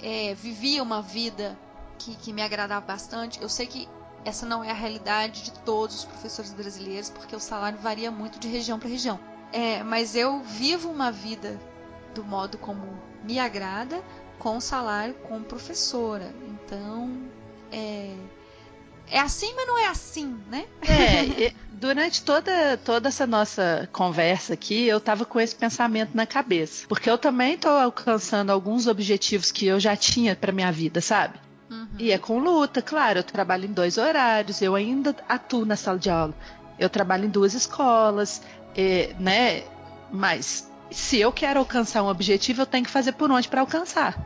é, 0.00 0.34
vivia 0.34 0.80
uma 0.84 1.02
vida 1.02 1.58
que, 1.98 2.14
que 2.14 2.32
me 2.32 2.40
agradava 2.42 2.86
bastante. 2.86 3.42
Eu 3.42 3.48
sei 3.48 3.66
que 3.66 3.88
essa 4.28 4.46
não 4.46 4.62
é 4.62 4.70
a 4.70 4.74
realidade 4.74 5.42
de 5.42 5.52
todos 5.60 5.96
os 5.96 6.04
professores 6.04 6.52
brasileiros, 6.52 7.08
porque 7.10 7.34
o 7.34 7.40
salário 7.40 7.78
varia 7.78 8.10
muito 8.10 8.38
de 8.38 8.46
região 8.46 8.78
para 8.78 8.88
região. 8.88 9.18
É, 9.52 9.82
mas 9.82 10.14
eu 10.14 10.42
vivo 10.42 10.90
uma 10.90 11.10
vida 11.10 11.58
do 12.14 12.22
modo 12.22 12.58
como 12.58 13.00
me 13.24 13.38
agrada, 13.38 14.02
com 14.38 14.60
salário 14.60 15.14
como 15.26 15.44
professora. 15.44 16.32
Então, 16.46 17.10
é, 17.72 18.14
é 19.10 19.18
assim, 19.18 19.52
mas 19.56 19.66
não 19.66 19.78
é 19.78 19.86
assim, 19.86 20.38
né? 20.50 20.66
É, 20.82 21.52
durante 21.72 22.22
toda, 22.22 22.76
toda 22.84 23.08
essa 23.08 23.26
nossa 23.26 23.88
conversa 23.90 24.52
aqui, 24.52 24.86
eu 24.86 25.00
tava 25.00 25.24
com 25.24 25.40
esse 25.40 25.56
pensamento 25.56 26.10
na 26.14 26.26
cabeça. 26.26 26.86
Porque 26.86 27.08
eu 27.08 27.16
também 27.16 27.56
tô 27.56 27.68
alcançando 27.68 28.50
alguns 28.50 28.86
objetivos 28.86 29.50
que 29.50 29.66
eu 29.66 29.80
já 29.80 29.96
tinha 29.96 30.36
pra 30.36 30.52
minha 30.52 30.70
vida, 30.70 31.00
sabe? 31.00 31.38
E 31.98 32.12
é 32.12 32.18
com 32.18 32.38
luta, 32.38 32.80
claro. 32.80 33.18
Eu 33.20 33.24
trabalho 33.24 33.64
em 33.64 33.72
dois 33.72 33.98
horários, 33.98 34.62
eu 34.62 34.74
ainda 34.74 35.14
atuo 35.28 35.64
na 35.64 35.76
sala 35.76 35.98
de 35.98 36.08
aula. 36.10 36.34
Eu 36.78 36.88
trabalho 36.88 37.24
em 37.24 37.28
duas 37.28 37.54
escolas, 37.54 38.40
é, 38.76 39.14
né? 39.18 39.64
Mas 40.12 40.70
se 40.90 41.18
eu 41.18 41.32
quero 41.32 41.58
alcançar 41.58 42.02
um 42.02 42.08
objetivo, 42.08 42.62
eu 42.62 42.66
tenho 42.66 42.84
que 42.84 42.90
fazer 42.90 43.12
por 43.12 43.30
onde 43.30 43.48
pra 43.48 43.60
alcançar, 43.62 44.16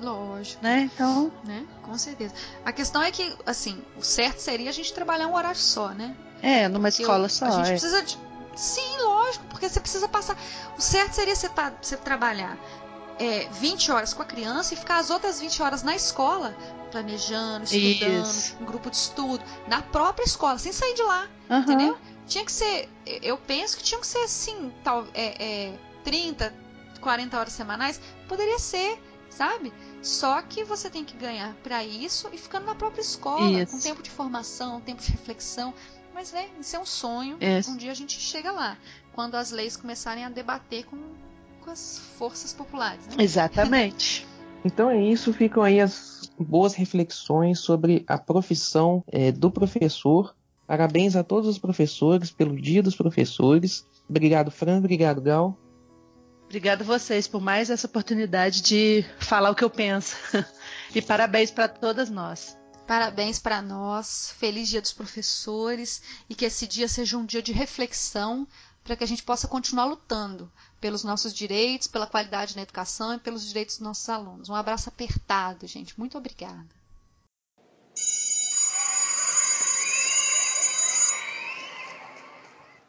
Lógico. 0.00 0.62
né? 0.62 0.90
Então, 0.92 1.32
Né? 1.44 1.64
Com 1.82 1.96
certeza. 1.96 2.34
A 2.64 2.72
questão 2.72 3.02
é 3.02 3.10
que, 3.10 3.32
assim, 3.46 3.80
o 3.96 4.02
certo 4.02 4.38
seria 4.40 4.68
a 4.68 4.72
gente 4.72 4.92
trabalhar 4.92 5.28
um 5.28 5.34
horário 5.34 5.58
só, 5.58 5.88
né? 5.90 6.14
é, 6.42 6.68
numa 6.68 6.90
Porque 6.90 7.02
escola 7.02 7.24
eu- 7.24 7.28
só. 7.30 7.46
A 7.46 7.50
gente 7.50 7.66
é. 7.68 7.70
precisa 7.70 8.02
de. 8.02 8.18
Sim, 8.54 8.98
lógico, 9.00 9.44
porque 9.46 9.68
você 9.68 9.80
precisa 9.80 10.08
passar. 10.08 10.36
O 10.76 10.80
certo 10.82 11.12
seria 11.14 11.34
você, 11.34 11.48
pa- 11.48 11.72
você 11.80 11.96
trabalhar 11.96 12.58
é, 13.18 13.48
20 13.50 13.90
horas 13.92 14.12
com 14.12 14.22
a 14.22 14.24
criança 14.24 14.74
e 14.74 14.76
ficar 14.76 14.98
as 14.98 15.10
outras 15.10 15.40
20 15.40 15.62
horas 15.62 15.82
na 15.82 15.94
escola, 15.96 16.56
planejando, 16.90 17.64
estudando, 17.64 18.24
Isso. 18.24 18.56
um 18.60 18.64
grupo 18.64 18.90
de 18.90 18.96
estudo, 18.96 19.42
na 19.68 19.82
própria 19.82 20.24
escola, 20.24 20.58
sem 20.58 20.72
sair 20.72 20.94
de 20.94 21.02
lá, 21.02 21.28
Aham. 21.50 21.60
entendeu? 21.60 21.98
Tinha 22.26 22.44
que 22.44 22.52
ser. 22.52 22.88
Eu 23.22 23.38
penso 23.38 23.76
que 23.76 23.84
tinha 23.84 24.00
que 24.00 24.06
ser 24.06 24.18
assim, 24.18 24.72
tal, 24.82 25.06
é, 25.14 25.68
é, 25.68 25.78
30, 26.02 26.52
40 27.00 27.38
horas 27.38 27.52
semanais. 27.52 28.00
Poderia 28.28 28.58
ser, 28.58 29.00
sabe? 29.30 29.72
Só 30.02 30.42
que 30.42 30.64
você 30.64 30.90
tem 30.90 31.04
que 31.04 31.16
ganhar 31.16 31.54
pra 31.62 31.84
isso 31.84 32.28
e 32.32 32.38
ficando 32.38 32.66
na 32.66 32.74
própria 32.74 33.00
escola, 33.00 33.62
Isso. 33.62 33.72
com 33.72 33.80
tempo 33.80 34.02
de 34.02 34.10
formação, 34.10 34.80
tempo 34.80 35.00
de 35.02 35.10
reflexão. 35.12 35.72
Mas, 36.12 36.32
né, 36.32 36.48
isso 36.60 36.74
é 36.74 36.78
um 36.78 36.86
sonho. 36.86 37.36
Isso. 37.40 37.70
Um 37.70 37.76
dia 37.76 37.92
a 37.92 37.94
gente 37.94 38.18
chega 38.18 38.50
lá. 38.50 38.76
Quando 39.12 39.34
as 39.36 39.50
leis 39.50 39.76
começarem 39.76 40.24
a 40.24 40.28
debater 40.28 40.84
com, 40.86 40.96
com 41.66 41.72
as 41.72 41.98
forças 42.16 42.52
populares. 42.52 43.04
Né? 43.08 43.24
Exatamente. 43.24 44.26
Então 44.64 44.90
é 44.90 45.00
isso, 45.00 45.32
ficam 45.32 45.62
aí 45.62 45.78
as 45.78 46.28
boas 46.36 46.74
reflexões 46.74 47.60
sobre 47.60 48.04
a 48.04 48.18
profissão 48.18 49.04
eh, 49.06 49.30
do 49.30 49.48
professor. 49.48 50.34
Parabéns 50.66 51.14
a 51.14 51.22
todos 51.22 51.48
os 51.48 51.56
professores 51.56 52.32
pelo 52.32 52.60
Dia 52.60 52.82
dos 52.82 52.96
Professores. 52.96 53.86
Obrigado, 54.10 54.50
Fran. 54.50 54.78
Obrigado, 54.78 55.20
Gal. 55.20 55.56
Obrigada 56.46 56.82
a 56.82 56.86
vocês 56.86 57.28
por 57.28 57.40
mais 57.40 57.70
essa 57.70 57.86
oportunidade 57.86 58.60
de 58.60 59.04
falar 59.20 59.50
o 59.50 59.54
que 59.54 59.62
eu 59.62 59.70
penso. 59.70 60.16
e 60.92 61.00
parabéns 61.00 61.52
para 61.52 61.68
todas 61.68 62.10
nós. 62.10 62.56
Parabéns 62.86 63.38
para 63.38 63.60
nós. 63.60 64.34
Feliz 64.38 64.68
Dia 64.68 64.80
dos 64.80 64.92
Professores. 64.92 66.02
E 66.28 66.34
que 66.34 66.44
esse 66.44 66.66
dia 66.66 66.88
seja 66.88 67.16
um 67.18 67.24
dia 67.24 67.42
de 67.42 67.52
reflexão 67.52 68.48
para 68.86 68.96
que 68.96 69.04
a 69.04 69.06
gente 69.06 69.24
possa 69.24 69.48
continuar 69.48 69.84
lutando 69.84 70.50
pelos 70.80 71.02
nossos 71.02 71.34
direitos, 71.34 71.88
pela 71.88 72.06
qualidade 72.06 72.54
na 72.54 72.62
educação 72.62 73.14
e 73.14 73.18
pelos 73.18 73.46
direitos 73.46 73.76
dos 73.76 73.84
nossos 73.84 74.08
alunos. 74.08 74.48
Um 74.48 74.54
abraço 74.54 74.88
apertado, 74.88 75.66
gente. 75.66 75.98
Muito 75.98 76.16
obrigada. 76.16 76.64